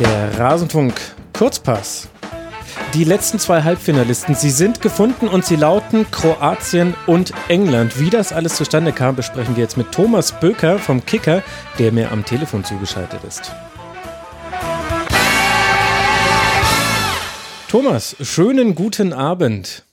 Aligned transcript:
Der 0.00 0.38
Rasenfunk 0.38 0.94
Kurzpass. 1.36 2.08
Die 2.94 3.04
letzten 3.04 3.38
zwei 3.38 3.62
Halbfinalisten, 3.62 4.34
sie 4.34 4.48
sind 4.48 4.80
gefunden 4.80 5.28
und 5.28 5.44
sie 5.44 5.56
lauten 5.56 6.10
Kroatien 6.10 6.94
und 7.06 7.34
England. 7.48 8.00
Wie 8.00 8.08
das 8.08 8.32
alles 8.32 8.56
zustande 8.56 8.92
kam, 8.92 9.14
besprechen 9.14 9.56
wir 9.56 9.62
jetzt 9.62 9.76
mit 9.76 9.92
Thomas 9.92 10.32
Böker 10.32 10.78
vom 10.78 11.04
Kicker, 11.04 11.42
der 11.78 11.92
mir 11.92 12.12
am 12.12 12.24
Telefon 12.24 12.64
zugeschaltet 12.64 13.20
ist. 13.24 13.52
Thomas, 17.68 18.16
schönen 18.22 18.74
guten 18.74 19.12
Abend. 19.12 19.84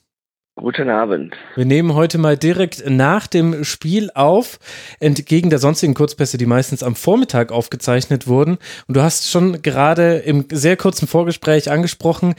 Guten 0.58 0.90
Abend. 0.90 1.36
Wir 1.54 1.64
nehmen 1.64 1.94
heute 1.94 2.18
mal 2.18 2.36
direkt 2.36 2.82
nach 2.90 3.28
dem 3.28 3.62
Spiel 3.62 4.10
auf, 4.16 4.58
entgegen 4.98 5.50
der 5.50 5.60
sonstigen 5.60 5.94
Kurzpässe, 5.94 6.36
die 6.36 6.46
meistens 6.46 6.82
am 6.82 6.96
Vormittag 6.96 7.52
aufgezeichnet 7.52 8.26
wurden. 8.26 8.58
Und 8.88 8.96
du 8.96 9.02
hast 9.02 9.30
schon 9.30 9.62
gerade 9.62 10.16
im 10.16 10.46
sehr 10.50 10.76
kurzen 10.76 11.06
Vorgespräch 11.06 11.70
angesprochen, 11.70 12.34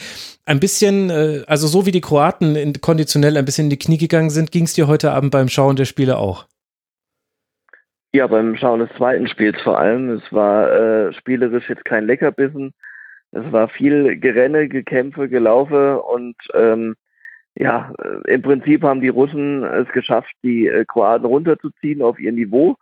ein 0.46 0.60
bisschen, 0.60 1.10
äh, 1.10 1.44
also 1.48 1.68
so 1.68 1.86
wie 1.86 1.92
die 1.92 2.02
Kroaten 2.02 2.74
konditionell 2.82 3.38
ein 3.38 3.46
bisschen 3.46 3.68
in 3.68 3.70
die 3.70 3.80
Knie 3.80 3.98
gegangen 3.98 4.32
sind, 4.32 4.52
ging 4.52 4.66
es 4.66 4.74
dir 4.74 4.88
heute 4.88 5.12
Abend 5.12 5.32
beim 5.32 5.48
Schauen 5.48 5.78
der 5.78 5.86
Spiele 5.86 6.18
auch? 6.18 6.46
Ja, 8.12 8.28
beim 8.28 8.58
Schauen 8.58 8.82
des 8.82 8.90
zweiten 8.98 9.30
Spiels 9.30 9.62
vor 9.62 9.80
allem. 9.80 10.10
Es 10.10 10.34
war 10.34 10.70
äh, 10.70 11.14
spielerisch 11.14 11.70
jetzt 11.70 11.86
kein 11.86 12.06
Leckerbissen. 12.06 12.74
Es 13.32 13.50
war 13.54 13.70
viel 13.70 14.20
Gerenne, 14.20 14.68
Gekämpfe, 14.68 15.30
Gelaufe 15.30 16.02
und 16.02 16.36
ähm, 16.54 16.96
ja, 17.60 17.94
äh, 18.02 18.34
im 18.34 18.42
Prinzip 18.42 18.84
haben 18.84 19.02
die 19.02 19.10
Russen 19.10 19.64
es 19.64 19.88
geschafft, 19.90 20.32
die 20.44 20.68
äh, 20.68 20.86
Kroaten 20.86 21.26
runterzuziehen 21.26 22.02
auf 22.02 22.18
ihr 22.18 22.32
Niveau. 22.32 22.78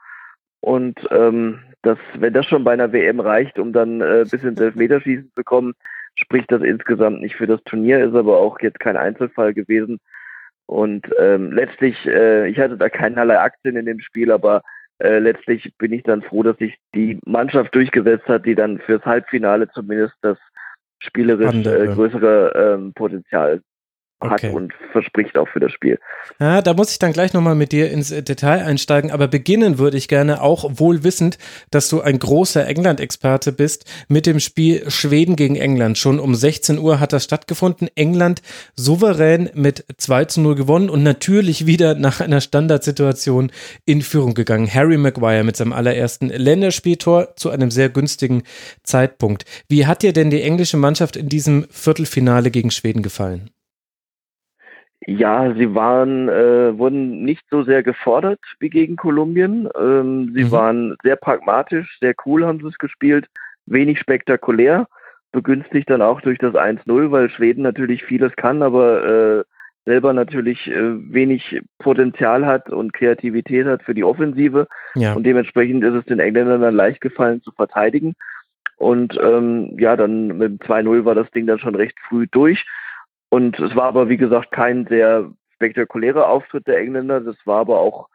Und 0.61 0.99
ähm, 1.11 1.59
das, 1.81 1.97
wenn 2.17 2.33
das 2.33 2.45
schon 2.45 2.63
bei 2.63 2.73
einer 2.73 2.93
WM 2.93 3.19
reicht, 3.19 3.59
um 3.59 3.73
dann 3.73 4.01
äh, 4.01 4.25
bis 4.29 4.43
ins 4.43 4.59
Elfmeterschießen 4.59 5.31
zu 5.35 5.43
kommen, 5.43 5.73
spricht 6.15 6.51
das 6.51 6.61
insgesamt 6.61 7.21
nicht 7.21 7.35
für 7.35 7.47
das 7.47 7.63
Turnier, 7.63 8.03
ist 8.03 8.15
aber 8.15 8.37
auch 8.37 8.59
jetzt 8.59 8.79
kein 8.79 8.97
Einzelfall 8.97 9.53
gewesen. 9.53 9.99
Und 10.67 11.07
ähm, 11.19 11.51
letztlich, 11.51 12.05
äh, 12.05 12.47
ich 12.47 12.59
hatte 12.59 12.77
da 12.77 12.89
keinerlei 12.89 13.39
Aktien 13.39 13.77
in 13.77 13.85
dem 13.85 13.99
Spiel, 13.99 14.31
aber 14.31 14.61
äh, 14.99 15.17
letztlich 15.19 15.73
bin 15.77 15.93
ich 15.93 16.03
dann 16.03 16.21
froh, 16.21 16.43
dass 16.43 16.57
sich 16.57 16.77
die 16.93 17.19
Mannschaft 17.25 17.73
durchgesetzt 17.73 18.27
hat, 18.27 18.45
die 18.45 18.55
dann 18.55 18.79
fürs 18.79 19.05
Halbfinale 19.05 19.69
zumindest 19.69 20.15
das 20.21 20.37
spielerisch 20.99 21.65
äh, 21.65 21.87
größere 21.87 22.75
ähm, 22.75 22.93
Potenzial 22.93 23.61
okay. 24.19 24.47
hat 24.47 24.53
und 24.53 24.73
verspricht 24.91 25.37
auch 25.37 25.47
für 25.47 25.59
das 25.59 25.71
Spiel. 25.71 25.99
Ja, 26.39 26.61
da 26.61 26.73
muss 26.73 26.91
ich 26.91 26.99
dann 26.99 27.13
gleich 27.13 27.33
nochmal 27.33 27.55
mit 27.55 27.71
dir 27.71 27.91
ins 27.91 28.09
Detail 28.09 28.63
einsteigen, 28.63 29.11
aber 29.11 29.27
beginnen 29.27 29.77
würde 29.77 29.97
ich 29.97 30.07
gerne 30.07 30.41
auch 30.41 30.69
wohl 30.79 31.03
wissend, 31.03 31.37
dass 31.71 31.89
du 31.89 32.01
ein 32.01 32.19
großer 32.19 32.67
England-Experte 32.67 33.51
bist 33.51 33.85
mit 34.07 34.25
dem 34.25 34.39
Spiel 34.39 34.89
Schweden 34.89 35.35
gegen 35.35 35.55
England. 35.55 35.97
Schon 35.97 36.19
um 36.19 36.35
16 36.35 36.79
Uhr 36.79 36.99
hat 36.99 37.13
das 37.13 37.23
stattgefunden. 37.23 37.89
England 37.95 38.41
souverän 38.75 39.49
mit 39.53 39.85
2 39.97 40.25
zu 40.25 40.41
0 40.41 40.55
gewonnen 40.55 40.89
und 40.89 41.03
natürlich 41.03 41.65
wieder 41.65 41.95
nach 41.95 42.19
einer 42.19 42.41
Standardsituation 42.41 43.51
in 43.85 44.01
Führung 44.01 44.33
gegangen. 44.33 44.71
Harry 44.71 44.97
Maguire 44.97 45.43
mit 45.43 45.55
seinem 45.55 45.73
allerersten 45.73 46.29
Länderspieltor 46.29 47.35
zu 47.35 47.49
einem 47.49 47.71
sehr 47.71 47.89
günstigen 47.89 48.43
Zeitpunkt. 48.83 49.45
Wie 49.67 49.85
hat 49.85 50.03
dir 50.03 50.13
denn 50.13 50.29
die 50.29 50.41
englische 50.41 50.77
Mannschaft 50.77 51.15
in 51.15 51.29
diesem 51.29 51.67
Viertelfinale 51.69 52.51
gegen 52.51 52.71
Schweden 52.71 53.01
gefallen? 53.01 53.49
Ja, 55.09 55.53
sie 55.53 55.73
waren, 55.73 56.27
äh, 56.27 56.77
wurden 56.77 57.23
nicht 57.23 57.45
so 57.49 57.63
sehr 57.63 57.81
gefordert 57.81 58.41
wie 58.59 58.69
gegen 58.69 58.97
Kolumbien. 58.97 59.69
Ähm, 59.79 60.33
sie 60.35 60.43
mhm. 60.43 60.51
waren 60.51 60.97
sehr 61.01 61.15
pragmatisch, 61.15 61.97
sehr 62.01 62.13
cool 62.25 62.45
haben 62.45 62.59
sie 62.59 62.67
es 62.67 62.77
gespielt, 62.77 63.27
wenig 63.65 63.99
spektakulär, 63.99 64.85
begünstigt 65.31 65.89
dann 65.89 66.01
auch 66.01 66.19
durch 66.19 66.39
das 66.39 66.55
1-0, 66.55 67.09
weil 67.09 67.29
Schweden 67.29 67.61
natürlich 67.63 68.03
vieles 68.03 68.35
kann, 68.35 68.61
aber 68.61 69.05
äh, 69.05 69.43
selber 69.85 70.11
natürlich 70.11 70.67
äh, 70.67 71.13
wenig 71.13 71.61
Potenzial 71.79 72.45
hat 72.45 72.69
und 72.69 72.91
Kreativität 72.91 73.65
hat 73.65 73.83
für 73.83 73.93
die 73.93 74.03
Offensive. 74.03 74.67
Ja. 74.95 75.13
Und 75.13 75.23
dementsprechend 75.23 75.85
ist 75.85 75.93
es 75.93 76.03
den 76.03 76.19
Engländern 76.19 76.59
dann 76.59 76.75
leicht 76.75 76.99
gefallen 76.99 77.41
zu 77.41 77.53
verteidigen. 77.53 78.13
Und 78.75 79.17
ähm, 79.23 79.73
ja, 79.79 79.95
dann 79.95 80.37
mit 80.37 80.49
dem 80.49 80.59
2-0 80.59 81.05
war 81.05 81.15
das 81.15 81.31
Ding 81.31 81.47
dann 81.47 81.59
schon 81.59 81.75
recht 81.75 81.97
früh 82.09 82.27
durch. 82.29 82.65
Und 83.29 83.59
es 83.59 83.75
war 83.75 83.85
aber, 83.85 84.09
wie 84.09 84.17
gesagt, 84.17 84.51
kein 84.51 84.85
sehr 84.87 85.29
spektakulärer 85.55 86.27
Auftritt 86.27 86.67
der 86.67 86.79
Engländer. 86.79 87.19
Das 87.19 87.35
war 87.45 87.59
aber 87.59 87.79
auch 87.79 88.07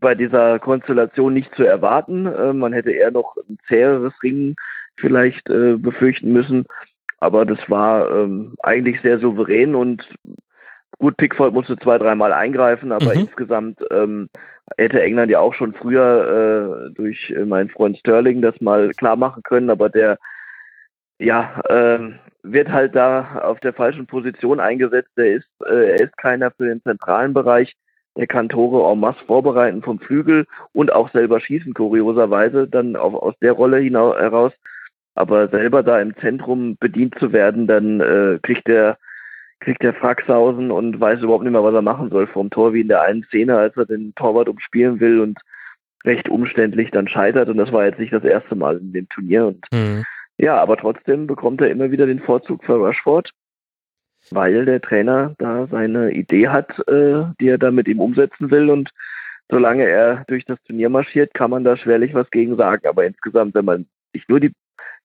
bei 0.00 0.14
dieser 0.14 0.58
Konstellation 0.58 1.34
nicht 1.34 1.54
zu 1.54 1.64
erwarten. 1.64 2.26
Äh, 2.26 2.52
man 2.52 2.72
hätte 2.72 2.92
eher 2.92 3.10
noch 3.10 3.36
ein 3.48 3.58
zäheres 3.68 4.12
Ringen 4.22 4.56
vielleicht 4.96 5.48
äh, 5.50 5.76
befürchten 5.76 6.32
müssen. 6.32 6.66
Aber 7.18 7.44
das 7.44 7.58
war 7.68 8.10
ähm, 8.10 8.54
eigentlich 8.62 9.00
sehr 9.00 9.18
souverän 9.18 9.74
und 9.74 10.06
gut, 10.98 11.16
Pickford 11.16 11.52
musste 11.52 11.76
zwei, 11.78 11.98
dreimal 11.98 12.32
eingreifen, 12.32 12.92
aber 12.92 13.14
mhm. 13.14 13.20
insgesamt 13.22 13.80
ähm, 13.90 14.28
hätte 14.76 15.02
England 15.02 15.30
ja 15.30 15.40
auch 15.40 15.54
schon 15.54 15.74
früher 15.74 16.88
äh, 16.88 16.94
durch 16.94 17.34
meinen 17.46 17.70
Freund 17.70 17.98
Sterling 17.98 18.42
das 18.42 18.60
mal 18.60 18.90
klar 18.90 19.16
machen 19.16 19.42
können, 19.42 19.70
aber 19.70 19.88
der 19.88 20.18
ja, 21.18 21.62
ähm, 21.68 22.18
wird 22.44 22.70
halt 22.70 22.94
da 22.94 23.40
auf 23.42 23.58
der 23.60 23.72
falschen 23.72 24.06
Position 24.06 24.60
eingesetzt. 24.60 25.10
Er 25.16 25.36
ist, 25.36 25.48
äh, 25.66 25.92
er 25.92 26.00
ist 26.00 26.16
keiner 26.16 26.50
für 26.50 26.66
den 26.66 26.82
zentralen 26.82 27.32
Bereich. 27.32 27.74
Er 28.14 28.26
kann 28.28 28.48
Tore 28.48 28.92
en 28.92 29.00
masse 29.00 29.24
vorbereiten 29.26 29.82
vom 29.82 29.98
Flügel 29.98 30.46
und 30.72 30.92
auch 30.92 31.10
selber 31.10 31.40
schießen, 31.40 31.74
kurioserweise, 31.74 32.68
dann 32.68 32.94
auch 32.94 33.14
aus 33.14 33.34
der 33.40 33.52
Rolle 33.52 33.78
hinaus, 33.78 34.16
heraus. 34.16 34.52
Aber 35.16 35.48
selber 35.48 35.82
da 35.82 36.00
im 36.00 36.14
Zentrum 36.18 36.76
bedient 36.78 37.18
zu 37.18 37.32
werden, 37.32 37.66
dann 37.66 38.00
äh, 38.00 38.38
kriegt 38.42 38.68
er 38.68 38.98
kriegt 39.60 39.82
der 39.82 39.94
Fraxhausen 39.94 40.70
und 40.70 41.00
weiß 41.00 41.20
überhaupt 41.22 41.44
nicht 41.44 41.52
mehr, 41.52 41.64
was 41.64 41.74
er 41.74 41.82
machen 41.82 42.10
soll 42.10 42.26
vom 42.26 42.50
Tor, 42.50 42.74
wie 42.74 42.82
in 42.82 42.88
der 42.88 43.02
einen 43.02 43.24
Szene, 43.24 43.56
als 43.56 43.76
er 43.76 43.86
den 43.86 44.14
Torwart 44.14 44.48
umspielen 44.48 45.00
will 45.00 45.20
und 45.20 45.38
recht 46.04 46.28
umständlich 46.28 46.90
dann 46.90 47.08
scheitert. 47.08 47.48
Und 47.48 47.56
das 47.56 47.72
war 47.72 47.86
jetzt 47.86 47.98
nicht 47.98 48.12
das 48.12 48.24
erste 48.24 48.54
Mal 48.56 48.76
in 48.76 48.92
dem 48.92 49.08
Turnier. 49.08 49.46
Und 49.46 49.64
mhm. 49.72 50.04
Ja, 50.38 50.60
aber 50.60 50.76
trotzdem 50.76 51.26
bekommt 51.26 51.60
er 51.60 51.70
immer 51.70 51.90
wieder 51.90 52.06
den 52.06 52.20
Vorzug 52.20 52.64
für 52.64 52.74
Rushford, 52.74 53.30
weil 54.30 54.64
der 54.64 54.80
Trainer 54.80 55.34
da 55.38 55.66
seine 55.68 56.12
Idee 56.12 56.48
hat, 56.48 56.70
äh, 56.88 57.24
die 57.40 57.48
er 57.48 57.58
da 57.58 57.70
mit 57.70 57.86
ihm 57.86 58.00
umsetzen 58.00 58.50
will. 58.50 58.70
Und 58.70 58.90
solange 59.48 59.84
er 59.84 60.24
durch 60.26 60.44
das 60.44 60.60
Turnier 60.64 60.88
marschiert, 60.88 61.34
kann 61.34 61.50
man 61.50 61.64
da 61.64 61.76
schwerlich 61.76 62.14
was 62.14 62.30
gegen 62.30 62.56
sagen. 62.56 62.86
Aber 62.88 63.04
insgesamt, 63.04 63.54
wenn 63.54 63.64
man 63.64 63.86
sich 64.12 64.28
nur 64.28 64.40
die 64.40 64.52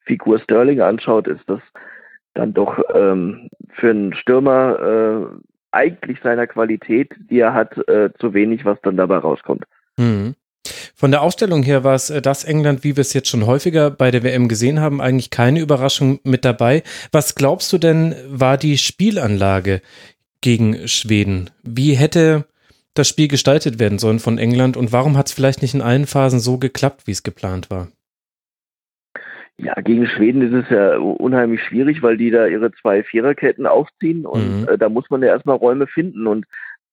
Figur 0.05 0.39
Sterling 0.39 0.81
anschaut, 0.81 1.27
ist 1.27 1.47
das 1.47 1.61
dann 2.33 2.53
doch 2.53 2.81
ähm, 2.93 3.49
für 3.73 3.91
einen 3.91 4.13
Stürmer 4.13 4.79
äh, 4.79 5.49
eigentlich 5.71 6.19
seiner 6.21 6.47
Qualität, 6.47 7.13
die 7.17 7.39
er 7.39 7.53
hat, 7.53 7.77
äh, 7.87 8.11
zu 8.19 8.33
wenig, 8.33 8.65
was 8.65 8.81
dann 8.81 8.97
dabei 8.97 9.17
rauskommt. 9.17 9.65
Mhm. 9.97 10.35
Von 10.99 11.11
der 11.11 11.21
Aufstellung 11.21 11.63
her 11.63 11.85
war 11.85 11.95
es 11.95 12.09
äh, 12.09 12.21
das 12.21 12.43
England, 12.43 12.83
wie 12.83 12.97
wir 12.97 13.01
es 13.01 13.13
jetzt 13.13 13.29
schon 13.29 13.45
häufiger 13.45 13.89
bei 13.89 14.11
der 14.11 14.21
WM 14.21 14.49
gesehen 14.49 14.81
haben, 14.81 14.99
eigentlich 14.99 15.29
keine 15.29 15.61
Überraschung 15.61 16.19
mit 16.25 16.43
dabei. 16.43 16.83
Was 17.13 17.35
glaubst 17.35 17.71
du 17.71 17.77
denn, 17.77 18.15
war 18.27 18.57
die 18.57 18.77
Spielanlage 18.77 19.79
gegen 20.41 20.89
Schweden? 20.89 21.51
Wie 21.63 21.93
hätte 21.93 22.43
das 22.95 23.07
Spiel 23.07 23.29
gestaltet 23.29 23.79
werden 23.79 23.97
sollen 23.97 24.19
von 24.19 24.37
England 24.37 24.75
und 24.75 24.91
warum 24.91 25.15
hat 25.15 25.27
es 25.27 25.31
vielleicht 25.31 25.61
nicht 25.61 25.73
in 25.73 25.81
allen 25.81 26.05
Phasen 26.05 26.41
so 26.41 26.57
geklappt, 26.57 27.07
wie 27.07 27.11
es 27.11 27.23
geplant 27.23 27.71
war? 27.71 27.87
Ja, 29.55 29.75
gegen 29.75 30.05
Schweden 30.05 30.41
ist 30.41 30.65
es 30.65 30.69
ja 30.69 30.97
unheimlich 30.97 31.63
schwierig, 31.63 32.03
weil 32.03 32.17
die 32.17 32.29
da 32.29 32.45
ihre 32.45 32.73
zwei 32.73 33.03
Viererketten 33.03 33.67
aufziehen 33.67 34.25
und 34.25 34.63
mhm. 34.63 34.67
äh, 34.67 34.77
da 34.77 34.89
muss 34.89 35.09
man 35.09 35.21
ja 35.21 35.29
erstmal 35.29 35.55
Räume 35.55 35.87
finden 35.87 36.27
und 36.27 36.45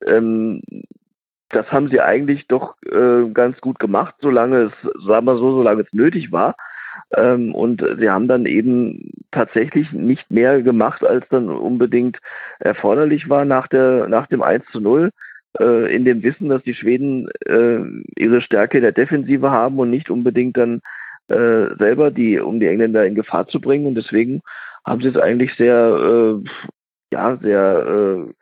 ähm, 0.06 0.62
das 1.51 1.71
haben 1.71 1.89
sie 1.89 2.01
eigentlich 2.01 2.47
doch 2.48 2.75
äh, 2.84 3.28
ganz 3.33 3.60
gut 3.60 3.78
gemacht, 3.78 4.15
solange 4.21 4.65
es, 4.65 5.04
sagen 5.07 5.27
wir 5.27 5.37
so, 5.37 5.53
solange 5.53 5.83
es 5.83 5.93
nötig 5.93 6.33
war. 6.33 6.57
Ähm, 7.15 7.54
und 7.54 7.84
sie 7.98 8.10
haben 8.10 8.27
dann 8.27 8.47
eben 8.47 9.13
tatsächlich 9.31 9.93
nicht 9.93 10.31
mehr 10.31 10.63
gemacht, 10.63 11.04
als 11.04 11.27
dann 11.28 11.48
unbedingt 11.48 12.19
erforderlich 12.59 13.28
war 13.28 13.45
nach, 13.45 13.69
der, 13.69 14.09
nach 14.09 14.27
dem 14.27 14.43
1 14.43 14.65
zu 14.72 14.81
0 14.81 15.10
äh, 15.60 15.95
in 15.95 16.04
dem 16.04 16.22
Wissen, 16.22 16.48
dass 16.48 16.63
die 16.63 16.75
Schweden 16.75 17.28
äh, 17.47 17.81
ihre 18.16 18.41
Stärke 18.41 18.81
der 18.81 18.92
Defensive 18.92 19.51
haben 19.51 19.78
und 19.78 19.91
nicht 19.91 20.10
unbedingt 20.10 20.57
dann 20.57 20.81
äh, 21.28 21.75
selber 21.78 22.10
die, 22.10 22.39
um 22.41 22.60
die 22.60 22.66
Engländer 22.66 23.04
in 23.07 23.15
Gefahr 23.15 23.47
zu 23.47 23.60
bringen. 23.60 23.87
Und 23.87 23.95
deswegen 23.95 24.42
haben 24.84 25.03
sie 25.03 25.09
es 25.09 25.16
eigentlich 25.16 25.54
sehr, 25.54 26.41
äh, 26.42 26.49
ja, 27.13 27.37
sehr 27.37 27.87
äh, 27.87 28.33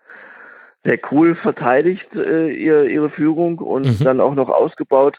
sehr 0.85 0.99
cool 1.11 1.35
verteidigt, 1.35 2.07
äh, 2.15 2.51
ihr, 2.51 2.85
ihre 2.85 3.11
Führung 3.11 3.59
und 3.59 3.87
mhm. 3.87 4.05
dann 4.05 4.21
auch 4.21 4.35
noch 4.35 4.49
ausgebaut. 4.49 5.19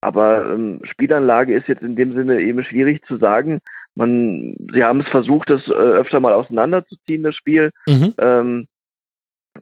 Aber 0.00 0.52
ähm, 0.52 0.80
Spielanlage 0.84 1.54
ist 1.54 1.68
jetzt 1.68 1.82
in 1.82 1.96
dem 1.96 2.14
Sinne 2.14 2.40
eben 2.40 2.62
schwierig 2.64 3.04
zu 3.06 3.16
sagen. 3.16 3.60
Man, 3.94 4.56
sie 4.72 4.82
haben 4.82 5.00
es 5.00 5.08
versucht, 5.08 5.48
das 5.48 5.66
äh, 5.68 5.72
öfter 5.72 6.20
mal 6.20 6.32
auseinanderzuziehen, 6.32 7.22
das 7.22 7.36
Spiel. 7.36 7.70
Mhm. 7.86 8.14
Ähm, 8.18 8.66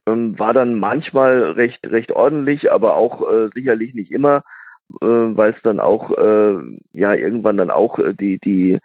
ähm, 0.06 0.38
war 0.38 0.54
dann 0.54 0.74
manchmal 0.80 1.52
recht, 1.52 1.80
recht 1.84 2.12
ordentlich, 2.12 2.72
aber 2.72 2.96
auch 2.96 3.30
äh, 3.30 3.50
sicherlich 3.54 3.94
nicht 3.94 4.10
immer, 4.10 4.42
äh, 5.00 5.06
weil 5.06 5.52
es 5.52 5.62
dann 5.62 5.80
auch, 5.80 6.10
äh, 6.16 6.56
ja, 6.92 7.14
irgendwann 7.14 7.58
dann 7.58 7.70
auch 7.70 7.98
äh, 7.98 8.14
die, 8.14 8.38
die 8.38 8.78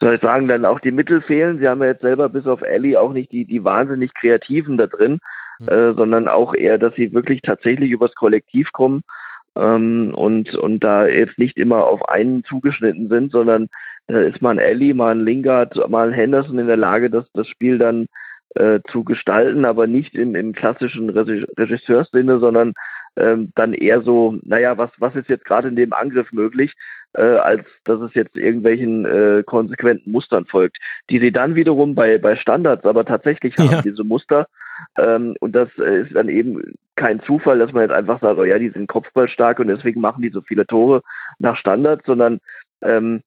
soll 0.00 0.16
ich 0.16 0.20
sagen, 0.20 0.48
dann 0.48 0.64
auch 0.64 0.80
die 0.80 0.90
Mittel 0.90 1.22
fehlen. 1.22 1.58
Sie 1.58 1.68
haben 1.68 1.80
ja 1.80 1.88
jetzt 1.88 2.02
selber 2.02 2.28
bis 2.28 2.46
auf 2.46 2.60
Ellie 2.60 3.00
auch 3.00 3.12
nicht 3.12 3.32
die, 3.32 3.44
die 3.44 3.64
wahnsinnig 3.64 4.12
Kreativen 4.14 4.76
da 4.76 4.86
drin. 4.86 5.20
Äh, 5.68 5.94
sondern 5.94 6.28
auch 6.28 6.54
eher, 6.54 6.78
dass 6.78 6.94
sie 6.94 7.12
wirklich 7.12 7.42
tatsächlich 7.42 7.90
übers 7.90 8.14
Kollektiv 8.14 8.72
kommen 8.72 9.02
ähm, 9.56 10.12
und, 10.14 10.54
und 10.54 10.80
da 10.80 11.06
jetzt 11.06 11.38
nicht 11.38 11.56
immer 11.56 11.86
auf 11.86 12.08
einen 12.08 12.44
zugeschnitten 12.44 13.08
sind, 13.08 13.32
sondern 13.32 13.68
da 14.08 14.20
ist 14.20 14.42
mal 14.42 14.50
ein 14.50 14.58
Ellie, 14.58 14.94
mal 14.94 15.12
ein 15.12 15.24
Lingard, 15.24 15.76
mal 15.88 16.08
ein 16.08 16.14
Henderson 16.14 16.58
in 16.58 16.66
der 16.66 16.76
Lage, 16.76 17.10
das, 17.10 17.24
das 17.32 17.46
Spiel 17.46 17.78
dann 17.78 18.06
äh, 18.54 18.80
zu 18.90 19.04
gestalten, 19.04 19.64
aber 19.64 19.86
nicht 19.86 20.14
im, 20.14 20.34
im 20.34 20.52
klassischen 20.52 21.10
Regisseurssinne, 21.10 22.38
sondern 22.38 22.74
ähm, 23.16 23.52
dann 23.54 23.74
eher 23.74 24.02
so, 24.02 24.38
naja, 24.42 24.76
was, 24.78 24.90
was 24.98 25.14
ist 25.14 25.28
jetzt 25.28 25.44
gerade 25.44 25.68
in 25.68 25.76
dem 25.76 25.92
Angriff 25.92 26.32
möglich? 26.32 26.74
äh, 27.14 27.22
als 27.22 27.66
dass 27.84 28.00
es 28.00 28.14
jetzt 28.14 28.36
irgendwelchen 28.36 29.04
äh, 29.04 29.42
konsequenten 29.44 30.12
Mustern 30.12 30.46
folgt, 30.46 30.78
die 31.10 31.18
sie 31.18 31.32
dann 31.32 31.54
wiederum 31.54 31.94
bei, 31.94 32.18
bei 32.18 32.36
Standards 32.36 32.84
aber 32.84 33.04
tatsächlich 33.04 33.56
haben, 33.58 33.70
ja. 33.70 33.82
diese 33.82 34.04
Muster. 34.04 34.46
Ähm, 34.96 35.36
und 35.40 35.52
das 35.52 35.68
äh, 35.78 36.02
ist 36.02 36.14
dann 36.14 36.28
eben 36.28 36.74
kein 36.96 37.20
Zufall, 37.22 37.58
dass 37.58 37.72
man 37.72 37.82
jetzt 37.82 37.94
einfach 37.94 38.20
sagt, 38.20 38.38
oh 38.38 38.44
ja, 38.44 38.58
die 38.58 38.70
sind 38.70 38.86
kopfballstark 38.86 39.58
und 39.58 39.68
deswegen 39.68 40.00
machen 40.00 40.22
die 40.22 40.30
so 40.30 40.42
viele 40.42 40.66
Tore 40.66 41.02
nach 41.38 41.56
Standards, 41.56 42.04
sondern 42.06 42.40
ähm, 42.82 43.22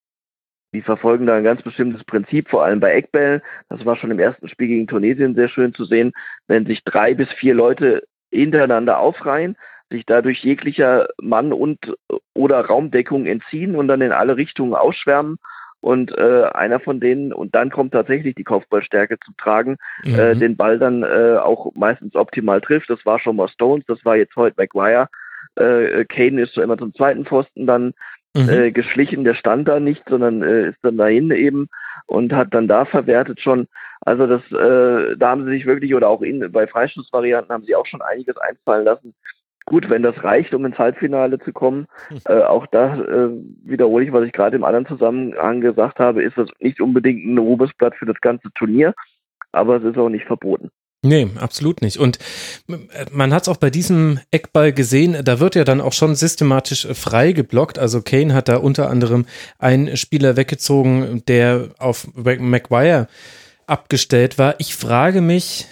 die 0.74 0.82
verfolgen 0.82 1.26
da 1.26 1.36
ein 1.36 1.44
ganz 1.44 1.62
bestimmtes 1.62 2.04
Prinzip, 2.04 2.50
vor 2.50 2.66
allem 2.66 2.80
bei 2.80 2.94
Eckbällen. 2.94 3.42
Das 3.70 3.86
war 3.86 3.96
schon 3.96 4.12
im 4.12 4.20
ersten 4.20 4.50
Spiel 4.50 4.68
gegen 4.68 4.88
Tunesien 4.88 5.34
sehr 5.34 5.48
schön 5.48 5.74
zu 5.74 5.86
sehen, 5.86 6.12
wenn 6.48 6.66
sich 6.66 6.84
drei 6.84 7.14
bis 7.14 7.32
vier 7.34 7.54
Leute 7.54 8.04
hintereinander 8.30 9.00
aufreihen, 9.00 9.56
sich 9.90 10.06
dadurch 10.06 10.44
jeglicher 10.44 11.08
Mann 11.22 11.54
und 11.54 11.96
oder 12.34 12.66
Raumdeckung 12.66 13.26
entziehen 13.26 13.76
und 13.76 13.88
dann 13.88 14.02
in 14.02 14.12
alle 14.12 14.36
Richtungen 14.36 14.74
ausschwärmen. 14.74 15.38
Und 15.86 16.18
äh, 16.18 16.46
einer 16.56 16.80
von 16.80 17.00
denen, 17.00 17.32
und 17.32 17.54
dann 17.54 17.70
kommt 17.70 17.92
tatsächlich 17.92 18.34
die 18.34 18.44
Kopfballstärke 18.44 19.20
zum 19.24 19.38
Tragen, 19.38 19.78
äh, 20.04 20.10
mhm. 20.10 20.20
äh, 20.20 20.36
den 20.36 20.58
Ball 20.58 20.80
dann 20.80 21.04
äh, 21.04 21.38
auch 21.38 21.72
meistens 21.76 22.16
optimal 22.16 22.60
trifft. 22.60 22.90
Das 22.90 23.06
war 23.06 23.20
schon 23.20 23.36
mal 23.36 23.50
Stones, 23.50 23.86
das 23.88 24.04
war 24.04 24.16
jetzt 24.16 24.36
heute 24.36 24.56
Maguire. 24.58 25.10
Äh, 25.56 26.06
Kane 26.06 26.42
ist 26.42 26.56
so 26.56 26.64
immer 26.64 26.80
zum 26.80 26.96
zweiten 26.96 27.24
Pfosten 27.24 27.68
dann 27.68 27.94
mhm. 28.36 28.50
äh, 28.50 28.72
geschlichen, 28.72 29.26
der 29.26 29.36
stand 29.36 29.68
da 29.68 29.80
nicht, 29.80 30.02
sondern 30.10 30.42
äh, 30.42 30.70
ist 30.70 30.80
dann 30.82 30.98
dahin 30.98 31.30
eben 31.30 31.70
und 32.08 32.34
hat 32.34 32.52
dann 32.56 32.68
da 32.68 32.86
verwertet 32.86 33.40
schon. 33.40 33.68
Also 34.02 34.26
das, 34.26 34.42
äh, 34.54 35.16
da 35.16 35.30
haben 35.30 35.46
sie 35.46 35.52
sich 35.52 35.68
wirklich, 35.68 35.94
oder 35.94 36.10
auch 36.10 36.24
in, 36.24 36.52
bei 36.52 36.66
Freistoßvarianten 36.66 37.54
haben 37.54 37.66
sie 37.66 37.76
auch 37.76 37.86
schon 37.86 38.02
einiges 38.02 38.38
einfallen 38.38 38.86
lassen, 38.86 39.14
Gut, 39.66 39.90
wenn 39.90 40.04
das 40.04 40.24
reicht, 40.24 40.54
um 40.54 40.66
ins 40.66 40.78
Halbfinale 40.78 41.40
zu 41.40 41.52
kommen, 41.52 41.88
hm. 42.10 42.20
äh, 42.26 42.44
auch 42.44 42.68
da 42.68 42.96
äh, 43.00 43.30
wiederhole 43.64 44.06
ich, 44.06 44.14
was 44.14 44.26
ich 44.26 44.32
gerade 44.32 44.56
im 44.56 44.64
anderen 44.64 44.86
Zusammenhang 44.86 45.62
gesagt 45.62 46.00
habe, 46.00 46.24
ist 46.24 46.38
das 46.38 46.50
nicht 46.60 46.80
unbedingt 46.80 47.26
ein 47.26 47.38
Ruhmesblatt 47.38 47.96
für 47.96 48.06
das 48.06 48.22
ganze 48.22 48.50
Turnier, 48.54 48.94
aber 49.52 49.78
es 49.78 49.84
ist 49.84 49.98
auch 49.98 50.10
nicht 50.10 50.26
verboten. 50.26 50.70
Nee, 51.06 51.28
absolut 51.40 51.82
nicht. 51.82 51.98
Und 51.98 52.18
äh, 52.68 53.06
man 53.12 53.32
hat 53.34 53.44
es 53.44 53.50
auch 53.50 53.58
bei 53.58 53.70
diesem 53.70 54.20
Eckball 54.32 54.74
gesehen, 54.74 55.18
da 55.24 55.40
wird 55.40 55.56
ja 55.56 55.64
dann 55.64 55.82
auch 55.82 55.94
schon 55.94 56.16
systematisch 56.16 56.88
frei 56.94 57.32
geblockt. 57.32 57.78
Also 57.78 58.02
Kane 58.02 58.34
hat 58.34 58.48
da 58.48 58.58
unter 58.58 58.90
anderem 58.90 59.26
einen 59.60 59.98
Spieler 59.98 60.36
weggezogen, 60.36 61.24
der 61.28 61.70
auf 61.78 62.08
Maguire 62.16 63.08
abgestellt 63.68 64.38
war. 64.38 64.56
Ich 64.60 64.76
frage 64.76 65.22
mich, 65.22 65.66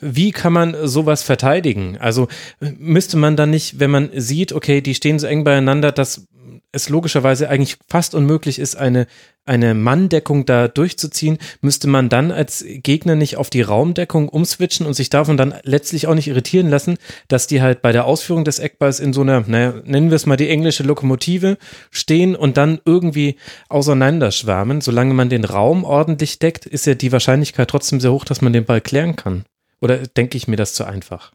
wie 0.00 0.30
kann 0.30 0.52
man 0.52 0.76
sowas 0.86 1.22
verteidigen? 1.22 1.98
Also 1.98 2.28
müsste 2.60 3.16
man 3.16 3.36
dann 3.36 3.50
nicht, 3.50 3.80
wenn 3.80 3.90
man 3.90 4.10
sieht, 4.14 4.52
okay, 4.52 4.80
die 4.80 4.94
stehen 4.94 5.18
so 5.18 5.26
eng 5.26 5.44
beieinander, 5.44 5.92
dass 5.92 6.26
es 6.72 6.88
logischerweise 6.88 7.48
eigentlich 7.48 7.78
fast 7.88 8.14
unmöglich 8.14 8.58
ist, 8.58 8.76
eine, 8.76 9.06
eine 9.44 9.74
Manndeckung 9.74 10.46
da 10.46 10.68
durchzuziehen, 10.68 11.38
müsste 11.60 11.88
man 11.88 12.08
dann 12.08 12.30
als 12.30 12.64
Gegner 12.66 13.16
nicht 13.16 13.36
auf 13.36 13.50
die 13.50 13.62
Raumdeckung 13.62 14.28
umswitchen 14.28 14.86
und 14.86 14.94
sich 14.94 15.10
davon 15.10 15.36
dann 15.36 15.54
letztlich 15.64 16.06
auch 16.06 16.14
nicht 16.14 16.28
irritieren 16.28 16.68
lassen, 16.68 16.98
dass 17.28 17.46
die 17.46 17.60
halt 17.60 17.82
bei 17.82 17.92
der 17.92 18.04
Ausführung 18.04 18.44
des 18.44 18.58
Eckballs 18.58 19.00
in 19.00 19.12
so 19.12 19.22
einer, 19.22 19.40
naja, 19.46 19.74
nennen 19.84 20.10
wir 20.10 20.16
es 20.16 20.26
mal 20.26 20.36
die 20.36 20.48
englische 20.48 20.84
Lokomotive 20.84 21.58
stehen 21.90 22.36
und 22.36 22.56
dann 22.56 22.80
irgendwie 22.84 23.36
auseinanderschwärmen. 23.68 24.80
Solange 24.80 25.14
man 25.14 25.28
den 25.28 25.44
Raum 25.44 25.84
ordentlich 25.84 26.38
deckt, 26.38 26.66
ist 26.66 26.86
ja 26.86 26.94
die 26.94 27.12
Wahrscheinlichkeit 27.12 27.68
trotzdem 27.68 28.00
sehr 28.00 28.12
hoch, 28.12 28.24
dass 28.24 28.42
man 28.42 28.52
den 28.52 28.64
Ball 28.64 28.80
klären 28.80 29.16
kann. 29.16 29.44
Oder 29.80 29.98
denke 29.98 30.36
ich 30.36 30.46
mir 30.46 30.56
das 30.56 30.74
zu 30.74 30.84
einfach? 30.84 31.32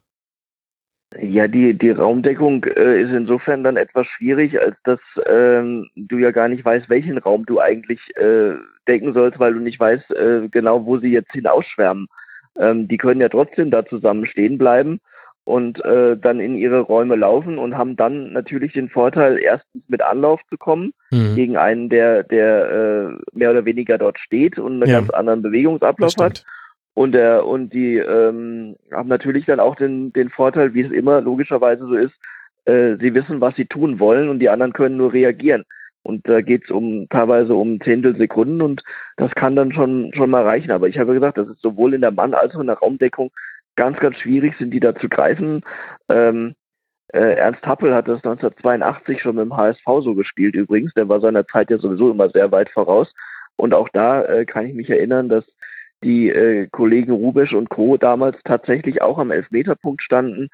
Ja, 1.20 1.48
die, 1.48 1.74
die 1.74 1.90
Raumdeckung 1.90 2.64
äh, 2.64 3.02
ist 3.02 3.12
insofern 3.12 3.64
dann 3.64 3.76
etwas 3.76 4.06
schwierig, 4.06 4.60
als 4.60 4.76
dass 4.84 5.00
ähm, 5.26 5.88
du 5.96 6.18
ja 6.18 6.30
gar 6.30 6.48
nicht 6.48 6.64
weißt, 6.64 6.88
welchen 6.88 7.18
Raum 7.18 7.46
du 7.46 7.60
eigentlich 7.60 8.00
äh, 8.16 8.54
decken 8.86 9.14
sollst, 9.14 9.38
weil 9.38 9.54
du 9.54 9.60
nicht 9.60 9.80
weißt 9.80 10.10
äh, 10.14 10.48
genau, 10.50 10.84
wo 10.84 10.98
sie 10.98 11.10
jetzt 11.10 11.32
hinausschwärmen. 11.32 12.08
Ähm, 12.58 12.88
die 12.88 12.96
können 12.96 13.20
ja 13.20 13.28
trotzdem 13.28 13.70
da 13.70 13.84
zusammen 13.86 14.26
stehen 14.26 14.58
bleiben 14.58 15.00
und 15.44 15.82
äh, 15.84 16.16
dann 16.16 16.40
in 16.40 16.56
ihre 16.56 16.80
Räume 16.80 17.14
laufen 17.14 17.56
und 17.56 17.78
haben 17.78 17.94
dann 17.94 18.32
natürlich 18.32 18.72
den 18.72 18.88
Vorteil, 18.88 19.38
erstens 19.38 19.84
mit 19.88 20.02
Anlauf 20.02 20.40
zu 20.50 20.58
kommen 20.58 20.92
mhm. 21.12 21.36
gegen 21.36 21.56
einen, 21.56 21.88
der, 21.88 22.24
der 22.24 22.70
äh, 22.70 23.22
mehr 23.32 23.52
oder 23.52 23.64
weniger 23.64 23.96
dort 23.96 24.18
steht 24.18 24.58
und 24.58 24.82
einen 24.82 24.90
ja. 24.90 24.98
ganz 24.98 25.10
anderen 25.10 25.42
Bewegungsablauf 25.42 26.14
hat. 26.18 26.44
Und, 26.96 27.12
der, 27.12 27.44
und 27.44 27.74
die 27.74 27.98
ähm, 27.98 28.74
haben 28.90 29.10
natürlich 29.10 29.44
dann 29.44 29.60
auch 29.60 29.76
den, 29.76 30.14
den 30.14 30.30
Vorteil, 30.30 30.72
wie 30.72 30.80
es 30.80 30.90
immer 30.90 31.20
logischerweise 31.20 31.84
so 31.84 31.94
ist, 31.94 32.14
äh, 32.64 32.96
sie 32.96 33.12
wissen, 33.12 33.42
was 33.42 33.54
sie 33.54 33.66
tun 33.66 34.00
wollen 34.00 34.30
und 34.30 34.38
die 34.38 34.48
anderen 34.48 34.72
können 34.72 34.96
nur 34.96 35.12
reagieren. 35.12 35.64
Und 36.02 36.26
da 36.26 36.40
geht 36.40 36.64
es 36.64 36.70
um 36.70 37.06
teilweise 37.10 37.54
um 37.54 37.82
Zehntelsekunden 37.82 38.62
und 38.62 38.82
das 39.18 39.30
kann 39.32 39.56
dann 39.56 39.72
schon 39.72 40.10
schon 40.14 40.30
mal 40.30 40.44
reichen. 40.44 40.70
Aber 40.70 40.88
ich 40.88 40.98
habe 40.98 41.12
gesagt, 41.12 41.36
das 41.36 41.48
ist 41.48 41.60
sowohl 41.60 41.92
in 41.92 42.00
der 42.00 42.12
Mann- 42.12 42.32
als 42.32 42.54
auch 42.54 42.60
in 42.60 42.68
der 42.68 42.78
Raumdeckung 42.78 43.30
ganz, 43.74 43.98
ganz 43.98 44.16
schwierig, 44.16 44.54
sind 44.56 44.70
die 44.70 44.80
da 44.80 44.94
zu 44.94 45.10
greifen. 45.10 45.60
Ähm, 46.08 46.54
äh, 47.12 47.34
Ernst 47.34 47.66
Happel 47.66 47.94
hat 47.94 48.08
das 48.08 48.24
1982 48.24 49.20
schon 49.20 49.36
mit 49.36 49.44
dem 49.44 49.56
HSV 49.56 49.84
so 50.00 50.14
gespielt 50.14 50.54
übrigens. 50.54 50.94
Der 50.94 51.10
war 51.10 51.20
seiner 51.20 51.46
Zeit 51.46 51.68
ja 51.68 51.76
sowieso 51.76 52.10
immer 52.10 52.30
sehr 52.30 52.50
weit 52.52 52.70
voraus. 52.70 53.12
Und 53.56 53.74
auch 53.74 53.90
da 53.90 54.24
äh, 54.24 54.46
kann 54.46 54.64
ich 54.64 54.74
mich 54.74 54.88
erinnern, 54.88 55.28
dass 55.28 55.44
die 56.04 56.28
äh, 56.28 56.68
Kollegen 56.70 57.12
Rubesch 57.12 57.52
und 57.52 57.70
Co. 57.70 57.96
damals 57.96 58.36
tatsächlich 58.44 59.02
auch 59.02 59.18
am 59.18 59.30
Elfmeterpunkt 59.30 60.02
standen 60.02 60.48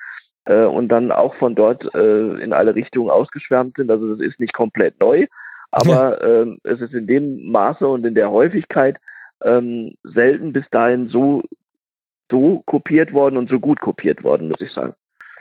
äh, 0.44 0.64
und 0.64 0.88
dann 0.88 1.12
auch 1.12 1.34
von 1.36 1.54
dort 1.54 1.94
äh, 1.94 2.42
in 2.42 2.52
alle 2.52 2.74
Richtungen 2.74 3.10
ausgeschwärmt 3.10 3.76
sind. 3.76 3.90
Also 3.90 4.14
das 4.14 4.26
ist 4.26 4.40
nicht 4.40 4.54
komplett 4.54 5.00
neu, 5.00 5.26
aber 5.70 6.22
ja. 6.22 6.42
ähm, 6.42 6.58
es 6.64 6.80
ist 6.80 6.94
in 6.94 7.06
dem 7.06 7.50
Maße 7.50 7.86
und 7.86 8.06
in 8.06 8.14
der 8.14 8.30
Häufigkeit 8.30 8.98
ähm, 9.42 9.94
selten 10.04 10.52
bis 10.52 10.68
dahin 10.70 11.08
so 11.08 11.42
so 12.30 12.62
kopiert 12.64 13.12
worden 13.12 13.36
und 13.36 13.50
so 13.50 13.60
gut 13.60 13.80
kopiert 13.80 14.24
worden, 14.24 14.48
muss 14.48 14.60
ich 14.60 14.72
sagen. 14.72 14.94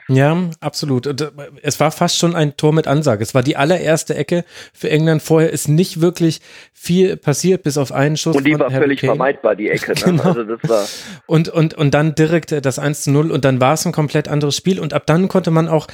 Ja, 0.07 0.49
absolut. 0.59 1.07
Und 1.07 1.21
äh, 1.21 1.31
es 1.61 1.79
war 1.79 1.91
fast 1.91 2.17
schon 2.17 2.35
ein 2.35 2.57
Tor 2.57 2.73
mit 2.73 2.87
Ansage. 2.87 3.23
Es 3.23 3.33
war 3.33 3.43
die 3.43 3.55
allererste 3.55 4.15
Ecke 4.15 4.43
für 4.73 4.89
England. 4.89 5.21
Vorher 5.21 5.51
ist 5.51 5.67
nicht 5.67 6.01
wirklich 6.01 6.41
viel 6.73 7.17
passiert, 7.17 7.63
bis 7.63 7.77
auf 7.77 7.91
einen 7.91 8.17
Schuss. 8.17 8.35
Und 8.35 8.45
die 8.45 8.57
war 8.59 8.71
Harry 8.71 8.81
völlig 8.83 9.01
Kane. 9.01 9.11
vermeidbar, 9.11 9.55
die 9.55 9.69
Ecke. 9.69 9.91
Ne? 9.93 10.01
Genau. 10.11 10.23
Also 10.23 10.43
das 10.43 10.69
war 10.69 10.87
und, 11.27 11.47
und, 11.49 11.73
und 11.73 11.93
dann 11.93 12.15
direkt 12.15 12.51
das 12.65 12.79
1 12.79 13.03
zu 13.03 13.11
0 13.11 13.31
und 13.31 13.45
dann 13.45 13.61
war 13.61 13.73
es 13.73 13.85
ein 13.85 13.93
komplett 13.93 14.27
anderes 14.27 14.55
Spiel. 14.55 14.79
Und 14.79 14.93
ab 14.93 15.03
dann 15.05 15.27
konnte 15.27 15.51
man 15.51 15.67
auch 15.67 15.87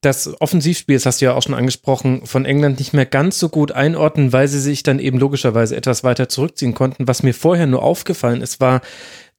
das 0.00 0.40
Offensivspiel, 0.40 0.96
das 0.96 1.06
hast 1.06 1.20
du 1.20 1.24
ja 1.26 1.34
auch 1.34 1.42
schon 1.42 1.54
angesprochen, 1.54 2.24
von 2.24 2.44
England 2.44 2.78
nicht 2.78 2.92
mehr 2.92 3.06
ganz 3.06 3.38
so 3.38 3.48
gut 3.48 3.72
einordnen, 3.72 4.32
weil 4.32 4.46
sie 4.46 4.60
sich 4.60 4.84
dann 4.84 5.00
eben 5.00 5.18
logischerweise 5.18 5.74
etwas 5.74 6.04
weiter 6.04 6.28
zurückziehen 6.28 6.74
konnten. 6.74 7.08
Was 7.08 7.24
mir 7.24 7.34
vorher 7.34 7.66
nur 7.66 7.82
aufgefallen 7.82 8.40
ist, 8.40 8.60
war, 8.60 8.80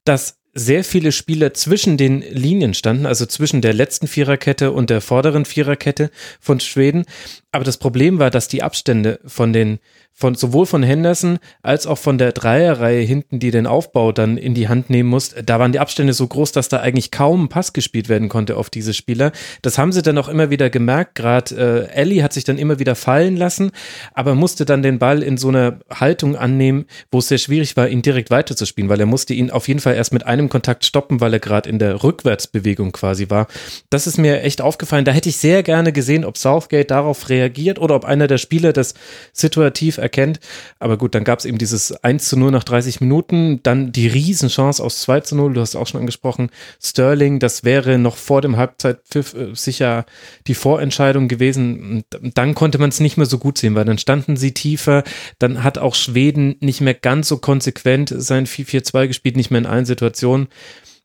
dass 0.04 0.38
sehr 0.53 0.84
viele 0.84 1.12
Spieler 1.12 1.53
zwischen 1.53 1.98
den 1.98 2.22
Linien 2.22 2.74
standen, 2.74 3.06
also 3.06 3.25
zwischen 3.25 3.62
der 3.62 3.74
letzten 3.74 4.08
Viererkette 4.08 4.72
und 4.72 4.89
der 4.89 5.01
vorderen 5.01 5.46
Viererkette 5.46 6.12
von 6.39 6.60
Schweden. 6.60 7.06
Aber 7.51 7.63
das 7.63 7.77
Problem 7.77 8.20
war, 8.20 8.29
dass 8.29 8.48
die 8.48 8.63
Abstände 8.63 9.20
von 9.25 9.53
den 9.53 9.79
von 10.20 10.36
sowohl 10.36 10.65
von 10.65 10.84
Henderson 10.84 11.39
als 11.62 11.88
auch 11.88 11.98
von 11.98 12.18
der 12.18 12.34
Dreierreihe 12.34 13.01
hinten, 13.01 13.39
die 13.39 13.51
den 13.51 13.65
Aufbau 13.65 14.12
dann 14.12 14.36
in 14.36 14.53
die 14.53 14.68
Hand 14.68 14.89
nehmen 14.89 15.08
muss, 15.08 15.34
da 15.46 15.60
waren 15.60 15.72
die 15.72 15.79
Abstände 15.79 16.12
so 16.12 16.27
groß, 16.27 16.51
dass 16.51 16.68
da 16.68 16.82
eigentlich 16.82 17.10
kaum 17.10 17.46
ein 17.46 17.48
Pass 17.48 17.72
gespielt 17.72 18.10
werden 18.10 18.27
konnte 18.27 18.58
auf 18.58 18.70
diese 18.70 18.94
Spieler. 18.94 19.32
Das 19.62 19.77
haben 19.77 19.94
sie 19.94 20.01
dann 20.01 20.18
auch 20.18 20.27
immer 20.27 20.50
wieder 20.50 20.70
gemerkt. 20.70 21.15
Gerade 21.15 21.88
äh, 21.94 21.94
Ellie 21.94 22.22
hat 22.22 22.34
sich 22.34 22.44
dann 22.44 22.58
immer 22.58 22.79
wieder 22.79 22.96
fallen 22.96 23.38
lassen, 23.38 23.72
aber 24.13 24.36
musste 24.36 24.65
dann 24.65 24.82
den 24.82 25.00
Ball 25.00 25.24
in 25.24 25.38
so 25.38 25.48
einer 25.48 25.79
Haltung 25.89 26.36
annehmen, 26.36 26.86
wo 27.12 27.20
es 27.20 27.29
sehr 27.29 27.38
schwierig 27.38 27.77
war, 27.77 27.88
ihn 27.88 28.01
direkt 28.01 28.29
weiterzuspielen, 28.29 28.89
weil 28.89 29.00
er 29.00 29.06
musste 29.06 29.34
ihn 29.34 29.51
auf 29.51 29.70
jeden 29.70 29.79
Fall 29.79 29.96
erst 29.96 30.12
mit 30.12 30.25
einem 30.25 30.38
einem 30.39 30.50
Kontakt 30.50 30.86
stoppen, 30.86 31.22
weil 31.22 31.34
er 31.34 31.39
gerade 31.39 31.69
in 31.69 31.79
der 31.79 32.03
Rückwärtsbewegung 32.03 32.91
quasi 32.91 33.29
war. 33.29 33.48
Das 33.89 34.08
ist 34.08 34.17
mir 34.17 34.41
echt 34.41 34.62
aufgefallen. 34.62 35.05
Da 35.05 35.12
hätte 35.12 35.29
ich 35.29 35.38
sehr 35.38 35.63
gerne 35.63 35.91
gesehen, 35.91 36.25
ob 36.25 36.38
Southgate 36.38 36.91
darauf 36.91 37.29
reagiert 37.29 37.79
oder 37.79 37.96
ob 37.96 38.05
einer 38.05 38.27
der 38.27 38.38
Spieler 38.38 38.74
das 38.74 38.93
situativ 39.34 39.98
erkennt. 39.98 40.39
Aber 40.79 40.98
gut, 40.98 41.15
dann 41.15 41.24
gab 41.24 41.39
es 41.39 41.46
eben 41.46 41.58
dieses 41.58 41.91
1 42.03 42.27
zu 42.27 42.38
0 42.38 42.51
nach 42.51 42.63
30 42.63 43.01
Minuten, 43.01 43.62
dann 43.63 43.91
die 43.91 44.08
Riesenchance 44.08 44.84
aus 44.84 45.01
2 45.01 45.22
zu 45.22 45.36
0, 45.36 45.53
du 45.53 45.62
hast 45.62 45.75
auch 45.75 45.88
schon 45.88 46.00
angesprochen, 46.00 46.50
Sterling, 46.81 47.39
das 47.39 47.63
wäre 47.63 47.98
noch 47.98 48.15
vor 48.15 48.41
dem 48.41 48.58
Halbzeitpfiff 48.58 49.34
äh, 49.34 49.55
sicher 49.55 50.05
die 50.48 50.53
Vorentscheidung 50.55 51.27
gewesen. 51.27 52.03
Dann 52.10 52.55
konnte 52.55 52.77
man 52.77 52.89
es 52.89 53.00
nicht 53.00 53.17
mehr 53.17 53.25
so 53.25 53.38
gut 53.38 53.58
sehen, 53.58 53.75
weil 53.75 53.86
dann 53.86 53.98
standen 53.98 54.38
sie 54.38 54.53
tiefer, 54.53 55.03
dann 55.39 55.63
hat 55.63 55.77
auch 55.77 55.96
Schweden 55.96 56.55
nicht 56.60 56.81
mehr 56.81 56.93
ganz 56.93 57.27
so 57.27 57.38
konsequent 57.38 58.13
sein 58.15 58.46
4-4-2 58.46 59.08
gespielt, 59.08 59.36
nicht 59.36 59.51
mehr 59.51 59.60
in 59.60 59.65
allen 59.65 59.86
Situationen. 59.86 60.28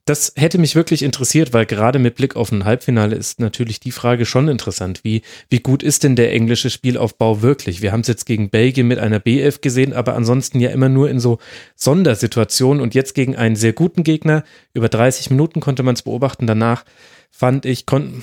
Das 0.06 0.34
hätte 0.36 0.58
mich 0.58 0.76
wirklich 0.76 1.02
interessiert, 1.02 1.54
weil 1.54 1.64
gerade 1.64 1.98
mit 1.98 2.16
Blick 2.16 2.36
auf 2.36 2.52
ein 2.52 2.66
Halbfinale 2.66 3.16
ist 3.16 3.40
natürlich 3.40 3.80
die 3.80 3.90
Frage 3.90 4.26
schon 4.26 4.48
interessant. 4.48 5.02
Wie, 5.02 5.22
wie 5.48 5.60
gut 5.60 5.82
ist 5.82 6.04
denn 6.04 6.14
der 6.14 6.30
englische 6.34 6.68
Spielaufbau 6.68 7.40
wirklich? 7.40 7.80
Wir 7.80 7.90
haben 7.90 8.00
es 8.00 8.08
jetzt 8.08 8.26
gegen 8.26 8.50
Belgien 8.50 8.86
mit 8.86 8.98
einer 8.98 9.18
B11 9.18 9.62
gesehen, 9.62 9.94
aber 9.94 10.14
ansonsten 10.14 10.60
ja 10.60 10.68
immer 10.70 10.90
nur 10.90 11.08
in 11.08 11.20
so 11.20 11.38
Sondersituationen 11.74 12.82
und 12.82 12.94
jetzt 12.94 13.14
gegen 13.14 13.34
einen 13.34 13.56
sehr 13.56 13.72
guten 13.72 14.02
Gegner. 14.02 14.44
Über 14.74 14.90
30 14.90 15.30
Minuten 15.30 15.60
konnte 15.60 15.82
man 15.82 15.94
es 15.94 16.02
beobachten. 16.02 16.46
Danach 16.46 16.84
fand 17.30 17.64
ich, 17.64 17.86
kon 17.86 18.22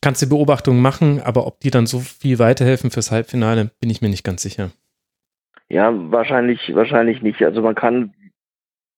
kannst 0.00 0.22
du 0.22 0.28
Beobachtungen 0.28 0.82
machen, 0.82 1.20
aber 1.20 1.46
ob 1.46 1.60
die 1.60 1.70
dann 1.70 1.86
so 1.86 2.00
viel 2.00 2.40
weiterhelfen 2.40 2.90
fürs 2.90 3.12
Halbfinale, 3.12 3.70
bin 3.80 3.90
ich 3.90 4.02
mir 4.02 4.08
nicht 4.08 4.24
ganz 4.24 4.42
sicher. 4.42 4.72
Ja, 5.68 5.92
wahrscheinlich, 6.10 6.74
wahrscheinlich 6.74 7.22
nicht. 7.22 7.40
Also 7.42 7.62
man 7.62 7.76
kann 7.76 8.12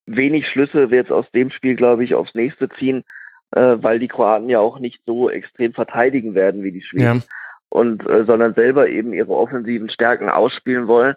wenig 0.06 0.48
Schlüsse 0.48 0.88
jetzt 0.90 1.10
aus 1.10 1.30
dem 1.32 1.50
Spiel, 1.50 1.76
glaube 1.76 2.04
ich, 2.04 2.14
aufs 2.14 2.34
nächste 2.34 2.68
ziehen, 2.68 3.04
äh, 3.52 3.76
weil 3.80 3.98
die 3.98 4.08
Kroaten 4.08 4.48
ja 4.48 4.60
auch 4.60 4.78
nicht 4.78 5.00
so 5.06 5.30
extrem 5.30 5.72
verteidigen 5.72 6.34
werden 6.34 6.62
wie 6.62 6.72
die 6.72 6.82
Schweden. 6.82 7.20
Ja. 7.20 7.26
Und 7.68 8.08
äh, 8.08 8.24
sondern 8.24 8.54
selber 8.54 8.88
eben 8.88 9.12
ihre 9.12 9.32
offensiven 9.32 9.88
Stärken 9.88 10.28
ausspielen 10.28 10.86
wollen. 10.86 11.16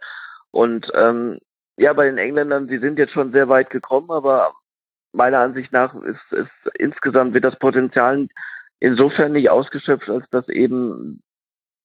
Und 0.51 0.91
ähm, 0.95 1.37
ja, 1.77 1.93
bei 1.93 2.05
den 2.05 2.17
Engländern, 2.17 2.67
sie 2.67 2.79
sind 2.79 2.97
jetzt 2.97 3.13
schon 3.13 3.31
sehr 3.31 3.47
weit 3.47 3.69
gekommen, 3.69 4.09
aber 4.09 4.53
meiner 5.13 5.39
Ansicht 5.39 5.71
nach 5.71 5.93
ist, 5.95 6.31
ist 6.31 6.49
insgesamt 6.77 7.33
wird 7.33 7.43
das 7.43 7.57
Potenzial 7.59 8.27
insofern 8.79 9.33
nicht 9.33 9.49
ausgeschöpft, 9.49 10.09
als 10.09 10.27
dass 10.31 10.49
eben 10.49 11.21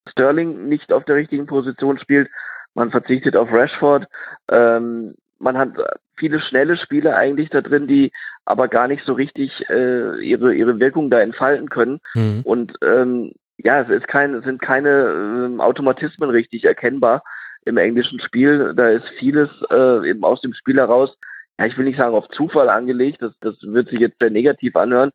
Sterling 0.09 0.67
nicht 0.67 0.91
auf 0.91 1.05
der 1.05 1.15
richtigen 1.15 1.45
Position 1.45 1.97
spielt. 1.99 2.29
Man 2.73 2.91
verzichtet 2.91 3.35
auf 3.35 3.51
Rashford. 3.51 4.07
Ähm, 4.49 5.15
man 5.39 5.57
hat 5.57 5.69
viele 6.15 6.39
schnelle 6.39 6.77
Spieler 6.77 7.15
eigentlich 7.15 7.49
da 7.49 7.61
drin, 7.61 7.87
die 7.87 8.11
aber 8.45 8.67
gar 8.67 8.87
nicht 8.87 9.05
so 9.05 9.13
richtig 9.13 9.69
äh, 9.69 10.19
ihre, 10.23 10.53
ihre 10.53 10.79
Wirkung 10.79 11.09
da 11.09 11.19
entfalten 11.19 11.69
können. 11.69 11.99
Mhm. 12.13 12.41
Und 12.43 12.73
ähm, 12.83 13.33
ja, 13.57 13.81
es 13.81 13.89
ist 13.89 14.07
kein, 14.07 14.33
es 14.35 14.45
sind 14.45 14.61
keine 14.61 15.57
äh, 15.57 15.61
Automatismen 15.61 16.29
richtig 16.29 16.65
erkennbar 16.65 17.23
im 17.65 17.77
englischen 17.77 18.19
Spiel. 18.19 18.73
Da 18.75 18.89
ist 18.89 19.07
vieles 19.19 19.49
äh, 19.69 20.09
eben 20.09 20.23
aus 20.23 20.41
dem 20.41 20.53
Spiel 20.53 20.77
heraus, 20.77 21.17
ja, 21.59 21.65
ich 21.65 21.77
will 21.77 21.85
nicht 21.85 21.97
sagen 21.97 22.15
auf 22.15 22.27
Zufall 22.29 22.69
angelegt, 22.69 23.21
das, 23.21 23.33
das 23.39 23.55
wird 23.61 23.89
sich 23.89 23.99
jetzt 23.99 24.19
sehr 24.19 24.31
negativ 24.31 24.75
anhören. 24.75 25.11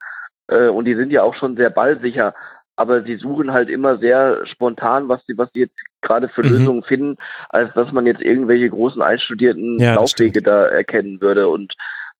Äh, 0.48 0.68
und 0.68 0.84
die 0.84 0.94
sind 0.94 1.10
ja 1.10 1.22
auch 1.22 1.34
schon 1.34 1.56
sehr 1.56 1.70
ballsicher 1.70 2.34
aber 2.78 3.02
sie 3.02 3.16
suchen 3.16 3.52
halt 3.52 3.68
immer 3.68 3.98
sehr 3.98 4.46
spontan, 4.46 5.08
was 5.08 5.20
sie, 5.26 5.36
was 5.36 5.50
sie 5.52 5.62
jetzt 5.62 5.76
gerade 6.00 6.28
für 6.28 6.44
mhm. 6.44 6.50
Lösungen 6.50 6.82
finden, 6.84 7.16
als 7.48 7.74
dass 7.74 7.90
man 7.90 8.06
jetzt 8.06 8.22
irgendwelche 8.22 8.70
großen 8.70 9.02
einstudierten 9.02 9.80
ja, 9.80 9.94
Laufwege 9.94 10.42
da 10.42 10.66
erkennen 10.66 11.20
würde. 11.20 11.48
Und 11.48 11.74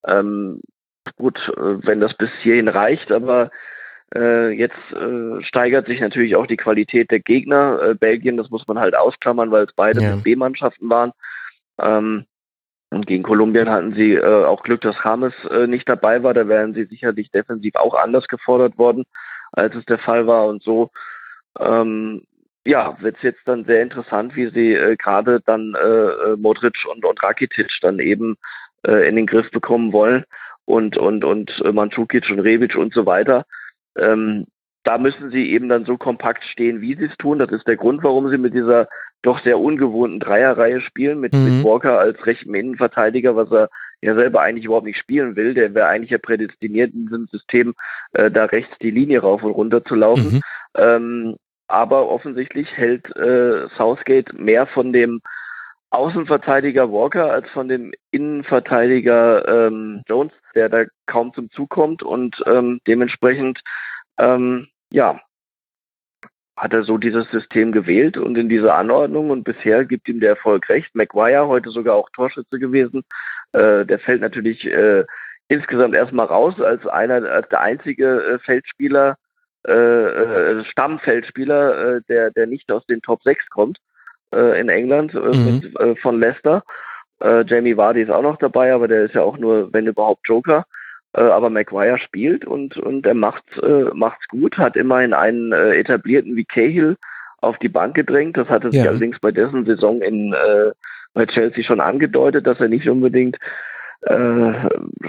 ähm, 0.05 0.61
gut, 1.17 1.39
äh, 1.57 1.87
wenn 1.87 2.01
das 2.01 2.13
bis 2.15 2.31
hierhin 2.43 2.67
reicht, 2.67 3.13
aber 3.13 3.53
äh, 4.13 4.51
jetzt 4.51 4.75
äh, 4.91 5.41
steigert 5.45 5.87
sich 5.87 6.01
natürlich 6.01 6.35
auch 6.35 6.49
die 6.49 6.57
Qualität 6.57 7.13
der 7.13 7.21
Gegner. 7.21 7.81
Äh, 7.81 7.95
Belgien, 7.95 8.37
das 8.37 8.51
muss 8.51 8.67
man 8.67 8.81
halt 8.81 8.97
ausklammern, 8.97 9.53
weil 9.53 9.63
es 9.63 9.73
beide 9.77 10.03
ja. 10.03 10.17
B-Mannschaften 10.17 10.91
waren. 10.91 11.13
Ähm, 11.81 12.25
und 12.91 13.07
gegen 13.07 13.23
Kolumbien 13.23 13.71
hatten 13.71 13.95
sie 13.95 14.15
äh, 14.15 14.45
auch 14.45 14.65
Glück, 14.65 14.81
dass 14.81 14.97
James 15.05 15.35
äh, 15.53 15.69
nicht 15.69 15.89
dabei 15.89 16.25
war. 16.25 16.35
Da 16.35 16.49
wären 16.49 16.75
sie 16.75 16.87
sicherlich 16.87 17.31
defensiv 17.31 17.77
auch 17.77 17.95
anders 17.95 18.27
gefordert 18.27 18.77
worden 18.77 19.05
als 19.53 19.75
es 19.75 19.85
der 19.87 19.99
Fall 19.99 20.27
war. 20.27 20.47
Und 20.47 20.63
so 20.63 20.91
ähm, 21.59 22.23
ja, 22.65 22.97
wird 23.01 23.17
es 23.17 23.23
jetzt 23.23 23.41
dann 23.47 23.65
sehr 23.65 23.83
interessant, 23.83 24.37
wie 24.37 24.51
sie 24.51 24.75
äh, 24.75 24.97
gerade 24.97 25.41
dann 25.47 25.75
äh, 25.75 26.33
äh, 26.33 26.37
Modric 26.37 26.77
und, 26.93 27.05
und 27.05 27.23
Rakitic 27.23 27.71
dann 27.81 27.99
eben 27.99 28.37
äh, 28.87 29.09
in 29.09 29.17
den 29.17 29.27
Griff 29.27 29.51
bekommen 29.51 29.93
wollen 29.93 30.25
und 30.67 30.99
und 30.99 31.25
und 31.25 31.51
äh, 31.65 31.73
Mandzukic 31.73 32.29
und 32.31 32.41
Rebic 32.41 32.77
und 32.77 32.93
so 32.93 33.07
weiter. 33.07 33.47
Ähm, 33.97 34.47
da 34.85 34.99
müssen 34.99 35.31
sie 35.31 35.51
eben 35.51 35.69
dann 35.69 35.87
so 35.87 35.97
kompakt 35.97 36.45
stehen, 36.45 36.81
wie 36.81 36.95
sie 36.95 37.07
es 37.07 37.17
tun. 37.17 37.39
Das 37.39 37.51
ist 37.51 37.67
der 37.67 37.77
Grund, 37.77 38.03
warum 38.03 38.29
sie 38.29 38.39
mit 38.39 38.55
dieser 38.55 38.89
doch 39.23 39.43
sehr 39.43 39.59
ungewohnten 39.59 40.21
Dreierreihe 40.21 40.81
spielen, 40.81 41.21
mit, 41.21 41.33
mhm. 41.33 41.45
mit 41.45 41.65
Walker 41.65 41.99
als 41.99 42.25
rechten 42.27 42.55
Innenverteidiger, 42.55 43.35
was 43.35 43.51
er 43.51 43.69
ja 44.03 44.15
selber 44.15 44.41
eigentlich 44.41 44.65
überhaupt 44.65 44.87
nicht 44.87 44.99
spielen 44.99 45.37
will. 45.37 45.55
Der 45.55 45.75
wäre 45.75 45.89
eigentlich 45.89 46.11
ja 46.11 46.19
prädestiniert 46.19 46.93
in 46.95 47.07
diesem 47.07 47.27
System, 47.27 47.75
äh, 48.13 48.31
da 48.31 48.45
rechts 48.47 48.77
die 48.81 48.91
Linie 48.91 49.21
rauf 49.21 49.43
und 49.43 49.53
runter 49.53 49.85
zu 49.85 49.95
laufen. 49.95 50.35
Mhm. 50.35 50.43
Ähm, 50.77 51.37
aber 51.67 52.09
offensichtlich 52.09 52.71
hält 52.77 53.15
äh, 53.17 53.69
Southgate 53.77 54.33
mehr 54.39 54.67
von 54.67 54.93
dem 54.93 55.21
Außenverteidiger 55.91 56.93
Walker 56.93 57.33
als 57.33 57.49
von 57.51 57.69
dem 57.69 57.93
Innenverteidiger 58.11 59.67
ähm, 59.67 60.03
Jones, 60.07 60.33
der 60.55 60.69
da 60.69 60.85
kaum 61.07 61.33
zum 61.35 61.51
Zug 61.51 61.71
kommt 61.71 62.03
und 62.03 62.43
ähm, 62.47 62.81
dementsprechend 62.87 63.61
ähm, 64.19 64.69
ja 64.91 65.21
hat 66.59 66.73
er 66.73 66.83
so 66.83 66.99
dieses 66.99 67.31
System 67.31 67.71
gewählt 67.73 68.17
und 68.17 68.37
in 68.37 68.49
dieser 68.49 68.75
Anordnung 68.75 69.31
und 69.31 69.45
bisher 69.45 69.85
gibt 69.85 70.09
ihm 70.09 70.21
der 70.21 70.31
Erfolg 70.31 70.69
recht. 70.69 70.93
Maguire 70.95 71.47
heute 71.47 71.71
sogar 71.71 71.95
auch 71.95 72.11
Torschütze 72.11 72.59
gewesen. 72.59 73.05
Äh, 73.53 73.87
der 73.87 73.99
fällt 73.99 74.21
natürlich 74.21 74.65
äh, 74.67 75.05
insgesamt 75.49 75.95
erstmal 75.95 76.27
raus 76.27 76.61
als 76.61 76.87
einer, 76.87 77.25
als 77.31 77.49
der 77.49 77.61
einzige 77.61 78.23
äh, 78.23 78.39
Feldspieler, 78.41 79.17
äh, 79.67 79.73
äh, 79.73 80.65
Stammfeldspieler, 80.65 82.01
der, 82.03 82.31
der 82.31 82.47
nicht 82.47 82.71
aus 82.71 82.87
den 82.87 83.03
Top 83.03 83.23
6 83.23 83.49
kommt 83.51 83.79
in 84.31 84.69
England 84.69 85.15
mhm. 85.15 85.63
mit, 85.81 85.99
von 86.01 86.21
Leicester. 86.21 86.63
Jamie 87.19 87.79
Vardy 87.79 88.03
ist 88.03 88.11
auch 88.11 88.21
noch 88.21 88.37
dabei, 88.37 88.75
aber 88.75 88.87
der 88.87 89.05
ist 89.05 89.15
ja 89.15 89.23
auch 89.23 89.39
nur, 89.39 89.73
wenn 89.73 89.87
überhaupt, 89.87 90.29
Joker. 90.29 90.67
Aber 91.15 91.49
Maguire 91.49 91.99
spielt 91.99 92.45
und, 92.45 92.77
und 92.77 93.07
er 93.07 93.15
macht's, 93.15 93.57
äh, 93.57 93.85
macht's 93.95 94.29
gut, 94.29 94.59
hat 94.59 94.77
immerhin 94.77 95.15
einen 95.15 95.53
äh, 95.53 95.77
etablierten 95.77 96.37
wie 96.37 96.45
Cahill 96.45 96.99
auf 97.39 97.57
die 97.59 97.71
Bank 97.71 97.95
gedrängt. 97.95 98.37
Das 98.37 98.49
hatte 98.51 98.71
sich 98.71 98.83
ja. 98.83 98.91
allerdings 98.91 99.19
bei 99.19 99.33
dessen 99.33 99.65
Saison 99.65 100.03
in 100.03 100.35
äh, 100.35 100.73
bei 101.19 101.27
Chelsea 101.27 101.65
schon 101.65 101.81
angedeutet, 101.81 102.47
dass 102.47 102.61
er 102.61 102.69
nicht 102.69 102.89
unbedingt 102.89 103.37
äh, 104.03 104.53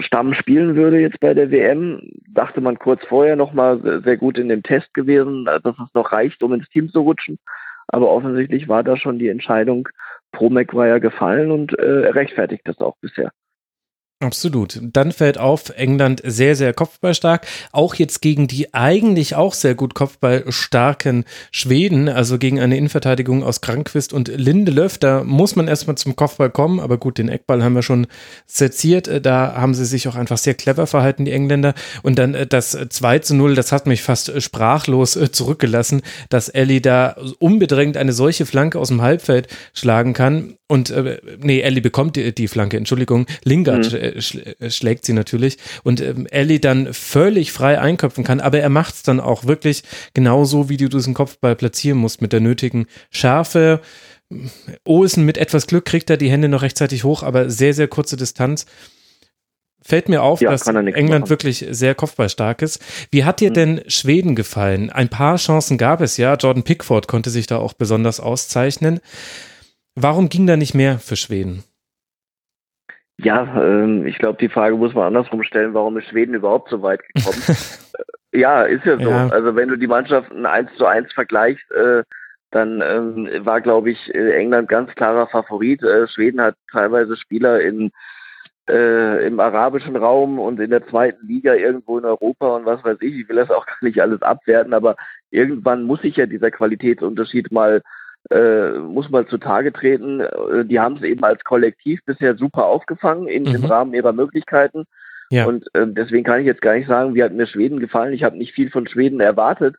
Stamm 0.00 0.34
spielen 0.34 0.74
würde 0.74 0.98
jetzt 0.98 1.20
bei 1.20 1.32
der 1.34 1.50
WM. 1.50 2.02
Dachte 2.28 2.60
man 2.60 2.78
kurz 2.78 3.04
vorher 3.06 3.36
nochmal 3.36 4.02
sehr 4.04 4.16
gut 4.16 4.36
in 4.36 4.48
dem 4.48 4.64
Test 4.64 4.92
gewesen, 4.92 5.44
dass 5.44 5.62
es 5.64 5.94
noch 5.94 6.12
reicht, 6.12 6.42
um 6.42 6.52
ins 6.52 6.68
Team 6.68 6.90
zu 6.90 7.00
rutschen. 7.00 7.38
Aber 7.86 8.10
offensichtlich 8.10 8.68
war 8.68 8.82
da 8.82 8.96
schon 8.96 9.18
die 9.18 9.28
Entscheidung 9.28 9.88
pro 10.32 10.50
Maguire 10.50 11.00
gefallen 11.00 11.50
und 11.52 11.78
äh, 11.78 12.02
er 12.02 12.14
rechtfertigt 12.14 12.62
das 12.66 12.78
auch 12.80 12.96
bisher. 13.00 13.30
Absolut. 14.22 14.78
Dann 14.82 15.12
fällt 15.12 15.38
auf, 15.38 15.70
England 15.70 16.20
sehr, 16.22 16.54
sehr 16.54 16.74
kopfballstark. 16.74 17.46
Auch 17.72 17.94
jetzt 17.94 18.20
gegen 18.20 18.48
die 18.48 18.74
eigentlich 18.74 19.34
auch 19.34 19.54
sehr 19.54 19.74
gut 19.74 19.94
kopfballstarken 19.94 21.24
Schweden, 21.50 22.06
also 22.10 22.36
gegen 22.36 22.60
eine 22.60 22.76
Innenverteidigung 22.76 23.42
aus 23.42 23.62
Krankwist 23.62 24.12
und 24.12 24.28
Lindelöf. 24.28 24.98
Da 24.98 25.24
muss 25.24 25.56
man 25.56 25.68
erstmal 25.68 25.96
zum 25.96 26.16
Kopfball 26.16 26.50
kommen, 26.50 26.80
aber 26.80 26.98
gut, 26.98 27.16
den 27.16 27.30
Eckball 27.30 27.64
haben 27.64 27.74
wir 27.74 27.82
schon 27.82 28.08
seziert. 28.44 29.08
Äh, 29.08 29.22
da 29.22 29.54
haben 29.54 29.72
sie 29.72 29.86
sich 29.86 30.06
auch 30.06 30.16
einfach 30.16 30.36
sehr 30.36 30.52
clever 30.52 30.86
verhalten, 30.86 31.24
die 31.24 31.32
Engländer. 31.32 31.72
Und 32.02 32.18
dann 32.18 32.34
äh, 32.34 32.46
das 32.46 32.76
2 32.90 33.20
zu 33.20 33.34
0, 33.34 33.54
das 33.54 33.72
hat 33.72 33.86
mich 33.86 34.02
fast 34.02 34.42
sprachlos 34.42 35.16
äh, 35.16 35.32
zurückgelassen, 35.32 36.02
dass 36.28 36.50
Ellie 36.50 36.82
da 36.82 37.16
unbedrängt 37.38 37.96
eine 37.96 38.12
solche 38.12 38.44
Flanke 38.44 38.78
aus 38.78 38.88
dem 38.88 39.00
Halbfeld 39.00 39.48
schlagen 39.72 40.12
kann. 40.12 40.56
Und 40.68 40.90
äh, 40.90 41.22
nee, 41.38 41.62
Ellie 41.62 41.80
bekommt 41.80 42.16
die, 42.16 42.34
die 42.34 42.48
Flanke, 42.48 42.76
Entschuldigung. 42.76 43.24
Lingard 43.44 43.94
mhm 43.94 44.09
äh, 44.16 44.70
schlägt 44.70 45.04
sie 45.04 45.12
natürlich 45.12 45.58
und 45.82 46.00
ähm, 46.00 46.26
Ellie 46.30 46.60
dann 46.60 46.92
völlig 46.92 47.52
frei 47.52 47.80
einköpfen 47.80 48.24
kann, 48.24 48.40
aber 48.40 48.60
er 48.60 48.68
macht 48.68 48.94
es 48.94 49.02
dann 49.02 49.20
auch 49.20 49.44
wirklich 49.44 49.82
genauso, 50.14 50.68
wie 50.68 50.76
du 50.76 50.88
diesen 50.88 51.14
Kopfball 51.14 51.56
platzieren 51.56 51.98
musst, 51.98 52.22
mit 52.22 52.32
der 52.32 52.40
nötigen 52.40 52.86
Schärfe. 53.10 53.80
Olsen 54.84 55.24
mit 55.24 55.38
etwas 55.38 55.66
Glück 55.66 55.84
kriegt 55.84 56.08
er 56.10 56.16
die 56.16 56.30
Hände 56.30 56.48
noch 56.48 56.62
rechtzeitig 56.62 57.04
hoch, 57.04 57.22
aber 57.22 57.50
sehr, 57.50 57.74
sehr 57.74 57.88
kurze 57.88 58.16
Distanz. 58.16 58.66
Fällt 59.82 60.08
mir 60.08 60.22
auf, 60.22 60.40
ja, 60.40 60.50
dass 60.50 60.66
England 60.66 61.10
machen. 61.10 61.30
wirklich 61.30 61.66
sehr 61.70 61.94
kopfballstark 61.94 62.60
ist. 62.60 62.80
Wie 63.10 63.24
hat 63.24 63.40
dir 63.40 63.50
mhm. 63.50 63.54
denn 63.54 63.80
Schweden 63.86 64.34
gefallen? 64.36 64.90
Ein 64.90 65.08
paar 65.08 65.36
Chancen 65.36 65.78
gab 65.78 66.02
es 66.02 66.18
ja. 66.18 66.34
Jordan 66.34 66.64
Pickford 66.64 67.08
konnte 67.08 67.30
sich 67.30 67.46
da 67.46 67.56
auch 67.56 67.72
besonders 67.72 68.20
auszeichnen. 68.20 69.00
Warum 69.94 70.28
ging 70.28 70.46
da 70.46 70.56
nicht 70.56 70.74
mehr 70.74 70.98
für 70.98 71.16
Schweden? 71.16 71.64
Ja, 73.22 73.62
ähm, 73.62 74.06
ich 74.06 74.18
glaube, 74.18 74.38
die 74.38 74.48
Frage 74.48 74.76
muss 74.76 74.94
man 74.94 75.06
andersrum 75.06 75.42
stellen, 75.42 75.74
warum 75.74 75.96
ist 75.98 76.08
Schweden 76.08 76.34
überhaupt 76.34 76.70
so 76.70 76.82
weit 76.82 77.00
gekommen? 77.12 77.42
ja, 78.32 78.62
ist 78.62 78.84
ja 78.84 78.98
so. 78.98 79.10
Ja. 79.10 79.28
Also 79.28 79.54
wenn 79.56 79.68
du 79.68 79.76
die 79.76 79.86
Mannschaften 79.86 80.46
eins 80.46 80.70
zu 80.76 80.86
eins 80.86 81.12
vergleichst, 81.12 81.70
äh, 81.72 82.02
dann 82.50 82.82
ähm, 82.82 83.28
war, 83.44 83.60
glaube 83.60 83.90
ich, 83.90 84.14
äh, 84.14 84.32
England 84.32 84.68
ganz 84.68 84.94
klarer 84.94 85.26
Favorit. 85.28 85.82
Äh, 85.82 86.08
Schweden 86.08 86.40
hat 86.40 86.56
teilweise 86.72 87.16
Spieler 87.16 87.60
in 87.60 87.90
äh, 88.68 89.26
im 89.26 89.40
arabischen 89.40 89.96
Raum 89.96 90.38
und 90.38 90.60
in 90.60 90.70
der 90.70 90.86
zweiten 90.86 91.26
Liga 91.26 91.54
irgendwo 91.54 91.98
in 91.98 92.04
Europa 92.04 92.56
und 92.56 92.66
was 92.66 92.82
weiß 92.84 92.98
ich. 93.00 93.14
Ich 93.20 93.28
will 93.28 93.36
das 93.36 93.50
auch 93.50 93.66
gar 93.66 93.78
nicht 93.82 94.00
alles 94.00 94.22
abwerten, 94.22 94.74
aber 94.74 94.96
irgendwann 95.30 95.84
muss 95.84 96.00
sich 96.02 96.16
ja 96.16 96.26
dieser 96.26 96.50
Qualitätsunterschied 96.50 97.50
mal 97.52 97.82
äh, 98.30 98.78
muss 98.78 99.10
mal 99.10 99.26
zutage 99.26 99.72
treten. 99.72 100.20
Äh, 100.20 100.64
die 100.64 100.80
haben 100.80 100.96
es 100.96 101.02
eben 101.02 101.24
als 101.24 101.42
Kollektiv 101.44 102.00
bisher 102.04 102.36
super 102.36 102.66
aufgefangen 102.66 103.28
in, 103.28 103.44
mhm. 103.44 103.56
im 103.56 103.64
Rahmen 103.64 103.94
ihrer 103.94 104.12
Möglichkeiten. 104.12 104.84
Ja. 105.30 105.46
Und 105.46 105.66
äh, 105.74 105.86
deswegen 105.86 106.24
kann 106.24 106.40
ich 106.40 106.46
jetzt 106.46 106.62
gar 106.62 106.74
nicht 106.74 106.88
sagen, 106.88 107.14
wie 107.14 107.22
hat 107.22 107.32
mir 107.32 107.46
Schweden 107.46 107.80
gefallen. 107.80 108.12
Ich 108.12 108.24
habe 108.24 108.36
nicht 108.36 108.52
viel 108.52 108.70
von 108.70 108.88
Schweden 108.88 109.20
erwartet. 109.20 109.76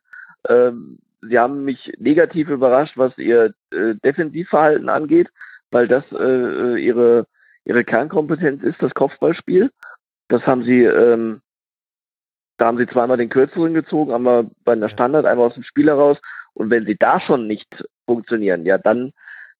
Ähm, 0.47 0.99
sie 1.21 1.37
haben 1.37 1.65
mich 1.65 1.91
negativ 1.97 2.49
überrascht, 2.49 2.97
was 2.97 3.17
ihr 3.17 3.53
äh, 3.71 3.95
Defensivverhalten 4.03 4.89
angeht, 4.89 5.29
weil 5.69 5.87
das 5.87 6.03
äh, 6.11 6.17
äh 6.17 6.77
ihre 6.77 7.27
ihre 7.65 7.83
Kernkompetenz 7.83 8.63
ist, 8.63 8.81
das 8.81 8.93
Kopfballspiel. 8.93 9.71
Das 10.27 10.45
haben 10.47 10.63
sie, 10.63 10.83
ähm, 10.83 11.41
da 12.57 12.67
haben 12.67 12.77
sie 12.77 12.87
zweimal 12.87 13.17
den 13.17 13.29
Kürzeren 13.29 13.73
gezogen, 13.73 14.13
einmal 14.13 14.49
bei 14.63 14.73
einer 14.73 14.89
Standard, 14.89 15.25
einmal 15.25 15.47
aus 15.47 15.53
dem 15.53 15.63
Spiel 15.63 15.87
heraus. 15.87 16.17
Und 16.53 16.69
wenn 16.69 16.85
sie 16.85 16.97
da 16.97 17.19
schon 17.19 17.47
nicht 17.47 17.83
funktionieren, 18.05 18.65
ja, 18.65 18.77
dann 18.77 19.13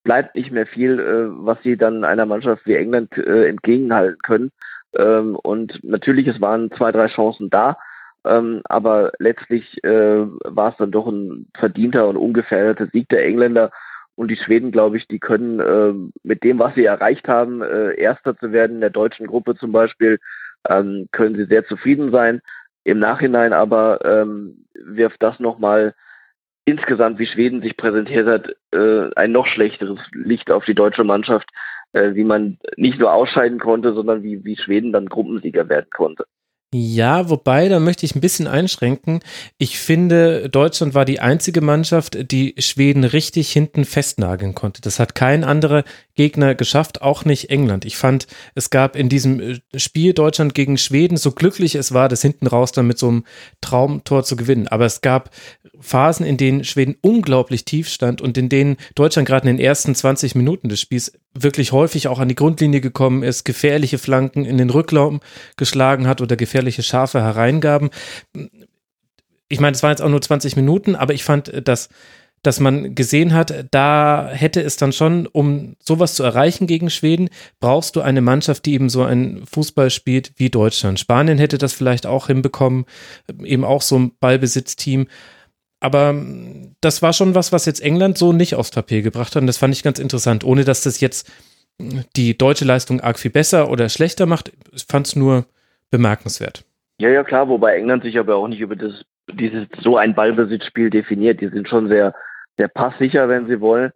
bleibt 0.03 0.35
nicht 0.35 0.51
mehr 0.51 0.65
viel, 0.65 0.99
äh, 0.99 1.45
was 1.45 1.61
sie 1.63 1.77
dann 1.77 2.03
einer 2.03 2.25
Mannschaft 2.25 2.65
wie 2.65 2.75
England 2.75 3.17
äh, 3.17 3.47
entgegenhalten 3.47 4.17
können. 4.23 4.51
Ähm, 4.97 5.35
und 5.35 5.83
natürlich, 5.83 6.27
es 6.27 6.41
waren 6.41 6.71
zwei, 6.71 6.91
drei 6.91 7.07
Chancen 7.07 7.49
da, 7.49 7.77
ähm, 8.25 8.61
aber 8.65 9.11
letztlich 9.19 9.83
äh, 9.83 10.25
war 10.43 10.71
es 10.71 10.77
dann 10.77 10.91
doch 10.91 11.07
ein 11.07 11.47
verdienter 11.57 12.07
und 12.07 12.17
ungefährdeter 12.17 12.87
Sieg 12.87 13.09
der 13.09 13.25
Engländer. 13.25 13.71
Und 14.15 14.29
die 14.29 14.35
Schweden, 14.35 14.71
glaube 14.71 14.97
ich, 14.97 15.07
die 15.07 15.19
können 15.19 15.59
äh, 15.59 15.93
mit 16.23 16.43
dem, 16.43 16.59
was 16.59 16.75
sie 16.75 16.85
erreicht 16.85 17.27
haben, 17.27 17.61
äh, 17.61 17.93
Erster 17.95 18.37
zu 18.37 18.51
werden 18.51 18.75
in 18.75 18.81
der 18.81 18.89
deutschen 18.89 19.25
Gruppe 19.25 19.55
zum 19.55 19.71
Beispiel, 19.71 20.19
ähm, 20.69 21.07
können 21.11 21.35
sie 21.35 21.45
sehr 21.45 21.65
zufrieden 21.65 22.11
sein. 22.11 22.41
Im 22.83 22.99
Nachhinein 22.99 23.53
aber 23.53 24.03
ähm, 24.03 24.65
wirft 24.73 25.23
das 25.23 25.39
nochmal 25.39 25.93
insgesamt, 26.65 27.19
wie 27.19 27.27
Schweden 27.27 27.61
sich 27.61 27.77
präsentiert 27.77 28.27
hat, 28.27 28.55
äh, 28.71 29.13
ein 29.15 29.31
noch 29.31 29.47
schlechteres 29.47 29.99
Licht 30.13 30.51
auf 30.51 30.65
die 30.65 30.75
deutsche 30.75 31.03
Mannschaft, 31.03 31.49
äh, 31.93 32.13
wie 32.15 32.23
man 32.23 32.57
nicht 32.77 32.99
nur 32.99 33.13
ausscheiden 33.13 33.59
konnte, 33.59 33.93
sondern 33.93 34.23
wie, 34.23 34.43
wie 34.45 34.57
Schweden 34.57 34.91
dann 34.91 35.07
Gruppensieger 35.07 35.69
werden 35.69 35.89
konnte. 35.91 36.25
Ja, 36.73 37.29
wobei, 37.29 37.67
da 37.67 37.81
möchte 37.81 38.05
ich 38.05 38.15
ein 38.15 38.21
bisschen 38.21 38.47
einschränken. 38.47 39.19
Ich 39.57 39.77
finde, 39.77 40.47
Deutschland 40.49 40.93
war 40.93 41.03
die 41.03 41.19
einzige 41.19 41.59
Mannschaft, 41.59 42.31
die 42.31 42.55
Schweden 42.59 43.03
richtig 43.03 43.51
hinten 43.51 43.83
festnageln 43.83 44.55
konnte. 44.55 44.79
Das 44.79 44.97
hat 44.97 45.13
kein 45.13 45.43
anderer 45.43 45.83
Gegner 46.21 46.53
geschafft, 46.53 47.01
auch 47.01 47.25
nicht 47.25 47.49
England. 47.49 47.83
Ich 47.83 47.97
fand, 47.97 48.27
es 48.53 48.69
gab 48.69 48.95
in 48.95 49.09
diesem 49.09 49.39
äh, 49.39 49.59
Spiel 49.75 50.13
Deutschland 50.13 50.53
gegen 50.53 50.77
Schweden, 50.77 51.17
so 51.17 51.31
glücklich 51.31 51.73
es 51.73 51.95
war, 51.95 52.09
das 52.09 52.21
hinten 52.21 52.45
raus 52.45 52.71
dann 52.71 52.85
mit 52.85 52.99
so 52.99 53.07
einem 53.07 53.23
Traumtor 53.59 54.23
zu 54.23 54.35
gewinnen. 54.35 54.67
Aber 54.67 54.85
es 54.85 55.01
gab 55.01 55.31
Phasen, 55.79 56.23
in 56.23 56.37
denen 56.37 56.63
Schweden 56.63 56.95
unglaublich 57.01 57.65
tief 57.65 57.89
stand 57.89 58.21
und 58.21 58.37
in 58.37 58.49
denen 58.49 58.77
Deutschland 58.93 59.27
gerade 59.27 59.49
in 59.49 59.57
den 59.57 59.65
ersten 59.65 59.95
20 59.95 60.35
Minuten 60.35 60.69
des 60.69 60.79
Spiels 60.79 61.11
wirklich 61.33 61.71
häufig 61.71 62.07
auch 62.07 62.19
an 62.19 62.29
die 62.29 62.35
Grundlinie 62.35 62.81
gekommen 62.81 63.23
ist, 63.23 63.43
gefährliche 63.43 63.97
Flanken 63.97 64.45
in 64.45 64.59
den 64.59 64.69
Rücklauf 64.69 65.15
geschlagen 65.57 66.05
hat 66.05 66.21
oder 66.21 66.35
gefährliche 66.35 66.83
scharfe 66.83 67.19
Hereingaben. 67.23 67.89
Ich 69.49 69.59
meine, 69.59 69.73
es 69.73 69.81
waren 69.81 69.89
jetzt 69.89 70.03
auch 70.03 70.09
nur 70.09 70.21
20 70.21 70.55
Minuten, 70.55 70.95
aber 70.95 71.15
ich 71.15 71.23
fand, 71.23 71.67
dass 71.67 71.89
dass 72.43 72.59
man 72.59 72.95
gesehen 72.95 73.33
hat, 73.33 73.65
da 73.71 74.29
hätte 74.31 74.61
es 74.61 74.75
dann 74.77 74.93
schon, 74.93 75.27
um 75.27 75.75
sowas 75.79 76.15
zu 76.15 76.23
erreichen 76.23 76.65
gegen 76.65 76.89
Schweden, 76.89 77.29
brauchst 77.59 77.95
du 77.95 78.01
eine 78.01 78.21
Mannschaft, 78.21 78.65
die 78.65 78.73
eben 78.73 78.89
so 78.89 79.03
ein 79.03 79.43
Fußball 79.51 79.89
spielt 79.89 80.33
wie 80.37 80.49
Deutschland. 80.49 80.99
Spanien 80.99 81.37
hätte 81.37 81.57
das 81.57 81.73
vielleicht 81.73 82.07
auch 82.07 82.27
hinbekommen, 82.27 82.85
eben 83.43 83.63
auch 83.63 83.81
so 83.81 83.97
ein 83.97 84.11
Ballbesitzteam. 84.19 85.07
Aber 85.79 86.15
das 86.81 87.01
war 87.01 87.13
schon 87.13 87.35
was, 87.35 87.51
was 87.51 87.65
jetzt 87.65 87.81
England 87.81 88.17
so 88.17 88.33
nicht 88.33 88.55
aufs 88.55 88.71
Tapet 88.71 89.03
gebracht 89.03 89.35
hat. 89.35 89.41
Und 89.41 89.47
das 89.47 89.57
fand 89.57 89.73
ich 89.73 89.83
ganz 89.83 89.99
interessant, 89.99 90.43
ohne 90.43 90.63
dass 90.63 90.81
das 90.83 90.99
jetzt 90.99 91.31
die 92.15 92.37
deutsche 92.37 92.65
Leistung 92.65 93.01
arg 93.01 93.19
viel 93.19 93.31
besser 93.31 93.69
oder 93.69 93.89
schlechter 93.89 94.25
macht. 94.25 94.51
Ich 94.73 94.85
fand 94.87 95.07
es 95.07 95.15
nur 95.15 95.45
bemerkenswert. 95.89 96.63
Ja, 96.99 97.09
ja, 97.09 97.23
klar, 97.23 97.47
wobei 97.49 97.75
England 97.75 98.03
sich 98.03 98.19
aber 98.19 98.35
auch 98.35 98.47
nicht 98.47 98.59
über 98.59 98.75
das, 98.75 99.03
dieses 99.33 99.67
so 99.81 99.97
ein 99.97 100.13
Ballbesitzspiel 100.13 100.91
definiert. 100.91 101.41
Die 101.41 101.49
sind 101.49 101.67
schon 101.67 101.87
sehr, 101.87 102.13
sehr 102.57 102.67
passsicher, 102.67 103.29
wenn 103.29 103.47
sie 103.47 103.59
wollen. 103.59 103.91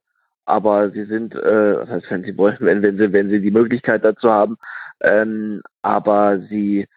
Aber 0.45 0.91
sie 0.91 1.05
sind, 1.05 1.33
äh, 1.33 1.77
was 1.77 1.89
heißt, 1.89 2.11
wenn 2.11 2.23
sie 2.23 2.37
wollen, 2.37 2.57
wenn, 2.59 2.81
wenn 2.81 2.97
sie, 2.97 3.11
wenn 3.13 3.29
sie 3.29 3.41
die 3.41 3.51
Möglichkeit 3.51 4.03
dazu 4.03 4.29
haben. 4.29 4.57
Ähm, 5.01 5.61
aber 5.81 6.39
sie 6.49 6.87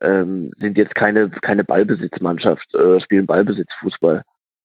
ähm, 0.00 0.52
sind 0.58 0.78
jetzt 0.78 0.94
keine, 0.94 1.30
keine 1.30 1.64
Ballbesitzmannschaft, 1.64 2.74
äh, 2.74 3.00
spielen 3.00 3.26
Ballbesitzfußball. 3.26 4.22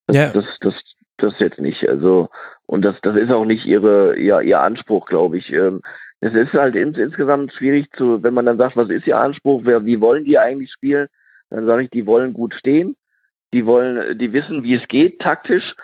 Das, 0.08 0.16
ja. 0.16 0.30
das, 0.32 0.46
das, 0.62 0.74
das 1.18 1.40
jetzt 1.40 1.60
nicht. 1.60 1.88
Also, 1.88 2.30
und 2.66 2.84
das, 2.84 2.96
das 3.02 3.16
ist 3.16 3.32
auch 3.32 3.46
nicht 3.46 3.66
ihre, 3.66 4.16
ihr, 4.16 4.42
ihr 4.42 4.60
Anspruch, 4.60 5.08
glaube 5.08 5.38
ich. 5.38 5.52
Ähm, 5.52 5.82
es 6.20 6.34
ist 6.34 6.54
halt 6.54 6.76
ins, 6.76 6.98
insgesamt 6.98 7.54
schwierig 7.54 7.92
zu, 7.96 8.24
wenn 8.24 8.34
man 8.34 8.46
dann 8.46 8.58
sagt, 8.58 8.76
was 8.76 8.90
ist 8.90 9.06
ihr 9.06 9.20
Anspruch, 9.20 9.62
wer, 9.66 9.86
wie 9.86 10.02
wollen 10.02 10.26
die 10.26 10.40
eigentlich 10.40 10.72
spielen, 10.72 11.08
dann 11.50 11.66
sage 11.66 11.84
ich, 11.84 11.90
die 11.90 12.06
wollen 12.06 12.34
gut 12.34 12.54
stehen, 12.56 12.96
die 13.54 13.66
wollen, 13.66 14.18
die 14.18 14.34
wissen, 14.34 14.64
wie 14.64 14.76
es 14.76 14.88
geht, 14.88 15.20
taktisch, 15.20 15.76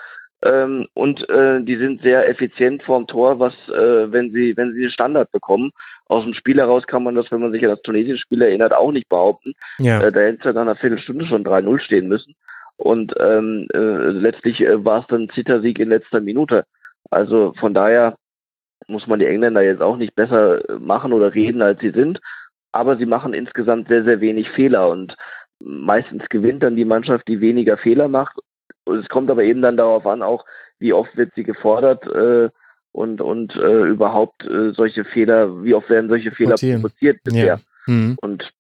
ähm, 0.43 0.88
und 0.93 1.27
äh, 1.29 1.62
die 1.62 1.77
sind 1.77 2.01
sehr 2.01 2.27
effizient 2.27 2.84
vorm 2.84 3.08
Tor, 3.08 3.39
was, 3.39 3.53
äh, 3.69 4.12
wenn 4.12 4.32
sie, 4.32 4.58
wenn 4.58 4.73
sie 4.73 4.82
den 4.82 4.89
Standard 4.89 5.32
bekommen. 5.32 5.71
Aus 6.08 6.23
dem 6.25 6.34
Spiel 6.34 6.58
heraus 6.58 6.86
kann 6.86 7.03
man 7.03 7.15
das, 7.15 7.32
wenn 7.32 7.41
man 7.41 7.51
sich 7.51 7.63
an 7.63 7.69
das 7.69 7.82
tunesische 7.82 8.17
Spiel 8.17 8.41
erinnert, 8.41 8.73
auch 8.73 8.91
nicht 8.91 9.08
behaupten. 9.08 9.53
Ja. 9.79 10.01
Äh, 10.01 10.12
da 10.12 10.19
hätte 10.19 10.39
es 10.39 10.45
ja 10.45 10.53
nach 10.53 10.62
einer 10.62 10.75
Viertelstunde 10.75 11.25
schon 11.25 11.45
3-0 11.45 11.79
stehen 11.79 12.08
müssen. 12.08 12.36
Und 12.75 13.13
ähm, 13.19 13.67
äh, 13.73 13.77
letztlich 13.77 14.60
äh, 14.62 14.84
war 14.84 15.01
es 15.01 15.08
dann 15.08 15.29
Zittersieg 15.29 15.79
in 15.79 15.89
letzter 15.89 16.19
Minute. 16.19 16.65
Also 17.10 17.53
von 17.60 17.73
daher 17.73 18.17
muss 18.88 19.08
man 19.08 19.19
die 19.19 19.27
Engländer 19.27 19.62
jetzt 19.62 19.82
auch 19.82 19.95
nicht 19.95 20.15
besser 20.15 20.62
machen 20.79 21.13
oder 21.13 21.34
reden, 21.34 21.62
als 21.62 21.79
sie 21.79 21.91
sind. 21.91 22.19
Aber 22.73 22.97
sie 22.97 23.06
machen 23.06 23.34
insgesamt 23.34 23.88
sehr, 23.88 24.03
sehr 24.03 24.19
wenig 24.19 24.49
Fehler 24.49 24.89
und 24.89 25.15
meistens 25.60 26.27
gewinnt 26.29 26.63
dann 26.63 26.75
die 26.75 26.86
Mannschaft, 26.86 27.27
die 27.27 27.39
weniger 27.39 27.77
Fehler 27.77 28.10
macht. 28.10 28.36
Es 28.86 29.08
kommt 29.10 29.32
aber 29.32 29.43
eben 29.43 29.62
dann 29.62 29.78
darauf 29.78 30.06
an, 30.06 30.21
auch 30.21 30.45
wie 30.80 30.93
oft 30.93 31.15
wird 31.15 31.34
sie 31.36 31.43
gefordert 31.43 32.06
äh, 32.08 32.49
und 32.91 33.21
und 33.21 33.56
äh, 33.56 33.84
überhaupt 33.86 34.45
äh, 34.45 34.71
solche 34.71 35.06
Fehler, 35.06 35.63
wie 35.63 35.73
oft 35.73 35.89
werden 35.89 36.10
solche 36.10 36.32
Fehler 36.32 36.56
provoziert 36.56 37.23
bisher. 37.23 37.45
Ja. 37.45 37.60
Mhm. 37.88 38.17
Und 38.21 38.54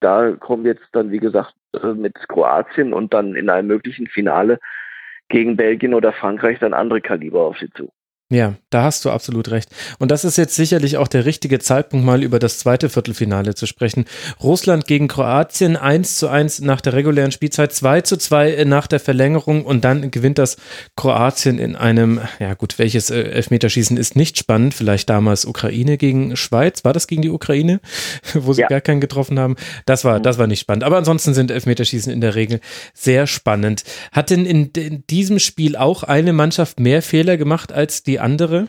da 0.00 0.32
kommen 0.32 0.64
jetzt 0.64 0.86
dann, 0.92 1.10
wie 1.10 1.18
gesagt, 1.18 1.54
äh, 1.82 1.88
mit 1.88 2.14
Kroatien 2.28 2.92
und 2.92 3.12
dann 3.12 3.34
in 3.34 3.50
einem 3.50 3.68
möglichen 3.68 4.06
Finale 4.06 4.58
gegen 5.28 5.56
Belgien 5.56 5.94
oder 5.94 6.12
Frankreich 6.12 6.58
dann 6.58 6.74
andere 6.74 7.00
Kaliber 7.00 7.42
auf 7.42 7.58
sie 7.58 7.70
zu. 7.70 7.90
Ja, 8.32 8.54
da 8.70 8.84
hast 8.84 9.04
du 9.04 9.10
absolut 9.10 9.50
recht. 9.50 9.68
Und 9.98 10.12
das 10.12 10.24
ist 10.24 10.38
jetzt 10.38 10.54
sicherlich 10.54 10.98
auch 10.98 11.08
der 11.08 11.24
richtige 11.24 11.58
Zeitpunkt, 11.58 12.06
mal 12.06 12.22
über 12.22 12.38
das 12.38 12.60
zweite 12.60 12.88
Viertelfinale 12.88 13.56
zu 13.56 13.66
sprechen. 13.66 14.04
Russland 14.40 14.86
gegen 14.86 15.08
Kroatien 15.08 15.76
1 15.76 16.16
zu 16.16 16.28
1 16.28 16.60
nach 16.60 16.80
der 16.80 16.92
regulären 16.92 17.32
Spielzeit, 17.32 17.72
2 17.72 18.02
zu 18.02 18.16
2 18.16 18.62
nach 18.66 18.86
der 18.86 19.00
Verlängerung 19.00 19.64
und 19.64 19.84
dann 19.84 20.12
gewinnt 20.12 20.38
das 20.38 20.58
Kroatien 20.94 21.58
in 21.58 21.74
einem, 21.74 22.20
ja 22.38 22.54
gut, 22.54 22.78
welches 22.78 23.10
äh, 23.10 23.20
Elfmeterschießen 23.20 23.96
ist 23.96 24.14
nicht 24.14 24.38
spannend, 24.38 24.74
vielleicht 24.74 25.10
damals 25.10 25.44
Ukraine 25.44 25.98
gegen 25.98 26.36
Schweiz, 26.36 26.84
war 26.84 26.92
das 26.92 27.08
gegen 27.08 27.22
die 27.22 27.30
Ukraine, 27.30 27.80
wo 28.34 28.52
sie 28.52 28.62
ja. 28.62 28.68
gar 28.68 28.80
keinen 28.80 29.00
getroffen 29.00 29.40
haben? 29.40 29.56
Das 29.86 30.04
war, 30.04 30.20
das 30.20 30.38
war 30.38 30.46
nicht 30.46 30.60
spannend. 30.60 30.84
Aber 30.84 30.98
ansonsten 30.98 31.34
sind 31.34 31.50
Elfmeterschießen 31.50 32.12
in 32.12 32.20
der 32.20 32.36
Regel 32.36 32.60
sehr 32.94 33.26
spannend. 33.26 33.82
Hat 34.12 34.30
denn 34.30 34.46
in, 34.46 34.66
in 34.76 35.02
diesem 35.10 35.40
Spiel 35.40 35.74
auch 35.74 36.04
eine 36.04 36.32
Mannschaft 36.32 36.78
mehr 36.78 37.02
Fehler 37.02 37.36
gemacht 37.36 37.72
als 37.72 38.04
die 38.04 38.19
andere? 38.20 38.68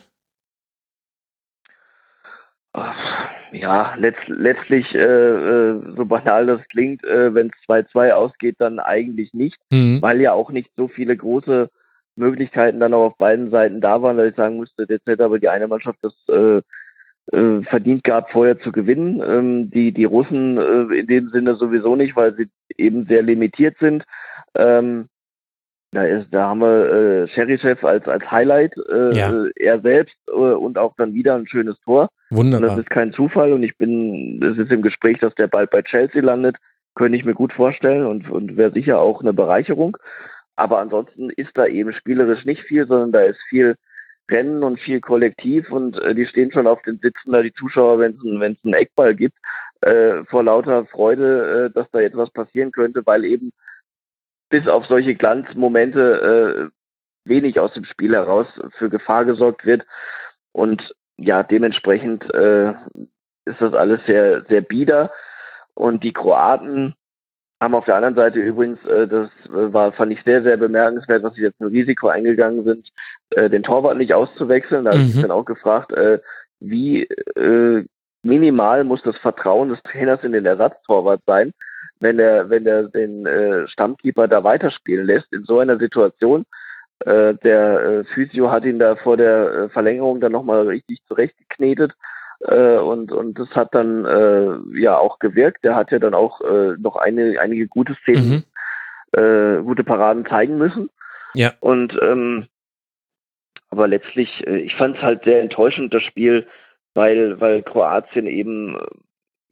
Ja, 3.51 3.95
letzt, 3.95 4.27
letztlich, 4.27 4.95
äh, 4.95 4.99
äh, 4.99 5.81
so 5.95 6.05
banal 6.05 6.45
das 6.45 6.61
klingt, 6.69 7.03
äh, 7.03 7.33
wenn 7.33 7.47
es 7.47 7.67
2-2 7.67 8.11
ausgeht, 8.11 8.55
dann 8.59 8.79
eigentlich 8.79 9.33
nicht, 9.33 9.57
mhm. 9.71 10.01
weil 10.01 10.21
ja 10.21 10.31
auch 10.31 10.51
nicht 10.51 10.71
so 10.77 10.87
viele 10.87 11.17
große 11.17 11.69
Möglichkeiten 12.15 12.79
dann 12.79 12.93
auch 12.93 13.07
auf 13.07 13.17
beiden 13.17 13.51
Seiten 13.51 13.81
da 13.81 14.01
waren, 14.01 14.17
dass 14.17 14.29
ich 14.29 14.35
sagen 14.35 14.55
musste, 14.55 14.85
jetzt 14.87 15.05
hätte 15.05 15.25
aber 15.25 15.39
die 15.39 15.49
eine 15.49 15.67
Mannschaft 15.67 15.99
das 16.01 16.13
äh, 16.29 16.61
äh, 17.35 17.61
verdient 17.63 18.03
gehabt, 18.03 18.31
vorher 18.31 18.59
zu 18.59 18.71
gewinnen. 18.71 19.21
Ähm, 19.25 19.71
die, 19.71 19.91
die 19.91 20.05
Russen 20.05 20.57
äh, 20.57 20.99
in 20.99 21.07
dem 21.07 21.29
Sinne 21.29 21.55
sowieso 21.55 21.95
nicht, 21.95 22.15
weil 22.15 22.35
sie 22.35 22.47
eben 22.77 23.05
sehr 23.05 23.21
limitiert 23.21 23.77
sind. 23.79 24.05
Ähm, 24.55 25.07
da, 25.91 26.03
ist, 26.03 26.27
da 26.31 26.47
haben 26.47 26.61
wir 26.61 27.23
äh, 27.23 27.27
Cherichev 27.27 27.85
als, 27.85 28.07
als 28.07 28.29
Highlight, 28.31 28.73
äh, 28.89 29.13
ja. 29.13 29.45
er 29.55 29.81
selbst 29.81 30.15
äh, 30.27 30.31
und 30.31 30.77
auch 30.77 30.93
dann 30.97 31.13
wieder 31.13 31.35
ein 31.35 31.47
schönes 31.47 31.79
Tor. 31.81 32.09
Wunderbar. 32.29 32.69
Und 32.69 32.77
das 32.77 32.83
ist 32.83 32.89
kein 32.89 33.11
Zufall 33.11 33.51
und 33.51 33.63
ich 33.63 33.77
bin, 33.77 34.41
es 34.41 34.57
ist 34.57 34.71
im 34.71 34.81
Gespräch, 34.81 35.19
dass 35.19 35.35
der 35.35 35.47
bald 35.47 35.69
bei 35.69 35.81
Chelsea 35.81 36.21
landet, 36.21 36.55
könnte 36.95 37.17
ich 37.17 37.25
mir 37.25 37.33
gut 37.33 37.51
vorstellen 37.51 38.05
und, 38.05 38.29
und 38.29 38.55
wäre 38.55 38.71
sicher 38.71 38.99
auch 38.99 39.21
eine 39.21 39.33
Bereicherung. 39.33 39.97
Aber 40.55 40.79
ansonsten 40.79 41.29
ist 41.29 41.51
da 41.55 41.65
eben 41.65 41.93
spielerisch 41.93 42.45
nicht 42.45 42.63
viel, 42.63 42.87
sondern 42.87 43.11
da 43.11 43.21
ist 43.21 43.39
viel 43.49 43.75
Rennen 44.29 44.63
und 44.63 44.79
viel 44.79 45.01
Kollektiv 45.01 45.69
und 45.71 45.99
äh, 46.01 46.15
die 46.15 46.25
stehen 46.25 46.51
schon 46.53 46.67
auf 46.67 46.81
den 46.83 46.99
Sitzen 46.99 47.33
da 47.33 47.41
die 47.41 47.53
Zuschauer, 47.53 47.99
wenn 47.99 48.13
es 48.13 48.23
ein, 48.23 48.41
einen 48.41 48.73
Eckball 48.73 49.13
gibt, 49.13 49.37
äh, 49.81 50.23
vor 50.25 50.43
lauter 50.43 50.85
Freude, 50.85 51.65
äh, 51.65 51.73
dass 51.73 51.89
da 51.91 51.99
jetzt 51.99 52.15
was 52.15 52.29
passieren 52.31 52.71
könnte, 52.71 53.01
weil 53.05 53.25
eben 53.25 53.51
bis 54.51 54.67
auf 54.67 54.85
solche 54.85 55.15
Glanzmomente 55.15 56.69
äh, 56.69 57.29
wenig 57.29 57.59
aus 57.59 57.73
dem 57.73 57.85
Spiel 57.85 58.13
heraus 58.13 58.47
für 58.77 58.89
Gefahr 58.89 59.25
gesorgt 59.25 59.65
wird. 59.65 59.83
Und 60.51 60.93
ja, 61.17 61.41
dementsprechend 61.41 62.31
äh, 62.33 62.73
ist 63.45 63.59
das 63.59 63.73
alles 63.73 64.01
sehr, 64.05 64.43
sehr 64.45 64.61
bieder. 64.61 65.11
Und 65.73 66.03
die 66.03 66.13
Kroaten 66.13 66.93
haben 67.59 67.75
auf 67.75 67.85
der 67.85 67.95
anderen 67.95 68.15
Seite 68.15 68.39
übrigens, 68.39 68.83
äh, 68.85 69.07
das 69.07 69.29
war, 69.45 69.93
fand 69.93 70.11
ich 70.11 70.23
sehr, 70.23 70.43
sehr 70.43 70.57
bemerkenswert, 70.57 71.23
was 71.23 71.35
sie 71.35 71.41
jetzt 71.41 71.59
ein 71.61 71.67
Risiko 71.67 72.07
eingegangen 72.07 72.63
sind, 72.63 72.89
äh, 73.31 73.49
den 73.49 73.63
Torwart 73.63 73.97
nicht 73.97 74.13
auszuwechseln. 74.13 74.85
Da 74.85 74.91
mhm. 74.91 74.97
habe 74.97 75.07
ich 75.07 75.21
dann 75.21 75.31
auch 75.31 75.45
gefragt, 75.45 75.91
äh, 75.93 76.19
wie 76.59 77.03
äh, 77.03 77.85
minimal 78.23 78.83
muss 78.83 79.01
das 79.03 79.17
Vertrauen 79.17 79.69
des 79.69 79.81
Trainers 79.83 80.23
in 80.23 80.31
den 80.31 80.45
Ersatztorwart 80.45 81.21
sein, 81.25 81.53
wenn 82.01 82.19
er, 82.19 82.49
wenn 82.49 82.65
er 82.65 82.83
den 82.83 83.25
äh, 83.25 83.67
Stammkeeper 83.67 84.27
da 84.27 84.43
weiterspielen 84.43 85.05
lässt 85.05 85.31
in 85.31 85.45
so 85.45 85.59
einer 85.59 85.77
Situation. 85.77 86.45
Äh, 86.99 87.35
der 87.35 87.79
äh, 87.79 88.03
Physio 88.13 88.51
hat 88.51 88.65
ihn 88.65 88.79
da 88.79 88.95
vor 88.95 89.17
der 89.17 89.53
äh, 89.53 89.69
Verlängerung 89.69 90.19
dann 90.19 90.31
nochmal 90.31 90.67
richtig 90.67 90.99
zurechtgeknetet 91.07 91.93
äh, 92.41 92.77
und, 92.77 93.11
und 93.11 93.39
das 93.39 93.49
hat 93.51 93.73
dann 93.73 94.05
äh, 94.05 94.79
ja 94.79 94.97
auch 94.97 95.19
gewirkt. 95.19 95.63
Der 95.63 95.75
hat 95.75 95.91
ja 95.91 95.99
dann 95.99 96.13
auch 96.13 96.41
äh, 96.41 96.75
noch 96.77 96.95
eine, 96.95 97.39
einige 97.39 97.67
gute 97.67 97.95
Szenen, 98.01 98.45
mhm. 99.15 99.19
äh, 99.19 99.61
gute 99.63 99.83
Paraden 99.83 100.25
zeigen 100.25 100.57
müssen. 100.57 100.89
Ja. 101.33 101.53
Und 101.59 101.97
ähm, 102.01 102.47
aber 103.69 103.87
letztlich, 103.87 104.45
äh, 104.47 104.57
ich 104.57 104.75
fand 104.75 104.97
es 104.97 105.01
halt 105.01 105.23
sehr 105.23 105.41
enttäuschend, 105.41 105.93
das 105.93 106.03
Spiel, 106.03 106.47
weil, 106.93 107.39
weil 107.39 107.63
Kroatien 107.63 108.27
eben 108.27 108.77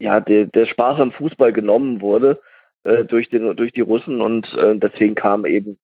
ja 0.00 0.20
der, 0.20 0.46
der 0.46 0.66
Spaß 0.66 0.98
am 1.00 1.12
Fußball 1.12 1.52
genommen 1.52 2.00
wurde 2.00 2.40
äh, 2.84 3.04
durch, 3.04 3.28
den, 3.28 3.56
durch 3.56 3.72
die 3.72 3.82
Russen 3.82 4.20
und 4.20 4.52
äh, 4.54 4.76
deswegen 4.76 5.14
kam 5.14 5.46
eben 5.46 5.78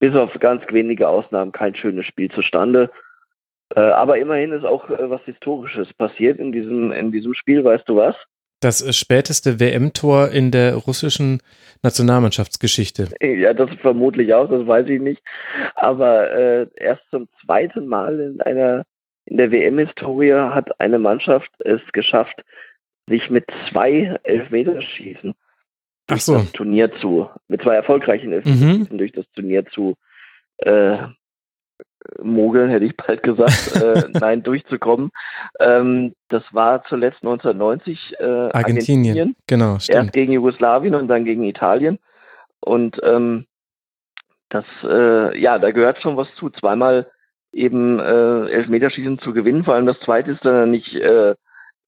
bis 0.00 0.14
auf 0.14 0.32
ganz 0.40 0.62
wenige 0.70 1.08
Ausnahmen 1.08 1.52
kein 1.52 1.74
schönes 1.74 2.06
Spiel 2.06 2.30
zustande. 2.30 2.90
Äh, 3.74 3.80
aber 3.80 4.18
immerhin 4.18 4.52
ist 4.52 4.64
auch 4.64 4.88
äh, 4.90 5.10
was 5.10 5.22
Historisches 5.24 5.92
passiert 5.94 6.38
in 6.38 6.52
diesem, 6.52 6.92
in 6.92 7.12
diesem 7.12 7.34
Spiel, 7.34 7.64
weißt 7.64 7.88
du 7.88 7.96
was? 7.96 8.16
Das 8.60 8.80
äh, 8.80 8.92
späteste 8.92 9.60
WM-Tor 9.60 10.30
in 10.30 10.50
der 10.50 10.74
russischen 10.74 11.40
Nationalmannschaftsgeschichte. 11.82 13.08
Ja, 13.20 13.52
das 13.52 13.70
vermutlich 13.80 14.32
auch, 14.34 14.48
das 14.48 14.66
weiß 14.66 14.88
ich 14.88 15.00
nicht. 15.00 15.22
Aber 15.74 16.30
äh, 16.30 16.66
erst 16.76 17.02
zum 17.10 17.28
zweiten 17.44 17.86
Mal 17.86 18.18
in 18.18 18.40
einer 18.40 18.84
in 19.26 19.36
der 19.36 19.50
WM-Historie 19.50 20.32
hat 20.32 20.80
eine 20.80 20.98
Mannschaft 20.98 21.50
es 21.58 21.82
geschafft, 21.92 22.42
sich 23.08 23.30
mit 23.30 23.44
zwei 23.70 24.18
Elfmeterschießen 24.22 25.34
durch 26.06 26.24
so. 26.24 26.34
das 26.34 26.52
Turnier 26.52 26.92
zu, 27.00 27.28
mit 27.48 27.62
zwei 27.62 27.74
erfolgreichen 27.74 28.32
Elfmeterschießen 28.32 28.94
mhm. 28.94 28.98
durch 28.98 29.12
das 29.12 29.26
Turnier 29.32 29.66
zu 29.66 29.96
äh, 30.58 30.98
mogeln, 32.22 32.70
hätte 32.70 32.84
ich 32.84 32.96
bald 32.96 33.22
gesagt, 33.22 33.76
äh, 33.76 34.04
nein, 34.20 34.42
durchzukommen. 34.42 35.10
Ähm, 35.60 36.14
das 36.28 36.42
war 36.52 36.84
zuletzt 36.84 37.22
1990 37.22 38.14
äh, 38.18 38.24
Argentinien. 38.24 38.54
Argentinien. 38.54 39.36
Genau, 39.46 39.78
stimmt. 39.78 39.96
Erst 39.96 40.12
gegen 40.12 40.32
Jugoslawien 40.32 40.94
und 40.94 41.08
dann 41.08 41.24
gegen 41.24 41.44
Italien. 41.44 41.98
Und 42.60 43.00
ähm, 43.02 43.46
das, 44.48 44.64
äh, 44.82 45.38
ja, 45.38 45.58
da 45.58 45.70
gehört 45.70 46.00
schon 46.00 46.16
was 46.16 46.32
zu. 46.36 46.50
Zweimal 46.50 47.10
eben 47.52 47.98
äh, 47.98 48.48
Elfmeterschießen 48.48 49.18
zu 49.18 49.32
gewinnen. 49.32 49.64
Vor 49.64 49.74
allem 49.74 49.86
das 49.86 50.00
zweite 50.00 50.32
ist 50.32 50.44
dann 50.44 50.70
nicht, 50.70 50.94
äh, 50.94 51.34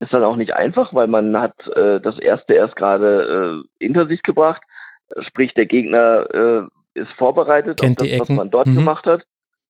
ist 0.00 0.12
dann 0.12 0.24
auch 0.24 0.36
nicht 0.36 0.54
einfach, 0.54 0.92
weil 0.94 1.06
man 1.06 1.38
hat 1.38 1.66
äh, 1.76 2.00
das 2.00 2.18
erste 2.18 2.54
erst 2.54 2.74
gerade 2.76 3.62
äh, 3.62 3.84
hinter 3.84 4.06
sich 4.06 4.22
gebracht. 4.22 4.62
Sprich, 5.20 5.54
der 5.54 5.66
Gegner 5.66 6.26
äh, 6.32 7.00
ist 7.00 7.12
vorbereitet 7.12 7.80
Kennt 7.80 8.00
auf 8.00 8.08
das, 8.08 8.20
was 8.20 8.28
man 8.30 8.50
dort 8.50 8.66
mhm. 8.66 8.76
gemacht 8.76 9.06
hat. 9.06 9.24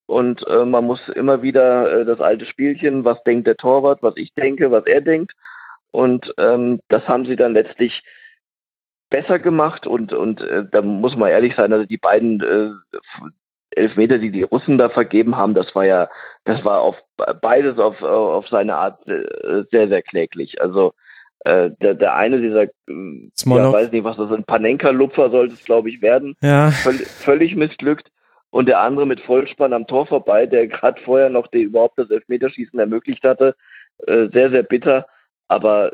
Und 0.07 0.47
äh, 0.49 0.65
man 0.65 0.85
muss 0.85 1.09
immer 1.11 1.43
wieder 1.43 2.01
äh, 2.01 2.05
das 2.05 2.21
alte 2.21 2.47
Spielchen, 2.47 3.05
was 3.05 3.23
denkt 3.25 3.47
der 3.47 3.57
Torwart, 3.57 4.03
was 4.03 4.17
ich 4.17 4.35
denke, 4.35 4.71
was 4.71 4.87
er 4.87 5.01
denkt. 5.01 5.35
Und 5.93 6.33
ähm, 6.39 6.81
das 6.89 7.07
haben 7.09 7.27
sie 7.27 7.37
dann 7.37 7.53
letztlich 7.53 8.03
besser 9.09 9.41
gemacht 9.41 9.87
und 9.87 10.13
und 10.13 10.41
äh, 10.41 10.65
da 10.71 10.83
muss 10.83 11.17
man 11.17 11.31
ehrlich 11.31 11.57
sein, 11.57 11.73
also 11.73 11.85
die 11.85 11.99
beiden 11.99 12.41
äh, 12.41 12.97
Elfmeter, 13.71 14.19
die 14.19 14.31
die 14.31 14.43
Russen 14.43 14.79
da 14.79 14.89
vergeben 14.89 15.37
haben, 15.37 15.55
das 15.55 15.75
war 15.75 15.85
ja, 15.85 16.09
das 16.45 16.65
war 16.65 16.81
auf 16.81 16.97
beides 17.41 17.79
auf 17.79 18.03
auf 18.03 18.49
seine 18.49 18.77
Art 18.77 19.07
äh, 19.07 19.65
sehr 19.71 19.89
sehr 19.89 20.03
kläglich. 20.03 20.61
Also 20.61 20.93
äh, 21.45 21.71
der, 21.81 21.95
der 21.95 22.15
eine 22.17 22.41
dieser, 22.41 22.65
äh, 22.65 23.31
ja, 23.47 23.73
weiß 23.73 23.93
nicht, 23.93 24.05
was 24.05 24.17
das 24.17 24.31
ein 24.31 24.45
Panenka-Lupfer 24.45 25.31
sollte 25.31 25.55
es, 25.55 25.65
glaube 25.65 25.89
ich, 25.89 26.03
werden, 26.03 26.37
ja. 26.43 26.71
völlig, 26.71 27.07
völlig 27.07 27.57
missglückt 27.57 28.11
und 28.51 28.67
der 28.69 28.81
andere 28.81 29.07
mit 29.07 29.21
Vollspann 29.21 29.73
am 29.73 29.87
Tor 29.87 30.07
vorbei, 30.07 30.47
der 30.47 30.67
gerade 30.67 31.01
vorher 31.01 31.31
noch 31.31 31.47
die, 31.47 31.63
überhaupt 31.63 31.99
das 31.99 32.11
Elfmeterschießen 32.11 32.79
ermöglicht 32.79 33.25
hatte. 33.25 33.55
Äh, 34.07 34.29
sehr, 34.33 34.51
sehr 34.51 34.65
bitter. 34.65 35.07
Aber 35.49 35.93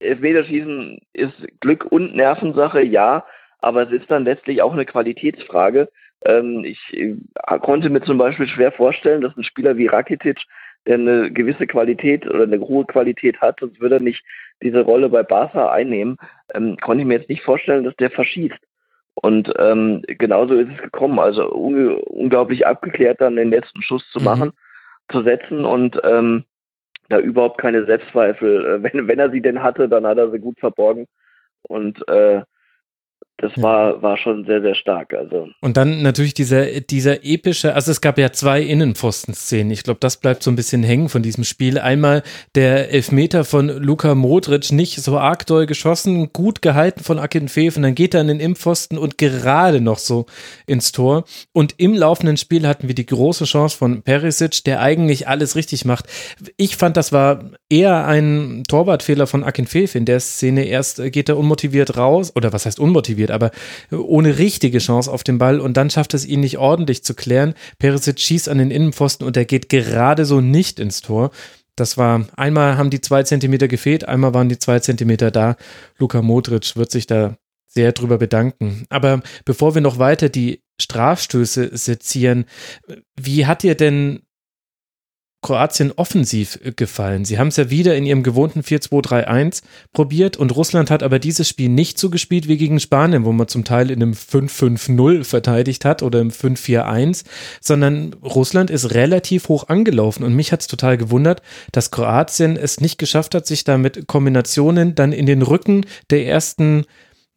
Elfmeterschießen 0.00 0.98
ist 1.12 1.34
Glück 1.60 1.84
und 1.84 2.16
Nervensache, 2.16 2.82
ja, 2.82 3.24
aber 3.62 3.84
es 3.84 3.92
ist 3.92 4.10
dann 4.10 4.24
letztlich 4.24 4.60
auch 4.60 4.72
eine 4.72 4.84
Qualitätsfrage. 4.84 5.88
Ähm, 6.24 6.64
ich 6.64 6.80
äh, 6.92 7.16
konnte 7.60 7.88
mir 7.90 8.02
zum 8.02 8.18
Beispiel 8.18 8.46
schwer 8.46 8.72
vorstellen, 8.72 9.22
dass 9.22 9.36
ein 9.36 9.44
Spieler 9.44 9.76
wie 9.76 9.86
Rakitic, 9.86 10.42
der 10.86 10.94
eine 10.94 11.30
gewisse 11.30 11.66
Qualität 11.66 12.26
oder 12.26 12.42
eine 12.42 12.60
hohe 12.60 12.84
Qualität 12.84 13.40
hat, 13.40 13.60
sonst 13.60 13.80
würde 13.80 13.96
er 13.96 14.00
nicht 14.00 14.24
diese 14.62 14.80
Rolle 14.80 15.08
bei 15.08 15.22
Barca 15.22 15.70
einnehmen, 15.70 16.18
ähm, 16.54 16.76
konnte 16.80 17.02
ich 17.02 17.06
mir 17.06 17.18
jetzt 17.18 17.28
nicht 17.28 17.42
vorstellen, 17.42 17.84
dass 17.84 17.96
der 17.96 18.10
verschießt. 18.10 18.58
Und 19.14 19.52
ähm, 19.58 20.02
genauso 20.06 20.54
ist 20.54 20.70
es 20.74 20.82
gekommen. 20.82 21.18
Also 21.18 21.52
un 21.52 21.96
unglaublich 21.96 22.66
abgeklärt 22.66 23.20
dann 23.20 23.36
den 23.36 23.50
letzten 23.50 23.82
Schuss 23.82 24.08
zu 24.10 24.18
mhm. 24.18 24.24
machen, 24.24 24.52
zu 25.10 25.22
setzen 25.22 25.64
und 25.64 26.00
ähm, 26.02 26.44
da 27.08 27.18
überhaupt 27.18 27.58
keine 27.58 27.84
Selbstzweifel. 27.84 28.66
Äh, 28.66 28.82
wenn, 28.82 29.06
wenn 29.08 29.18
er 29.18 29.30
sie 29.30 29.42
denn 29.42 29.62
hatte, 29.62 29.88
dann 29.88 30.06
hat 30.06 30.18
er 30.18 30.30
sie 30.30 30.38
gut 30.38 30.58
verborgen. 30.58 31.06
Und 31.62 32.06
äh, 32.08 32.42
das 33.42 33.56
ja. 33.56 33.62
war, 33.62 34.02
war 34.02 34.16
schon 34.16 34.44
sehr, 34.46 34.62
sehr 34.62 34.74
stark. 34.74 35.12
Also. 35.12 35.48
Und 35.60 35.76
dann 35.76 36.02
natürlich 36.02 36.32
dieser, 36.32 36.80
dieser 36.80 37.24
epische, 37.24 37.74
also 37.74 37.90
es 37.90 38.00
gab 38.00 38.16
ja 38.16 38.32
zwei 38.32 38.62
Innenpfosten-Szenen. 38.62 39.72
Ich 39.72 39.82
glaube, 39.82 39.98
das 40.00 40.18
bleibt 40.18 40.42
so 40.44 40.50
ein 40.50 40.56
bisschen 40.56 40.84
hängen 40.84 41.08
von 41.08 41.22
diesem 41.22 41.42
Spiel. 41.42 41.78
Einmal 41.78 42.22
der 42.54 42.90
Elfmeter 42.90 43.44
von 43.44 43.68
Luka 43.68 44.14
Modric, 44.14 44.70
nicht 44.70 45.02
so 45.02 45.18
arg 45.18 45.44
doll 45.46 45.66
geschossen, 45.66 46.32
gut 46.32 46.62
gehalten 46.62 47.02
von 47.02 47.18
Akin 47.18 47.48
Feef 47.48 47.76
und 47.76 47.82
dann 47.82 47.96
geht 47.96 48.14
er 48.14 48.20
in 48.20 48.28
den 48.28 48.40
Innenpfosten 48.40 48.96
und 48.96 49.18
gerade 49.18 49.80
noch 49.80 49.98
so 49.98 50.26
ins 50.66 50.92
Tor. 50.92 51.24
Und 51.52 51.74
im 51.78 51.94
laufenden 51.94 52.36
Spiel 52.36 52.66
hatten 52.68 52.86
wir 52.86 52.94
die 52.94 53.06
große 53.06 53.44
Chance 53.44 53.76
von 53.76 54.02
Perisic, 54.02 54.62
der 54.64 54.80
eigentlich 54.80 55.26
alles 55.26 55.56
richtig 55.56 55.84
macht. 55.84 56.06
Ich 56.56 56.76
fand, 56.76 56.96
das 56.96 57.12
war 57.12 57.50
eher 57.68 58.06
ein 58.06 58.62
Torwartfehler 58.68 59.26
von 59.26 59.42
Akin 59.42 59.66
Feef 59.66 59.96
in 59.96 60.04
der 60.04 60.20
Szene. 60.20 60.64
Erst 60.64 61.02
geht 61.10 61.28
er 61.28 61.38
unmotiviert 61.38 61.96
raus, 61.96 62.32
oder 62.36 62.52
was 62.52 62.66
heißt 62.66 62.78
unmotiviert? 62.78 63.11
Aber 63.30 63.50
ohne 63.90 64.38
richtige 64.38 64.78
Chance 64.78 65.10
auf 65.10 65.24
den 65.24 65.38
Ball 65.38 65.60
und 65.60 65.76
dann 65.76 65.90
schafft 65.90 66.14
es 66.14 66.24
ihn 66.24 66.40
nicht 66.40 66.58
ordentlich 66.58 67.04
zu 67.04 67.14
klären. 67.14 67.54
Perisic 67.78 68.20
schießt 68.20 68.48
an 68.48 68.58
den 68.58 68.70
Innenpfosten 68.70 69.26
und 69.26 69.36
er 69.36 69.44
geht 69.44 69.68
gerade 69.68 70.24
so 70.24 70.40
nicht 70.40 70.80
ins 70.80 71.02
Tor. 71.02 71.30
Das 71.76 71.96
war, 71.96 72.26
einmal 72.36 72.76
haben 72.76 72.90
die 72.90 73.00
zwei 73.00 73.22
Zentimeter 73.22 73.68
gefehlt, 73.68 74.06
einmal 74.06 74.34
waren 74.34 74.48
die 74.48 74.58
zwei 74.58 74.80
Zentimeter 74.80 75.30
da. 75.30 75.56
Luka 75.98 76.20
Modric 76.20 76.76
wird 76.76 76.90
sich 76.90 77.06
da 77.06 77.36
sehr 77.66 77.92
drüber 77.92 78.18
bedanken. 78.18 78.84
Aber 78.90 79.22
bevor 79.44 79.74
wir 79.74 79.80
noch 79.80 79.98
weiter 79.98 80.28
die 80.28 80.62
Strafstöße 80.80 81.70
sezieren, 81.76 82.44
wie 83.18 83.46
hat 83.46 83.62
dir 83.62 83.74
denn 83.74 84.22
Kroatien 85.42 85.92
offensiv 85.92 86.58
äh, 86.62 86.72
gefallen. 86.72 87.24
Sie 87.24 87.38
haben 87.38 87.48
es 87.48 87.56
ja 87.56 87.68
wieder 87.68 87.96
in 87.96 88.06
ihrem 88.06 88.22
gewohnten 88.22 88.60
4-2-3-1 88.60 89.62
probiert 89.92 90.36
und 90.36 90.54
Russland 90.54 90.90
hat 90.90 91.02
aber 91.02 91.18
dieses 91.18 91.48
Spiel 91.48 91.68
nicht 91.68 91.98
so 91.98 92.08
gespielt 92.08 92.48
wie 92.48 92.56
gegen 92.56 92.80
Spanien, 92.80 93.24
wo 93.24 93.32
man 93.32 93.48
zum 93.48 93.64
Teil 93.64 93.90
in 93.90 94.02
einem 94.02 94.12
5-5-0 94.12 95.24
verteidigt 95.24 95.84
hat 95.84 96.02
oder 96.02 96.20
im 96.20 96.30
5-4-1, 96.30 97.24
sondern 97.60 98.14
Russland 98.22 98.70
ist 98.70 98.94
relativ 98.94 99.48
hoch 99.48 99.68
angelaufen 99.68 100.22
und 100.24 100.34
mich 100.34 100.52
hat 100.52 100.60
es 100.60 100.68
total 100.68 100.96
gewundert, 100.96 101.42
dass 101.72 101.90
Kroatien 101.90 102.56
es 102.56 102.80
nicht 102.80 102.98
geschafft 102.98 103.34
hat, 103.34 103.46
sich 103.46 103.64
da 103.64 103.76
mit 103.76 104.06
Kombinationen 104.06 104.94
dann 104.94 105.12
in 105.12 105.26
den 105.26 105.42
Rücken 105.42 105.84
der 106.10 106.26
ersten 106.26 106.84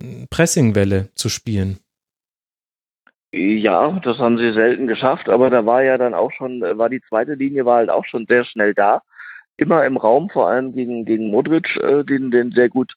hm, 0.01 0.27
Pressingwelle 0.29 1.09
zu 1.15 1.29
spielen. 1.29 1.79
Ja, 3.37 3.99
das 4.01 4.17
haben 4.17 4.37
sie 4.37 4.53
selten 4.53 4.87
geschafft, 4.87 5.27
aber 5.27 5.49
da 5.49 5.65
war 5.65 5.83
ja 5.83 5.97
dann 5.97 6.13
auch 6.13 6.31
schon, 6.31 6.61
war 6.61 6.89
die 6.89 7.01
zweite 7.01 7.33
Linie 7.33 7.65
war 7.65 7.77
halt 7.77 7.89
auch 7.89 8.05
schon 8.05 8.25
sehr 8.27 8.45
schnell 8.45 8.73
da. 8.73 9.01
immer 9.57 9.85
im 9.85 9.97
Raum, 9.97 10.29
vor 10.29 10.47
allem 10.47 10.73
gegen, 10.73 11.03
gegen 11.03 11.31
Modric, 11.31 11.75
äh, 11.77 12.05
den, 12.05 12.31
den 12.31 12.51
sehr 12.51 12.69
gut 12.69 12.93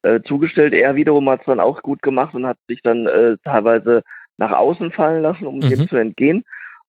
äh, 0.00 0.20
zugestellt. 0.22 0.72
Er 0.72 0.94
wiederum 0.94 1.28
hat 1.28 1.40
es 1.40 1.46
dann 1.46 1.60
auch 1.60 1.82
gut 1.82 2.00
gemacht 2.00 2.34
und 2.34 2.46
hat 2.46 2.56
sich 2.68 2.80
dann 2.80 3.06
äh, 3.06 3.36
teilweise 3.44 4.02
nach 4.38 4.52
außen 4.52 4.92
fallen 4.92 5.22
lassen, 5.22 5.46
um 5.46 5.56
mhm. 5.56 5.68
dem 5.68 5.88
zu 5.88 5.96
entgehen. 5.96 6.44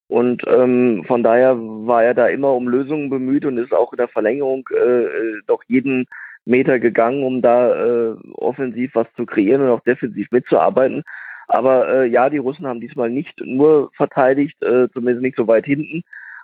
Und 0.08 0.42
ähm, 0.46 1.04
von 1.06 1.22
daher 1.22 1.56
war 1.58 2.04
er 2.04 2.14
da 2.14 2.28
immer 2.28 2.54
um 2.54 2.68
Lösungen 2.68 3.10
bemüht 3.10 3.44
und 3.44 3.58
ist 3.58 3.74
auch 3.74 3.92
in 3.92 3.98
der 3.98 4.08
Verlängerung 4.08 4.66
äh, 4.72 5.04
äh 5.04 5.40
doch 5.46 5.62
jeden 5.66 6.06
Meter 6.46 6.78
gegangen, 6.78 7.22
um 7.22 7.42
da 7.42 7.74
äh, 7.74 8.14
offensiv 8.34 8.94
was 8.94 9.06
zu 9.14 9.26
kreieren 9.26 9.60
und 9.60 9.68
auch 9.68 9.80
defensiv 9.80 10.30
mitzuarbeiten. 10.30 11.04
Aber 11.48 11.88
äh, 11.88 12.06
ja, 12.06 12.30
die 12.30 12.38
Russen 12.38 12.66
haben 12.66 12.80
diesmal 12.80 13.10
nicht 13.10 13.40
nur 13.40 13.90
verteidigt, 13.96 14.60
äh, 14.62 14.88
zumindest 14.92 15.22
nicht 15.22 15.36
so 15.36 15.46
weit 15.46 15.66
hinten. 15.66 16.02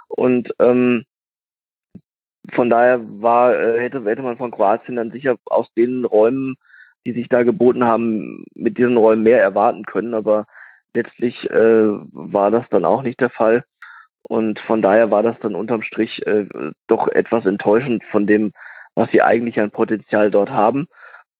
Und 0.09 0.53
ähm, 0.59 1.05
von 2.53 2.71
daher 2.71 3.01
war, 3.21 3.55
äh, 3.55 3.81
hätte, 3.81 4.05
hätte 4.05 4.23
man 4.23 4.37
von 4.37 4.51
Kroatien 4.51 4.97
dann 4.97 5.11
sicher 5.11 5.37
aus 5.47 5.73
den 5.75 6.05
Räumen, 6.05 6.57
die 7.07 7.13
sich 7.13 7.29
da 7.29 7.43
geboten 7.43 7.85
haben, 7.85 8.45
mit 8.55 8.79
diesen 8.79 8.97
Räumen 8.97 9.23
mehr 9.23 9.41
erwarten 9.41 9.85
können. 9.85 10.15
Aber 10.15 10.47
letztlich 10.95 11.49
äh, 11.51 11.89
war 12.13 12.51
das 12.51 12.69
dann 12.71 12.85
auch 12.85 13.03
nicht 13.03 13.21
der 13.21 13.31
Fall. 13.31 13.65
Und 14.29 14.61
von 14.61 14.83
daher 14.83 15.11
war 15.11 15.23
das 15.23 15.39
dann 15.41 15.55
unterm 15.55 15.83
Strich 15.83 16.27
äh, 16.27 16.47
doch 16.87 17.09
etwas 17.09 17.47
enttäuschend 17.47 18.05
von 18.11 18.27
dem, 18.27 18.53
was 18.95 19.11
sie 19.11 19.23
eigentlich 19.23 19.59
an 19.61 19.71
Potenzial 19.71 20.31
dort 20.31 20.51
haben. 20.51 20.89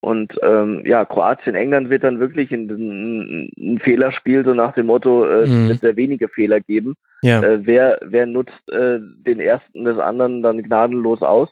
Und 0.01 0.33
ähm, 0.41 0.81
ja, 0.83 1.05
Kroatien, 1.05 1.53
England 1.53 1.91
wird 1.91 2.03
dann 2.03 2.19
wirklich 2.19 2.51
ein, 2.51 2.67
ein, 2.69 3.51
ein 3.55 3.79
Fehlerspiel, 3.79 4.43
so 4.43 4.55
nach 4.55 4.73
dem 4.73 4.87
Motto, 4.87 5.25
äh, 5.25 5.45
mhm. 5.47 5.63
es 5.63 5.69
wird 5.69 5.81
sehr 5.81 5.95
wenige 5.95 6.27
Fehler 6.27 6.59
geben. 6.59 6.95
Ja. 7.21 7.41
Äh, 7.43 7.67
wer, 7.67 7.99
wer 8.01 8.25
nutzt 8.25 8.67
äh, 8.71 8.97
den 8.99 9.39
ersten 9.39 9.85
des 9.85 9.99
anderen 9.99 10.41
dann 10.41 10.63
gnadenlos 10.63 11.21
aus? 11.21 11.49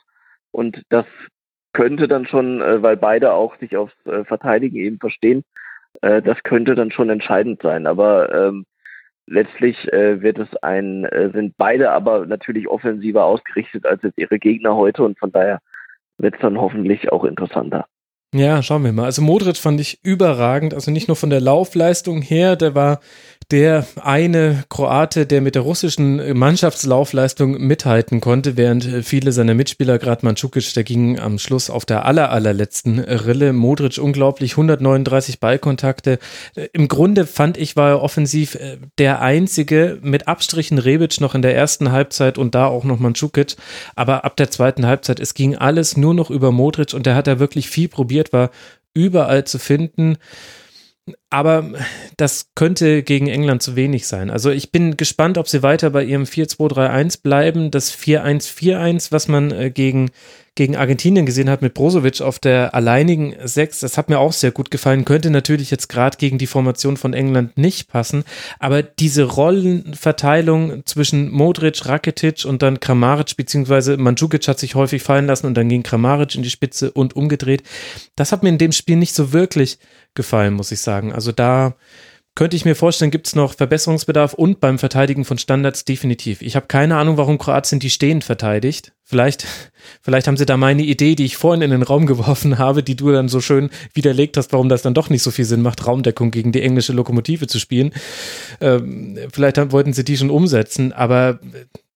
Und 0.51 0.81
das 0.89 1.05
könnte 1.73 2.07
dann 2.07 2.25
schon, 2.25 2.59
äh, 2.59 2.81
weil 2.81 2.97
beide 2.97 3.33
auch 3.33 3.55
sich 3.59 3.77
aufs 3.77 3.93
äh, 4.07 4.23
Verteidigen 4.25 4.77
eben 4.77 4.97
verstehen, 4.97 5.43
äh, 6.01 6.23
das 6.23 6.41
könnte 6.41 6.73
dann 6.73 6.89
schon 6.91 7.11
entscheidend 7.11 7.61
sein. 7.61 7.85
Aber 7.85 8.33
ähm, 8.33 8.65
letztlich 9.27 9.93
äh, 9.93 10.23
wird 10.23 10.39
es 10.39 10.55
ein, 10.63 11.05
äh, 11.05 11.29
sind 11.31 11.53
beide 11.57 11.91
aber 11.91 12.25
natürlich 12.25 12.67
offensiver 12.67 13.25
ausgerichtet 13.25 13.85
als 13.85 14.01
jetzt 14.01 14.17
ihre 14.17 14.39
Gegner 14.39 14.75
heute 14.75 15.03
und 15.03 15.19
von 15.19 15.31
daher 15.31 15.59
wird 16.17 16.33
es 16.33 16.41
dann 16.41 16.59
hoffentlich 16.59 17.11
auch 17.11 17.23
interessanter. 17.23 17.85
Ja, 18.31 18.61
schauen 18.61 18.83
wir 18.83 18.93
mal. 18.93 19.05
Also 19.05 19.23
Modric 19.23 19.57
fand 19.57 19.81
ich 19.81 19.99
überragend, 20.03 20.75
also 20.75 20.91
nicht 20.91 21.07
nur 21.07 21.17
von 21.17 21.31
der 21.31 21.41
Laufleistung 21.41 22.21
her, 22.21 22.55
der 22.55 22.75
war 22.75 22.99
der 23.51 23.87
eine 24.03 24.63
Kroate, 24.69 25.25
der 25.25 25.41
mit 25.41 25.55
der 25.55 25.63
russischen 25.63 26.37
Mannschaftslaufleistung 26.37 27.59
mithalten 27.59 28.21
konnte, 28.21 28.57
während 28.57 28.83
viele 29.03 29.31
seiner 29.31 29.55
Mitspieler, 29.55 29.97
gerade 29.97 30.23
Mandzukic, 30.23 30.71
der 30.75 30.83
ging 30.83 31.17
am 31.17 31.39
Schluss 31.39 31.71
auf 31.71 31.83
der 31.83 32.05
aller, 32.05 32.31
allerletzten 32.31 32.99
Rille. 32.99 33.51
Modric 33.51 33.97
unglaublich, 33.97 34.51
139 34.51 35.39
Ballkontakte. 35.39 36.19
Im 36.73 36.87
Grunde 36.87 37.25
fand 37.25 37.57
ich, 37.57 37.75
war 37.75 37.89
er 37.89 38.03
offensiv 38.03 38.53
äh, 38.53 38.77
der 38.99 39.21
einzige, 39.21 39.97
mit 40.03 40.27
Abstrichen 40.27 40.77
Rebic 40.77 41.19
noch 41.19 41.33
in 41.33 41.41
der 41.41 41.55
ersten 41.55 41.91
Halbzeit 41.91 42.37
und 42.37 42.53
da 42.53 42.67
auch 42.67 42.83
noch 42.83 42.99
Mandzukic. 42.99 43.55
Aber 43.95 44.25
ab 44.25 44.37
der 44.37 44.51
zweiten 44.51 44.85
Halbzeit, 44.85 45.19
es 45.19 45.33
ging 45.33 45.55
alles 45.55 45.97
nur 45.97 46.13
noch 46.13 46.29
über 46.29 46.51
Modric 46.51 46.93
und 46.93 47.07
der 47.07 47.15
hat 47.15 47.25
da 47.25 47.39
wirklich 47.39 47.67
viel 47.67 47.87
probiert, 47.87 48.18
war 48.33 48.51
überall 48.93 49.45
zu 49.45 49.59
finden. 49.59 50.17
Aber 51.29 51.71
das 52.17 52.51
könnte 52.55 53.03
gegen 53.03 53.27
England 53.27 53.63
zu 53.63 53.75
wenig 53.75 54.07
sein. 54.07 54.29
Also 54.29 54.51
ich 54.51 54.71
bin 54.71 54.97
gespannt, 54.97 55.37
ob 55.37 55.47
sie 55.47 55.63
weiter 55.63 55.89
bei 55.89 56.03
ihrem 56.03 56.23
4-2-3-1 56.23 57.21
bleiben. 57.23 57.71
Das 57.71 57.95
4-1-4-1, 57.95 59.11
was 59.11 59.27
man 59.27 59.51
äh, 59.51 59.71
gegen, 59.71 60.11
gegen 60.59 60.75
Argentinien 60.75 61.25
gesehen 61.25 61.49
hat 61.49 61.61
mit 61.61 61.73
Brozovic 61.73 62.19
auf 62.19 62.37
der 62.37 62.75
alleinigen 62.75 63.33
6, 63.41 63.79
das 63.79 63.97
hat 63.97 64.09
mir 64.09 64.19
auch 64.19 64.33
sehr 64.33 64.51
gut 64.51 64.71
gefallen. 64.71 65.05
Könnte 65.05 65.29
natürlich 65.29 65.71
jetzt 65.71 65.87
gerade 65.87 66.17
gegen 66.17 66.37
die 66.37 66.47
Formation 66.47 66.97
von 66.97 67.13
England 67.13 67.57
nicht 67.57 67.87
passen. 67.87 68.25
Aber 68.59 68.83
diese 68.83 69.23
Rollenverteilung 69.23 70.85
zwischen 70.85 71.31
Modric, 71.31 71.85
Rakitic 71.85 72.43
und 72.43 72.61
dann 72.61 72.81
Kramaric, 72.81 73.37
beziehungsweise 73.37 73.95
Mandzukic 73.95 74.49
hat 74.49 74.59
sich 74.59 74.75
häufig 74.75 75.01
fallen 75.01 75.27
lassen 75.27 75.47
und 75.47 75.53
dann 75.55 75.69
ging 75.69 75.81
Kramaric 75.81 76.35
in 76.35 76.43
die 76.43 76.49
Spitze 76.49 76.91
und 76.91 77.15
umgedreht. 77.15 77.63
Das 78.17 78.33
hat 78.33 78.43
mir 78.43 78.49
in 78.49 78.57
dem 78.57 78.73
Spiel 78.73 78.97
nicht 78.97 79.15
so 79.15 79.31
wirklich 79.31 79.79
gefallen, 80.13 80.55
muss 80.55 80.73
ich 80.73 80.81
sagen. 80.81 81.13
Also 81.13 81.31
da 81.31 81.75
könnte 82.35 82.55
ich 82.55 82.63
mir 82.63 82.75
vorstellen, 82.75 83.11
gibt 83.11 83.27
es 83.27 83.35
noch 83.35 83.53
Verbesserungsbedarf 83.53 84.33
und 84.33 84.59
beim 84.61 84.79
Verteidigen 84.79 85.25
von 85.25 85.37
Standards 85.37 85.83
definitiv. 85.83 86.41
Ich 86.41 86.55
habe 86.55 86.67
keine 86.67 86.97
Ahnung, 86.97 87.17
warum 87.17 87.37
Kroatien 87.37 87.79
die 87.79 87.89
stehend 87.89 88.23
verteidigt. 88.23 88.93
Vielleicht, 89.03 89.45
vielleicht 90.01 90.27
haben 90.27 90.37
sie 90.37 90.45
da 90.45 90.55
meine 90.55 90.83
Idee, 90.83 91.15
die 91.15 91.25
ich 91.25 91.37
vorhin 91.37 91.61
in 91.61 91.71
den 91.71 91.83
Raum 91.83 92.05
geworfen 92.05 92.57
habe, 92.57 92.81
die 92.83 92.95
du 92.95 93.11
dann 93.11 93.27
so 93.27 93.41
schön 93.41 93.69
widerlegt 93.93 94.37
hast, 94.37 94.53
warum 94.53 94.69
das 94.69 94.81
dann 94.81 94.93
doch 94.93 95.09
nicht 95.09 95.23
so 95.23 95.31
viel 95.31 95.45
Sinn 95.45 95.61
macht, 95.61 95.85
Raumdeckung 95.85 96.31
gegen 96.31 96.51
die 96.51 96.61
englische 96.61 96.93
Lokomotive 96.93 97.47
zu 97.47 97.59
spielen. 97.59 97.91
Ähm, 98.61 99.17
vielleicht 99.33 99.57
wollten 99.71 99.93
sie 99.93 100.05
die 100.05 100.17
schon 100.17 100.29
umsetzen, 100.29 100.93
aber 100.93 101.39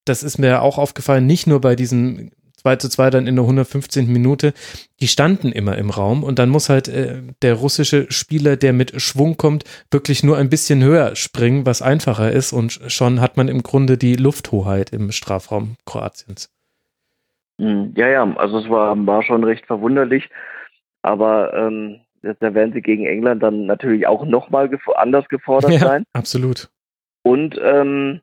das 0.06 0.24
ist 0.24 0.38
mir 0.38 0.62
auch 0.62 0.78
aufgefallen, 0.78 1.26
nicht 1.26 1.48
nur 1.48 1.62
bei 1.62 1.76
diesen 1.76 2.32
2 2.64 2.78
zu 2.78 2.90
2 2.90 3.10
dann 3.10 3.28
in 3.28 3.36
der 3.36 3.44
115. 3.44 4.12
Minute, 4.12 4.54
die 5.02 5.08
standen 5.08 5.52
immer 5.52 5.78
im 5.78 5.90
Raum 5.90 6.24
und 6.24 6.40
dann 6.40 6.50
muss 6.50 6.70
halt 6.70 6.88
äh, 6.88 7.22
der 7.42 7.56
russische 7.56 8.12
Spieler, 8.12 8.56
der 8.56 8.74
mit 8.74 9.02
Schwung 9.02 9.38
kommt, 9.38 9.66
wirklich 9.92 10.24
nur 10.24 10.38
ein 10.38 10.50
bisschen 10.50 10.82
höher 10.84 11.16
springen, 11.16 11.66
was 11.66 11.82
einfacher 11.82 12.32
ist 12.32 12.54
und 12.54 12.80
schon 12.88 13.20
hat 13.20 13.38
man 13.38 13.50
im 13.50 13.64
Grunde 13.64 13.98
die 13.98 14.16
Lufthoheit 14.16 14.92
im 14.92 15.12
Strafraum 15.12 15.76
Kroatiens. 15.86 16.50
Hm, 17.60 17.94
ja, 17.96 18.08
ja, 18.08 18.36
also 18.38 18.60
es 18.60 18.70
war, 18.70 18.96
war 19.06 19.24
schon 19.24 19.44
recht 19.44 19.66
verwunderlich, 19.66 20.30
aber 21.02 21.54
ähm, 21.54 22.00
da 22.22 22.54
werden 22.54 22.74
sie 22.74 22.82
gegen 22.82 23.06
England 23.06 23.44
dann 23.44 23.66
natürlich 23.66 24.08
auch 24.08 24.26
nochmal 24.26 24.70
gef 24.70 24.88
anders 24.96 25.28
gefordert 25.28 25.72
ja, 25.72 25.80
sein. 25.80 26.06
Absolut. 26.14 26.70
Und 27.24 27.60
ähm, 27.62 28.22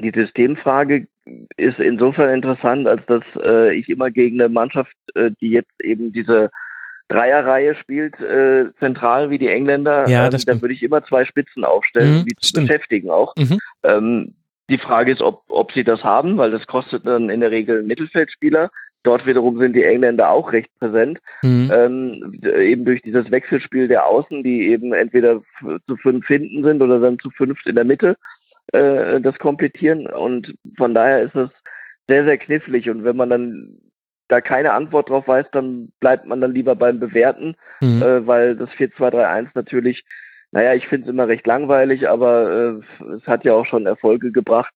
die 0.00 0.12
Systemfrage 0.14 1.08
ist 1.56 1.78
insofern 1.78 2.34
interessant, 2.34 2.86
als 2.86 3.04
dass 3.06 3.22
äh, 3.42 3.74
ich 3.74 3.88
immer 3.88 4.10
gegen 4.10 4.40
eine 4.40 4.48
Mannschaft, 4.48 4.94
äh, 5.14 5.30
die 5.40 5.50
jetzt 5.50 5.82
eben 5.82 6.12
diese 6.12 6.50
Dreierreihe 7.08 7.74
spielt, 7.76 8.18
äh, 8.20 8.66
zentral 8.78 9.30
wie 9.30 9.38
die 9.38 9.48
Engländer, 9.48 10.08
ja, 10.08 10.26
ähm, 10.26 10.38
dann 10.46 10.60
würde 10.60 10.74
ich 10.74 10.82
immer 10.82 11.04
zwei 11.04 11.24
Spitzen 11.24 11.64
aufstellen, 11.64 12.20
mhm, 12.20 12.24
die 12.24 12.36
zu 12.36 12.48
stimmt. 12.48 12.68
beschäftigen 12.68 13.10
auch. 13.10 13.34
Mhm. 13.36 13.58
Ähm, 13.84 14.34
die 14.68 14.78
Frage 14.78 15.12
ist, 15.12 15.22
ob, 15.22 15.44
ob 15.48 15.72
sie 15.72 15.84
das 15.84 16.02
haben, 16.02 16.36
weil 16.38 16.50
das 16.50 16.66
kostet 16.66 17.06
dann 17.06 17.30
in 17.30 17.40
der 17.40 17.52
Regel 17.52 17.84
Mittelfeldspieler. 17.84 18.70
Dort 19.04 19.24
wiederum 19.24 19.58
sind 19.60 19.74
die 19.74 19.84
Engländer 19.84 20.30
auch 20.30 20.52
recht 20.52 20.68
präsent, 20.80 21.20
mhm. 21.42 21.70
ähm, 21.72 22.40
eben 22.42 22.84
durch 22.84 23.00
dieses 23.02 23.30
Wechselspiel 23.30 23.86
der 23.86 24.04
Außen, 24.04 24.42
die 24.42 24.66
eben 24.66 24.92
entweder 24.92 25.42
zu 25.86 25.96
fünf 25.96 26.26
hinten 26.26 26.64
sind 26.64 26.82
oder 26.82 26.98
dann 26.98 27.20
zu 27.20 27.30
fünft 27.30 27.66
in 27.68 27.76
der 27.76 27.84
Mitte 27.84 28.16
äh, 28.72 29.20
das 29.20 29.38
komplettieren. 29.38 30.06
Und 30.06 30.54
von 30.76 30.94
daher 30.94 31.22
ist 31.22 31.34
es 31.34 31.50
sehr, 32.08 32.24
sehr 32.24 32.38
knifflig. 32.38 32.88
Und 32.90 33.04
wenn 33.04 33.16
man 33.16 33.30
dann 33.30 33.78
da 34.28 34.40
keine 34.40 34.72
Antwort 34.72 35.08
drauf 35.08 35.28
weiß, 35.28 35.46
dann 35.52 35.92
bleibt 36.00 36.26
man 36.26 36.40
dann 36.40 36.52
lieber 36.52 36.74
beim 36.74 36.98
Bewerten, 36.98 37.56
mhm. 37.80 38.02
äh, 38.02 38.26
weil 38.26 38.56
das 38.56 38.70
4-2-3-1 38.70 39.48
natürlich, 39.54 40.04
naja, 40.50 40.74
ich 40.74 40.88
finde 40.88 41.06
es 41.06 41.10
immer 41.10 41.28
recht 41.28 41.46
langweilig, 41.46 42.08
aber 42.08 42.80
äh, 43.00 43.04
es 43.14 43.26
hat 43.26 43.44
ja 43.44 43.54
auch 43.54 43.66
schon 43.66 43.86
Erfolge 43.86 44.32
gebracht. 44.32 44.72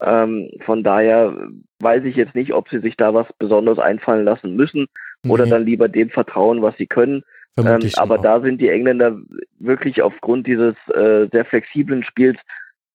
Ähm, 0.00 0.50
von 0.64 0.82
daher 0.82 1.34
weiß 1.80 2.04
ich 2.04 2.16
jetzt 2.16 2.34
nicht, 2.34 2.52
ob 2.52 2.68
sie 2.68 2.80
sich 2.80 2.96
da 2.96 3.14
was 3.14 3.26
Besonderes 3.38 3.78
einfallen 3.78 4.24
lassen 4.24 4.56
müssen 4.56 4.86
okay. 5.22 5.32
oder 5.32 5.46
dann 5.46 5.64
lieber 5.64 5.88
dem 5.88 6.10
vertrauen, 6.10 6.62
was 6.62 6.76
sie 6.76 6.86
können. 6.86 7.22
Ähm, 7.56 7.88
aber 7.96 8.18
auch. 8.18 8.22
da 8.22 8.40
sind 8.40 8.60
die 8.60 8.68
Engländer 8.68 9.16
wirklich 9.60 10.02
aufgrund 10.02 10.46
dieses 10.46 10.74
äh, 10.88 11.28
sehr 11.30 11.44
flexiblen 11.44 12.02
Spiels 12.02 12.38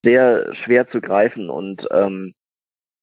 sehr 0.04 0.54
schwer 0.56 0.90
zu 0.90 1.02
greifen 1.02 1.50
und 1.50 1.88
ähm, 1.92 2.34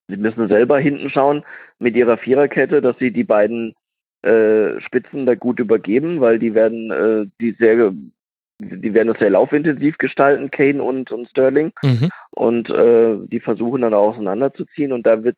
sie 0.08 0.16
müssen 0.16 0.48
selber 0.48 0.78
hinten 0.78 1.10
schauen 1.10 1.44
mit 1.78 1.96
ihrer 1.96 2.16
Viererkette, 2.16 2.80
dass 2.80 2.96
sie 2.98 3.10
die 3.10 3.24
beiden 3.24 3.74
äh, 4.22 4.80
Spitzen 4.80 5.26
da 5.26 5.34
gut 5.34 5.58
übergeben, 5.58 6.20
weil 6.20 6.38
die 6.38 6.54
werden 6.54 6.90
äh, 6.90 7.26
die 7.40 7.52
sehr 7.52 7.92
die 8.58 8.94
werden 8.94 9.08
das 9.08 9.18
sehr 9.18 9.30
laufintensiv 9.30 9.98
gestalten, 9.98 10.50
Kane 10.50 10.82
und, 10.82 11.12
und 11.12 11.28
Sterling. 11.28 11.72
Mhm. 11.82 12.08
Und 12.30 12.70
äh, 12.70 13.16
die 13.26 13.40
versuchen 13.40 13.82
dann 13.82 13.92
auch 13.92 14.14
auseinanderzuziehen 14.14 14.92
und 14.92 15.06
da 15.06 15.22
wird 15.22 15.36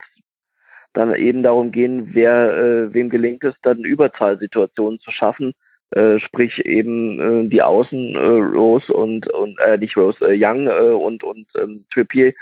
dann 0.92 1.14
eben 1.14 1.42
darum 1.42 1.72
gehen, 1.72 2.10
wer 2.14 2.56
äh, 2.56 2.94
wem 2.94 3.10
gelingt 3.10 3.44
es, 3.44 3.54
dann 3.62 3.84
Überzahlsituationen 3.84 5.00
zu 5.00 5.10
schaffen, 5.10 5.52
äh, 5.92 6.18
sprich 6.18 6.64
eben 6.66 7.46
äh, 7.46 7.48
die 7.48 7.62
Außen 7.62 8.14
äh, 8.14 8.18
Rose 8.18 8.92
und 8.92 9.28
und 9.30 9.58
äh, 9.60 9.78
nicht 9.78 9.96
Rose 9.96 10.18
äh, 10.24 10.36
Young 10.38 10.66
äh, 10.66 10.70
und 10.70 11.24
und 11.24 11.46
ähm, 11.56 11.84
Trippier 11.92 12.34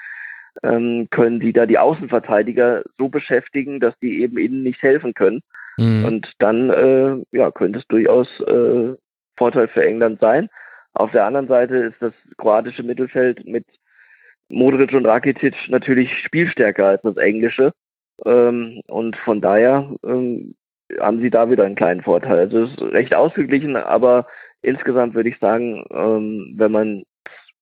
ähm, 0.63 1.09
können 1.11 1.41
die 1.41 1.53
da 1.53 1.67
die 1.67 1.79
Außenverteidiger 1.79 2.83
so 2.99 3.09
beschäftigen, 3.09 3.79
dass 3.79 3.97
die 4.01 4.23
eben 4.23 4.39
innen 4.39 4.63
nicht 4.63 4.83
helfen 4.83 5.15
können. 5.15 5.43
Mhm. 5.77 6.05
Und 6.05 6.33
dann 6.39 6.71
äh, 6.71 7.37
ja 7.37 7.51
könnte 7.51 7.79
es 7.79 7.87
durchaus 7.87 8.29
äh, 8.41 8.95
Vorteil 9.37 9.69
für 9.69 9.85
England 9.85 10.21
sein. 10.21 10.49
Auf 10.95 11.13
der 11.13 11.27
anderen 11.27 11.47
Seite 11.47 11.77
ist 11.77 12.01
das 12.01 12.15
kroatische 12.39 12.83
Mittelfeld 12.83 13.47
mit 13.47 13.65
Modric 14.49 14.93
und 14.93 15.07
Rakitic 15.07 15.55
natürlich 15.69 16.11
spielstärker 16.21 16.87
als 16.87 17.03
das 17.03 17.17
englische. 17.17 17.73
Ähm, 18.25 18.81
und 18.87 19.17
von 19.17 19.41
daher 19.41 19.91
ähm, 20.05 20.55
haben 21.01 21.21
sie 21.21 21.31
da 21.31 21.51
wieder 21.51 21.65
einen 21.65 21.75
kleinen 21.75 22.03
Vorteil. 22.03 22.39
Also 22.39 22.65
es 22.65 22.71
ist 22.71 22.83
recht 22.83 23.15
ausgeglichen, 23.15 23.77
aber 23.77 24.27
insgesamt 24.63 25.15
würde 25.15 25.29
ich 25.29 25.39
sagen, 25.39 25.85
ähm, 25.91 26.55
wenn 26.57 26.73
man 26.73 27.03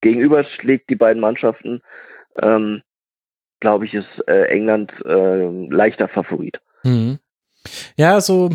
gegenüberschlägt 0.01 0.91
die 0.91 0.97
beiden 0.97 1.21
Mannschaften, 1.21 1.81
ähm, 2.41 2.83
glaube 3.61 3.87
ich, 3.87 3.95
ist 3.95 4.29
äh, 4.29 4.45
England 4.49 4.93
äh, 5.05 5.67
leichter 5.69 6.09
Favorit. 6.09 6.61
Mhm. 6.83 7.19
Ja, 7.97 8.21
so 8.21 8.51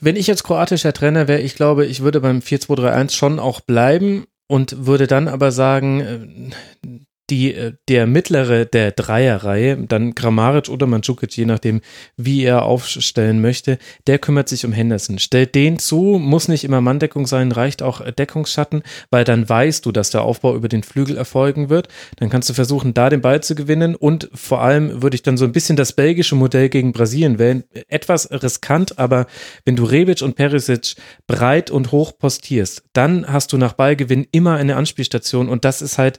wenn 0.00 0.16
ich 0.16 0.26
jetzt 0.26 0.44
kroatischer 0.44 0.92
Trainer 0.92 1.28
wäre, 1.28 1.40
ich 1.40 1.54
glaube, 1.54 1.84
ich 1.84 2.02
würde 2.02 2.20
beim 2.20 2.38
4-2-3-1 2.38 3.14
schon 3.14 3.38
auch 3.38 3.60
bleiben 3.60 4.26
und 4.46 4.86
würde 4.86 5.06
dann 5.06 5.28
aber 5.28 5.50
sagen, 5.50 6.00
äh, 6.00 6.88
die, 7.30 7.54
äh, 7.54 7.72
der 7.88 8.06
mittlere 8.06 8.64
der 8.64 8.92
Dreierreihe, 8.92 9.76
dann 9.76 10.14
Grammaric 10.14 10.68
oder 10.68 10.86
Mandzukic, 10.86 11.36
je 11.36 11.44
nachdem, 11.44 11.80
wie 12.16 12.42
er 12.42 12.62
aufstellen 12.64 13.40
möchte, 13.40 13.78
der 14.06 14.18
kümmert 14.18 14.48
sich 14.48 14.64
um 14.64 14.72
Henderson. 14.72 15.18
Stellt 15.18 15.54
den 15.54 15.78
zu, 15.78 16.18
muss 16.20 16.48
nicht 16.48 16.64
immer 16.64 16.80
Manndeckung 16.80 17.26
sein, 17.26 17.52
reicht 17.52 17.82
auch 17.82 18.00
Deckungsschatten, 18.10 18.82
weil 19.10 19.24
dann 19.24 19.48
weißt 19.48 19.84
du, 19.84 19.92
dass 19.92 20.10
der 20.10 20.22
Aufbau 20.22 20.54
über 20.54 20.68
den 20.68 20.82
Flügel 20.82 21.16
erfolgen 21.16 21.68
wird. 21.68 21.88
Dann 22.16 22.30
kannst 22.30 22.48
du 22.48 22.54
versuchen, 22.54 22.94
da 22.94 23.10
den 23.10 23.20
Ball 23.20 23.42
zu 23.42 23.54
gewinnen 23.54 23.94
und 23.94 24.30
vor 24.34 24.62
allem 24.62 25.02
würde 25.02 25.14
ich 25.14 25.22
dann 25.22 25.36
so 25.36 25.44
ein 25.44 25.52
bisschen 25.52 25.76
das 25.76 25.92
belgische 25.92 26.34
Modell 26.34 26.68
gegen 26.68 26.92
Brasilien 26.92 27.38
wählen. 27.38 27.64
Etwas 27.88 28.30
riskant, 28.30 28.98
aber 28.98 29.26
wenn 29.64 29.76
du 29.76 29.84
Rebic 29.84 30.22
und 30.22 30.36
Perisic 30.36 30.94
breit 31.26 31.70
und 31.70 31.92
hoch 31.92 32.12
postierst, 32.18 32.82
dann 32.92 33.26
hast 33.26 33.52
du 33.52 33.58
nach 33.58 33.74
Ballgewinn 33.74 34.26
immer 34.32 34.56
eine 34.56 34.76
Anspielstation 34.76 35.48
und 35.48 35.64
das 35.64 35.82
ist 35.82 35.98
halt, 35.98 36.18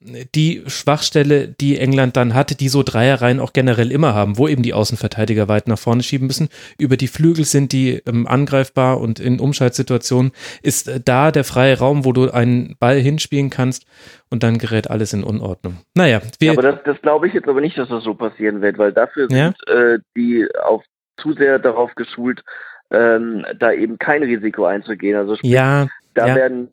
die 0.00 0.62
Schwachstelle, 0.66 1.48
die 1.48 1.78
England 1.78 2.16
dann 2.16 2.34
hatte, 2.34 2.54
die 2.54 2.68
so 2.68 2.82
Dreierreihen 2.82 3.38
auch 3.38 3.52
generell 3.52 3.92
immer 3.92 4.14
haben, 4.14 4.38
wo 4.38 4.48
eben 4.48 4.62
die 4.62 4.72
Außenverteidiger 4.72 5.46
weit 5.48 5.68
nach 5.68 5.78
vorne 5.78 6.02
schieben 6.02 6.26
müssen. 6.26 6.48
Über 6.78 6.96
die 6.96 7.06
Flügel 7.06 7.44
sind 7.44 7.72
die 7.72 8.02
ähm, 8.06 8.26
angreifbar 8.26 9.00
und 9.00 9.20
in 9.20 9.40
Umschaltsituationen 9.40 10.32
ist 10.62 10.88
äh, 10.88 11.00
da 11.04 11.30
der 11.30 11.44
freie 11.44 11.78
Raum, 11.78 12.06
wo 12.06 12.12
du 12.12 12.30
einen 12.30 12.76
Ball 12.80 12.96
hinspielen 12.96 13.50
kannst 13.50 13.84
und 14.30 14.42
dann 14.42 14.56
gerät 14.56 14.90
alles 14.90 15.12
in 15.12 15.22
Unordnung. 15.22 15.78
Naja. 15.94 16.22
Ja, 16.40 16.52
aber 16.52 16.62
das, 16.62 16.78
das 16.84 17.00
glaube 17.02 17.28
ich 17.28 17.34
jetzt 17.34 17.48
aber 17.48 17.60
nicht, 17.60 17.76
dass 17.76 17.88
das 17.88 18.02
so 18.02 18.14
passieren 18.14 18.62
wird, 18.62 18.78
weil 18.78 18.92
dafür 18.92 19.28
sind 19.28 19.54
äh, 19.68 19.98
die 20.16 20.48
auch 20.64 20.82
zu 21.18 21.34
sehr 21.34 21.58
darauf 21.58 21.94
geschult, 21.94 22.42
ähm, 22.90 23.44
da 23.58 23.72
eben 23.72 23.98
kein 23.98 24.22
Risiko 24.22 24.64
einzugehen. 24.64 25.16
Also 25.16 25.36
sprich, 25.36 25.50
ja, 25.50 25.88
da 26.14 26.28
ja. 26.28 26.34
werden 26.34 26.72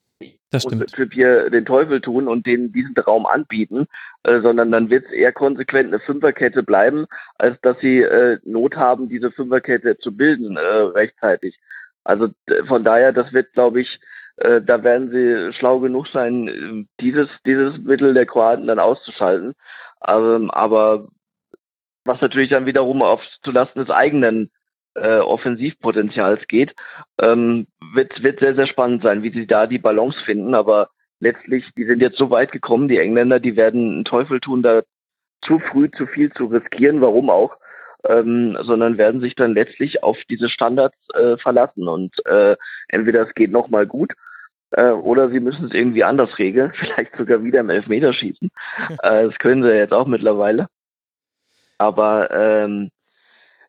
das 0.50 0.64
stimmt. 0.64 0.82
und 0.82 0.92
Trippier 0.92 1.50
den 1.50 1.66
Teufel 1.66 2.02
tun 2.02 2.28
und 2.28 2.46
denen 2.46 2.72
diesen 2.72 2.96
Raum 2.98 3.26
anbieten, 3.26 3.88
äh, 4.24 4.40
sondern 4.42 4.72
dann 4.72 4.90
wird 4.90 5.06
es 5.06 5.12
eher 5.12 5.34
konsequent 5.34 5.88
eine 5.88 6.00
Fünferkette 6.00 6.64
bleiben, 6.64 7.06
als 7.38 7.60
dass 7.62 7.78
sie 7.80 8.02
äh, 8.02 8.40
Not 8.44 8.76
haben, 8.76 9.10
diese 9.10 9.32
Fünferkette 9.32 9.98
zu 9.98 10.16
bilden 10.16 10.58
äh, 10.58 10.60
rechtzeitig. 10.60 11.58
Also 12.04 12.30
von 12.68 12.84
daher, 12.84 13.12
das 13.12 13.34
wird, 13.34 13.52
glaube 13.54 13.82
ich, 13.82 14.00
äh, 14.38 14.62
da 14.62 14.84
werden 14.84 15.12
sie 15.12 15.54
schlau 15.58 15.80
genug 15.80 16.08
sein, 16.08 16.88
dieses, 17.02 17.28
dieses 17.46 17.78
Mittel 17.80 18.14
der 18.14 18.26
Kroaten 18.26 18.68
dann 18.68 18.80
auszuschalten. 18.80 19.54
Ähm, 20.08 20.50
aber 20.52 21.08
was 22.06 22.22
natürlich 22.22 22.50
dann 22.50 22.66
wiederum 22.66 23.02
auf 23.02 23.22
zulasten 23.44 23.82
des 23.84 23.94
eigenen 23.94 24.50
äh, 24.98 25.20
Offensivpotenzials 25.20 26.48
geht, 26.48 26.76
ähm, 27.20 27.68
wird, 27.94 28.24
wird 28.24 28.40
sehr, 28.40 28.56
sehr 28.56 28.68
spannend 28.68 29.04
sein, 29.04 29.24
wie 29.24 29.32
sie 29.32 29.48
da 29.48 29.68
die 29.68 29.80
Balance 29.80 30.20
finden. 30.26 30.54
Aber 30.54 30.90
letztlich, 31.20 31.66
die 31.78 31.86
sind 31.86 32.02
jetzt 32.02 32.18
so 32.18 32.30
weit 32.30 32.52
gekommen, 32.52 32.88
die 32.88 32.98
Engländer, 32.98 33.40
die 33.40 33.56
werden 33.56 33.94
einen 33.94 34.06
Teufel 34.06 34.40
tun, 34.40 34.64
da 34.64 34.82
zu 35.42 35.60
früh 35.60 35.90
zu 35.92 36.08
viel 36.08 36.32
zu 36.34 36.46
riskieren, 36.46 37.02
warum 37.02 37.30
auch, 37.30 37.58
ähm, 38.06 38.58
sondern 38.62 38.98
werden 38.98 39.22
sich 39.22 39.36
dann 39.36 39.54
letztlich 39.54 40.04
auf 40.04 40.18
diese 40.30 40.50
Standards 40.50 40.98
äh, 41.14 41.38
verlassen. 41.38 41.88
Und 41.88 42.14
äh, 42.26 42.56
entweder 42.88 43.28
es 43.28 43.34
geht 43.34 43.52
nochmal 43.52 43.86
gut 43.86 44.14
äh, 44.72 44.90
oder 44.90 45.30
sie 45.30 45.40
müssen 45.40 45.66
es 45.66 45.74
irgendwie 45.74 46.04
anders 46.04 46.38
regeln, 46.38 46.74
vielleicht 46.76 47.16
sogar 47.16 47.44
wieder 47.44 47.60
im 47.60 47.70
Elfmeterschießen. 47.70 48.50
äh, 49.04 49.26
das 49.26 49.38
können 49.38 49.64
sie 49.64 49.70
jetzt 49.70 49.94
auch 49.94 50.08
mittlerweile. 50.08 50.68
Aber 51.78 52.32
ähm, 52.32 52.90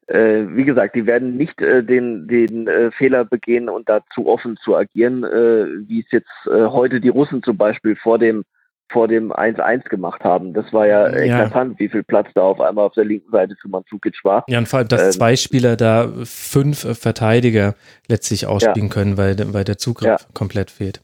äh, 0.08 0.46
wie 0.56 0.64
gesagt, 0.64 0.94
die 0.94 1.06
werden 1.06 1.36
nicht 1.36 1.60
äh, 1.60 1.84
den, 1.84 2.26
den 2.28 2.66
äh, 2.66 2.90
Fehler 2.90 3.24
begehen 3.24 3.68
und 3.68 3.88
da 3.88 4.00
zu 4.14 4.26
offen 4.26 4.56
zu 4.56 4.76
agieren, 4.76 5.22
äh, 5.22 5.66
wie 5.86 6.00
es 6.00 6.10
jetzt 6.10 6.30
äh, 6.46 6.66
heute 6.66 7.00
die 7.00 7.10
Russen 7.10 7.42
zum 7.42 7.56
Beispiel 7.56 7.96
vor 7.96 8.18
dem 8.18 8.44
vor 8.90 9.06
dem 9.06 9.32
1-1 9.32 9.88
gemacht 9.90 10.24
haben. 10.24 10.54
Das 10.54 10.72
war 10.72 10.86
ja, 10.86 11.10
ja 11.10 11.18
eklatant, 11.18 11.78
wie 11.78 11.90
viel 11.90 12.02
Platz 12.02 12.28
da 12.34 12.40
auf 12.40 12.58
einmal 12.58 12.86
auf 12.86 12.94
der 12.94 13.04
linken 13.04 13.30
Seite 13.30 13.54
für 13.60 13.68
Mandzukic 13.68 14.16
war. 14.24 14.44
Ja, 14.48 14.58
und 14.58 14.66
vor 14.66 14.78
allem, 14.78 14.88
dass 14.88 15.02
ähm, 15.02 15.12
zwei 15.12 15.36
Spieler 15.36 15.76
da 15.76 16.10
fünf 16.24 16.98
Verteidiger 16.98 17.74
letztlich 18.08 18.46
ausspielen 18.46 18.88
ja. 18.88 18.94
können, 18.94 19.18
weil, 19.18 19.36
weil 19.52 19.64
der 19.64 19.76
Zugriff 19.76 20.08
ja. 20.08 20.16
komplett 20.32 20.70
fehlt. 20.70 21.02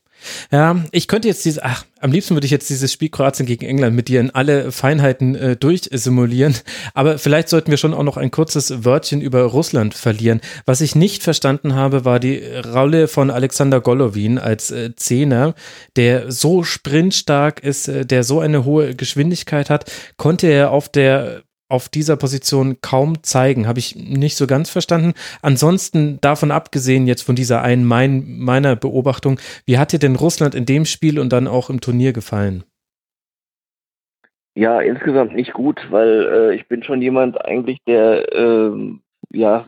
Ja, 0.50 0.84
ich 0.92 1.08
könnte 1.08 1.28
jetzt 1.28 1.44
diese, 1.44 1.64
ach, 1.64 1.84
am 2.00 2.12
liebsten 2.12 2.34
würde 2.34 2.44
ich 2.44 2.50
jetzt 2.50 2.68
dieses 2.68 2.92
Spiel 2.92 3.08
Kroatien 3.08 3.46
gegen 3.46 3.64
England 3.64 3.96
mit 3.96 4.08
dir 4.08 4.20
in 4.20 4.30
alle 4.30 4.72
Feinheiten 4.72 5.34
äh, 5.34 5.56
durchsimulieren. 5.56 6.54
Aber 6.92 7.18
vielleicht 7.18 7.48
sollten 7.48 7.70
wir 7.70 7.78
schon 7.78 7.94
auch 7.94 8.02
noch 8.02 8.16
ein 8.16 8.30
kurzes 8.30 8.84
Wörtchen 8.84 9.20
über 9.20 9.42
Russland 9.42 9.94
verlieren. 9.94 10.40
Was 10.66 10.80
ich 10.80 10.94
nicht 10.94 11.22
verstanden 11.22 11.74
habe, 11.74 12.04
war 12.04 12.20
die 12.20 12.42
Rolle 12.72 13.08
von 13.08 13.30
Alexander 13.30 13.80
Golovin 13.80 14.38
als 14.38 14.70
äh, 14.70 14.94
Zehner, 14.96 15.54
der 15.96 16.30
so 16.30 16.62
sprintstark 16.62 17.60
ist, 17.60 17.88
äh, 17.88 18.04
der 18.04 18.24
so 18.24 18.40
eine 18.40 18.64
hohe 18.64 18.94
Geschwindigkeit 18.94 19.70
hat. 19.70 19.90
Konnte 20.16 20.48
er 20.48 20.70
auf 20.70 20.88
der 20.88 21.42
auf 21.74 21.88
dieser 21.88 22.16
Position 22.16 22.78
kaum 22.80 23.22
zeigen. 23.24 23.66
Habe 23.66 23.80
ich 23.80 23.96
nicht 23.96 24.36
so 24.36 24.46
ganz 24.46 24.70
verstanden. 24.70 25.12
Ansonsten 25.42 26.20
davon 26.20 26.52
abgesehen, 26.52 27.08
jetzt 27.08 27.22
von 27.22 27.34
dieser 27.34 27.62
einen 27.62 27.84
mein, 27.84 28.38
meiner 28.38 28.76
Beobachtung, 28.76 29.40
wie 29.66 29.76
hat 29.76 29.92
dir 29.92 29.98
denn 29.98 30.14
Russland 30.14 30.54
in 30.54 30.66
dem 30.66 30.84
Spiel 30.84 31.18
und 31.18 31.32
dann 31.32 31.48
auch 31.48 31.70
im 31.70 31.80
Turnier 31.80 32.12
gefallen? 32.12 32.62
Ja, 34.54 34.80
insgesamt 34.80 35.34
nicht 35.34 35.52
gut, 35.52 35.80
weil 35.90 36.28
äh, 36.32 36.54
ich 36.54 36.68
bin 36.68 36.84
schon 36.84 37.02
jemand 37.02 37.44
eigentlich, 37.44 37.78
der 37.88 38.32
äh, 38.32 38.98
ja 39.32 39.66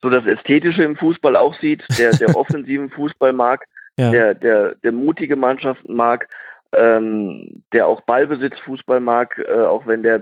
so 0.00 0.10
das 0.10 0.24
Ästhetische 0.26 0.84
im 0.84 0.96
Fußball 0.96 1.34
auch 1.34 1.58
sieht, 1.60 1.82
der 1.98 2.12
der 2.12 2.36
offensiven 2.36 2.88
Fußball 2.90 3.32
mag, 3.32 3.66
ja. 3.98 4.12
der, 4.12 4.34
der, 4.34 4.76
der 4.76 4.92
mutige 4.92 5.34
Mannschaften 5.34 5.96
mag, 5.96 6.28
ähm, 6.72 7.64
der 7.72 7.88
auch 7.88 8.02
Ballbesitzfußball 8.02 9.00
mag, 9.00 9.38
äh, 9.38 9.62
auch 9.62 9.88
wenn 9.88 10.04
der 10.04 10.20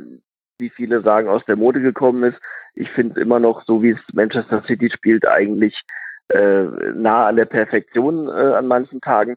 wie 0.59 0.71
viele 0.71 1.03
sagen, 1.03 1.29
aus 1.29 1.45
der 1.47 1.57
Mode 1.57 1.81
gekommen 1.81 2.23
ist. 2.25 2.41
Ich 2.75 2.91
finde 2.91 3.15
es 3.15 3.23
immer 3.23 3.39
noch, 3.39 3.65
so 3.65 3.83
wie 3.83 3.91
es 3.91 4.01
Manchester 4.13 4.63
City 4.67 4.91
spielt, 4.91 5.27
eigentlich 5.27 5.81
äh, 6.29 6.65
nah 6.95 7.29
an 7.29 7.37
der 7.37 7.45
Perfektion 7.45 8.29
äh, 8.29 8.55
an 8.55 8.67
manchen 8.67 9.01
Tagen. 9.01 9.37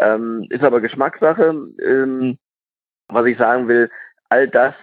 Ähm, 0.00 0.46
ist 0.50 0.64
aber 0.64 0.80
Geschmackssache. 0.80 1.54
Ähm, 1.82 2.38
was 3.08 3.26
ich 3.26 3.36
sagen 3.36 3.68
will, 3.68 3.90
all 4.30 4.48
das, 4.48 4.74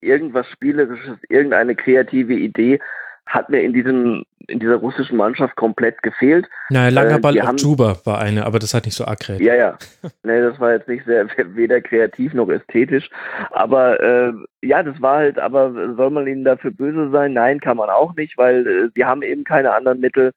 irgendwas 0.00 0.46
Spielerisches, 0.48 1.18
irgendeine 1.28 1.74
kreative 1.74 2.34
Idee 2.34 2.80
hat 3.26 3.48
mir 3.48 3.62
in 3.62 3.72
diesem 3.72 4.24
in 4.48 4.58
dieser 4.58 4.76
russischen 4.76 5.16
Mannschaft 5.16 5.56
komplett 5.56 6.02
gefehlt. 6.02 6.48
Na, 6.70 6.88
langer 6.88 7.16
äh, 7.16 7.20
Ball 7.20 7.40
auf 7.40 7.58
Juba 7.58 7.96
war 8.04 8.20
eine, 8.20 8.44
aber 8.44 8.58
das 8.58 8.74
hat 8.74 8.84
nicht 8.84 8.96
so 8.96 9.04
aggret. 9.04 9.40
Ja, 9.40 9.54
ja. 9.54 9.78
nee, 10.22 10.40
das 10.40 10.58
war 10.58 10.72
jetzt 10.72 10.88
nicht 10.88 11.04
sehr 11.06 11.26
weder 11.54 11.80
kreativ 11.80 12.34
noch 12.34 12.48
ästhetisch. 12.48 13.08
Aber 13.50 14.00
äh, 14.00 14.32
ja, 14.62 14.82
das 14.82 15.00
war 15.00 15.18
halt, 15.18 15.38
aber 15.38 15.72
soll 15.96 16.10
man 16.10 16.26
ihnen 16.26 16.44
dafür 16.44 16.70
böse 16.70 17.10
sein? 17.10 17.32
Nein, 17.32 17.60
kann 17.60 17.76
man 17.76 17.90
auch 17.90 18.14
nicht, 18.14 18.36
weil 18.38 18.66
äh, 18.66 18.88
sie 18.94 19.04
haben 19.04 19.22
eben 19.22 19.44
keine 19.44 19.72
anderen 19.72 20.00
Mittel 20.00 20.32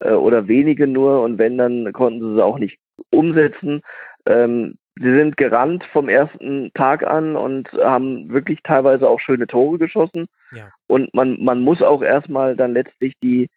äh, 0.00 0.12
oder 0.12 0.48
wenige 0.48 0.86
nur 0.86 1.22
und 1.22 1.38
wenn, 1.38 1.58
dann 1.58 1.92
konnten 1.92 2.20
sie 2.20 2.34
es 2.36 2.42
auch 2.42 2.58
nicht 2.58 2.78
umsetzen. 3.10 3.82
Ähm, 4.26 4.76
sie 5.00 5.16
sind 5.16 5.36
gerannt 5.36 5.84
vom 5.92 6.08
ersten 6.08 6.72
Tag 6.74 7.04
an 7.06 7.36
und 7.36 7.70
haben 7.72 8.28
wirklich 8.30 8.60
teilweise 8.62 9.08
auch 9.08 9.20
schöne 9.20 9.46
Tore 9.46 9.78
geschossen. 9.78 10.28
Ja. 10.52 10.70
Und 10.86 11.12
man, 11.14 11.42
man 11.42 11.60
muss 11.60 11.82
auch 11.82 12.02
erstmal 12.02 12.56
dann 12.56 12.72
letztlich 12.72 13.14
die 13.22 13.48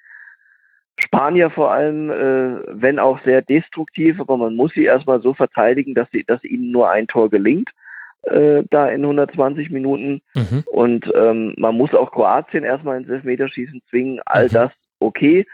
Spanier 0.99 1.49
vor 1.49 1.71
allem, 1.71 2.09
äh, 2.11 2.61
wenn 2.67 2.99
auch 2.99 3.19
sehr 3.23 3.41
destruktiv, 3.41 4.19
aber 4.19 4.37
man 4.37 4.55
muss 4.55 4.73
sie 4.73 4.83
erstmal 4.83 5.21
so 5.21 5.33
verteidigen, 5.33 5.95
dass, 5.95 6.09
sie, 6.11 6.23
dass 6.23 6.43
ihnen 6.43 6.71
nur 6.71 6.89
ein 6.89 7.07
Tor 7.07 7.29
gelingt. 7.29 7.69
Äh, 8.23 8.63
da 8.69 8.87
in 8.87 9.01
120 9.01 9.71
Minuten. 9.71 10.21
Mhm. 10.35 10.63
Und 10.67 11.11
ähm, 11.15 11.55
man 11.57 11.75
muss 11.75 11.93
auch 11.95 12.11
Kroatien 12.11 12.63
erstmal 12.63 12.97
ins 12.97 13.09
Elfmeterschießen 13.09 13.81
zwingen. 13.89 14.19
All 14.25 14.45
mhm. 14.45 14.51
das 14.51 14.71
okay. 14.99 15.47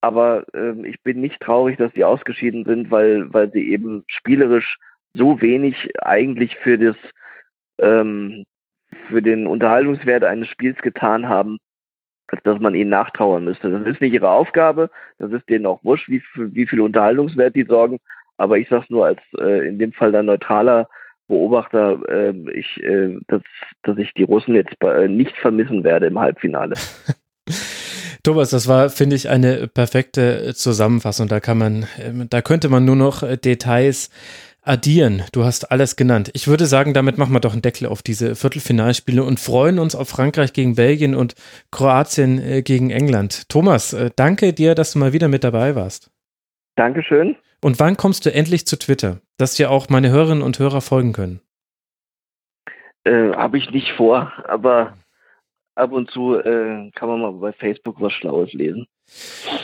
Aber 0.00 0.44
ähm, 0.52 0.84
ich 0.84 1.00
bin 1.02 1.20
nicht 1.20 1.40
traurig, 1.40 1.76
dass 1.76 1.92
die 1.92 2.04
ausgeschieden 2.04 2.64
sind, 2.64 2.90
weil, 2.90 3.32
weil 3.32 3.52
sie 3.52 3.70
eben 3.70 4.04
spielerisch 4.08 4.78
so 5.14 5.40
wenig 5.40 5.90
eigentlich 6.02 6.56
für 6.56 6.78
das 6.78 6.96
ähm, 7.78 8.44
für 9.08 9.22
den 9.22 9.46
Unterhaltungswert 9.46 10.24
eines 10.24 10.48
Spiels 10.48 10.78
getan 10.78 11.28
haben, 11.28 11.58
als 12.28 12.42
dass 12.42 12.60
man 12.60 12.74
ihnen 12.74 12.90
nachtrauern 12.90 13.44
müsste. 13.44 13.70
Das 13.70 13.86
ist 13.86 14.00
nicht 14.00 14.12
ihre 14.12 14.30
Aufgabe, 14.30 14.90
das 15.18 15.32
ist 15.32 15.48
denen 15.48 15.66
auch 15.66 15.82
wurscht, 15.84 16.08
wie, 16.08 16.22
wie 16.34 16.66
viel 16.66 16.80
Unterhaltungswert 16.80 17.54
die 17.54 17.64
sorgen, 17.64 17.98
aber 18.36 18.58
ich 18.58 18.68
sage 18.68 18.86
nur 18.88 19.06
als 19.06 19.20
äh, 19.38 19.68
in 19.68 19.78
dem 19.78 19.92
Fall 19.92 20.12
dann 20.12 20.26
neutraler 20.26 20.88
Beobachter, 21.26 22.00
äh, 22.08 22.34
ich, 22.52 22.82
äh, 22.82 23.18
dass, 23.28 23.42
dass 23.82 23.98
ich 23.98 24.14
die 24.14 24.22
Russen 24.22 24.54
jetzt 24.54 24.78
bei, 24.78 25.04
äh, 25.04 25.08
nicht 25.08 25.36
vermissen 25.36 25.84
werde 25.84 26.06
im 26.06 26.18
Halbfinale. 26.18 26.74
Thomas, 28.22 28.50
das 28.50 28.66
war, 28.66 28.90
finde 28.90 29.16
ich, 29.16 29.28
eine 29.28 29.68
perfekte 29.68 30.54
Zusammenfassung. 30.54 31.28
Da 31.28 31.40
kann 31.40 31.58
man, 31.58 31.86
ähm, 31.98 32.26
da 32.30 32.42
könnte 32.42 32.68
man 32.68 32.84
nur 32.84 32.96
noch 32.96 33.22
äh, 33.22 33.36
Details 33.36 34.10
addieren. 34.68 35.22
Du 35.32 35.44
hast 35.44 35.70
alles 35.70 35.96
genannt. 35.96 36.30
Ich 36.34 36.48
würde 36.48 36.66
sagen, 36.66 36.94
damit 36.94 37.18
machen 37.18 37.32
wir 37.32 37.40
doch 37.40 37.52
einen 37.52 37.62
Deckel 37.62 37.86
auf 37.86 38.02
diese 38.02 38.36
Viertelfinalspiele 38.36 39.22
und 39.24 39.40
freuen 39.40 39.78
uns 39.78 39.94
auf 39.94 40.08
Frankreich 40.08 40.52
gegen 40.52 40.74
Belgien 40.74 41.14
und 41.14 41.34
Kroatien 41.70 42.38
äh, 42.38 42.62
gegen 42.62 42.90
England. 42.90 43.48
Thomas, 43.48 43.92
äh, 43.92 44.10
danke 44.14 44.52
dir, 44.52 44.74
dass 44.74 44.92
du 44.92 44.98
mal 44.98 45.12
wieder 45.12 45.28
mit 45.28 45.44
dabei 45.44 45.74
warst. 45.74 46.10
Dankeschön. 46.76 47.36
Und 47.60 47.80
wann 47.80 47.96
kommst 47.96 48.24
du 48.24 48.32
endlich 48.32 48.66
zu 48.66 48.78
Twitter, 48.78 49.20
dass 49.36 49.54
dir 49.54 49.70
auch 49.70 49.88
meine 49.88 50.10
Hörerinnen 50.10 50.42
und 50.42 50.58
Hörer 50.58 50.80
folgen 50.80 51.12
können? 51.12 51.40
Äh, 53.04 53.32
Habe 53.32 53.58
ich 53.58 53.70
nicht 53.70 53.92
vor, 53.96 54.32
aber 54.46 54.96
ab 55.74 55.92
und 55.92 56.10
zu 56.10 56.36
äh, 56.36 56.90
kann 56.94 57.08
man 57.08 57.20
mal 57.20 57.32
bei 57.32 57.52
Facebook 57.52 58.00
was 58.00 58.12
Schlaues 58.12 58.52
lesen. 58.52 58.86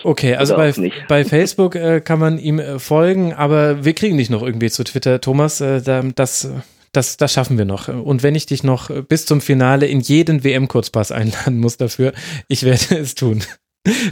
Okay, 0.02 0.34
also 0.34 0.56
bei, 0.56 0.72
bei 1.08 1.24
Facebook 1.24 1.74
äh, 1.74 2.00
kann 2.00 2.18
man 2.18 2.38
ihm 2.38 2.58
äh, 2.58 2.78
folgen, 2.78 3.32
aber 3.32 3.84
wir 3.84 3.94
kriegen 3.94 4.18
dich 4.18 4.30
noch 4.30 4.42
irgendwie 4.42 4.70
zu 4.70 4.84
Twitter, 4.84 5.20
Thomas. 5.20 5.60
Äh, 5.60 5.80
das, 6.14 6.50
das, 6.92 7.16
das 7.16 7.32
schaffen 7.32 7.58
wir 7.58 7.64
noch. 7.64 7.88
Und 7.88 8.22
wenn 8.22 8.34
ich 8.34 8.46
dich 8.46 8.64
noch 8.64 8.90
bis 9.04 9.26
zum 9.26 9.40
Finale 9.40 9.86
in 9.86 10.00
jeden 10.00 10.44
WM-Kurzpass 10.44 11.12
einladen 11.12 11.58
muss 11.58 11.76
dafür, 11.76 12.12
ich 12.48 12.64
werde 12.64 12.98
es 13.00 13.14
tun. 13.14 13.42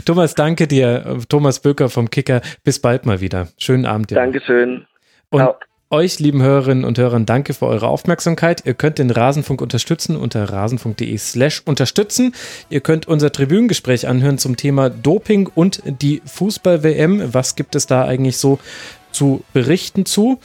Thomas, 0.05 0.35
danke 0.35 0.67
dir. 0.67 1.19
Thomas 1.29 1.59
Böker 1.59 1.89
vom 1.89 2.09
Kicker. 2.09 2.41
Bis 2.63 2.79
bald 2.79 3.05
mal 3.05 3.21
wieder. 3.21 3.47
Schönen 3.57 3.85
Abend 3.85 4.11
dir. 4.11 4.15
Dankeschön. 4.15 4.85
Und 5.29 5.39
Ciao. 5.39 5.55
Euch, 5.93 6.17
lieben 6.17 6.41
Hörerinnen 6.41 6.85
und 6.85 6.97
Hörern, 6.97 7.27
danke 7.27 7.53
für 7.53 7.67
eure 7.67 7.87
Aufmerksamkeit. 7.87 8.65
Ihr 8.65 8.73
könnt 8.73 8.97
den 8.97 9.11
Rasenfunk 9.11 9.61
unterstützen 9.61 10.15
unter 10.15 10.49
rasenfunk.de 10.49 11.15
slash 11.19 11.61
unterstützen. 11.65 12.33
Ihr 12.71 12.81
könnt 12.81 13.07
unser 13.07 13.31
Tribünengespräch 13.31 14.07
anhören 14.07 14.39
zum 14.39 14.57
Thema 14.57 14.89
Doping 14.89 15.51
und 15.53 15.83
die 15.85 16.23
Fußball-WM. 16.25 17.35
Was 17.35 17.55
gibt 17.55 17.75
es 17.75 17.85
da 17.85 18.05
eigentlich 18.05 18.37
so 18.37 18.57
zu 19.11 19.43
berichten 19.53 20.07
zu? 20.07 20.39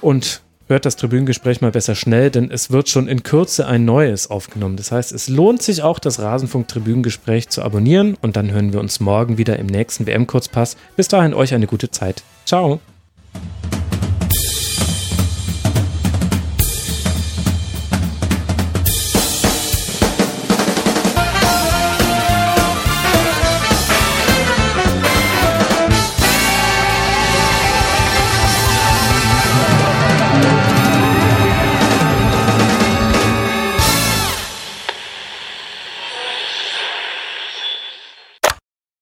Und 0.00 0.40
hört 0.68 0.86
das 0.86 0.96
Tribünengespräch 0.96 1.60
mal 1.60 1.72
besser 1.72 1.96
schnell, 1.96 2.30
denn 2.30 2.50
es 2.50 2.70
wird 2.70 2.88
schon 2.88 3.06
in 3.06 3.22
Kürze 3.22 3.66
ein 3.66 3.84
neues 3.84 4.30
aufgenommen. 4.30 4.78
Das 4.78 4.90
heißt, 4.90 5.12
es 5.12 5.28
lohnt 5.28 5.60
sich 5.60 5.82
auch, 5.82 5.98
das 5.98 6.18
Rasenfunk-Tribünengespräch 6.18 7.50
zu 7.50 7.60
abonnieren 7.60 8.16
und 8.22 8.36
dann 8.36 8.50
hören 8.50 8.72
wir 8.72 8.80
uns 8.80 9.00
morgen 9.00 9.36
wieder 9.36 9.58
im 9.58 9.66
nächsten 9.66 10.06
WM-Kurzpass. 10.06 10.78
Bis 10.96 11.08
dahin 11.08 11.34
euch 11.34 11.52
eine 11.52 11.66
gute 11.66 11.90
Zeit. 11.90 12.22
Ciao. 12.46 12.80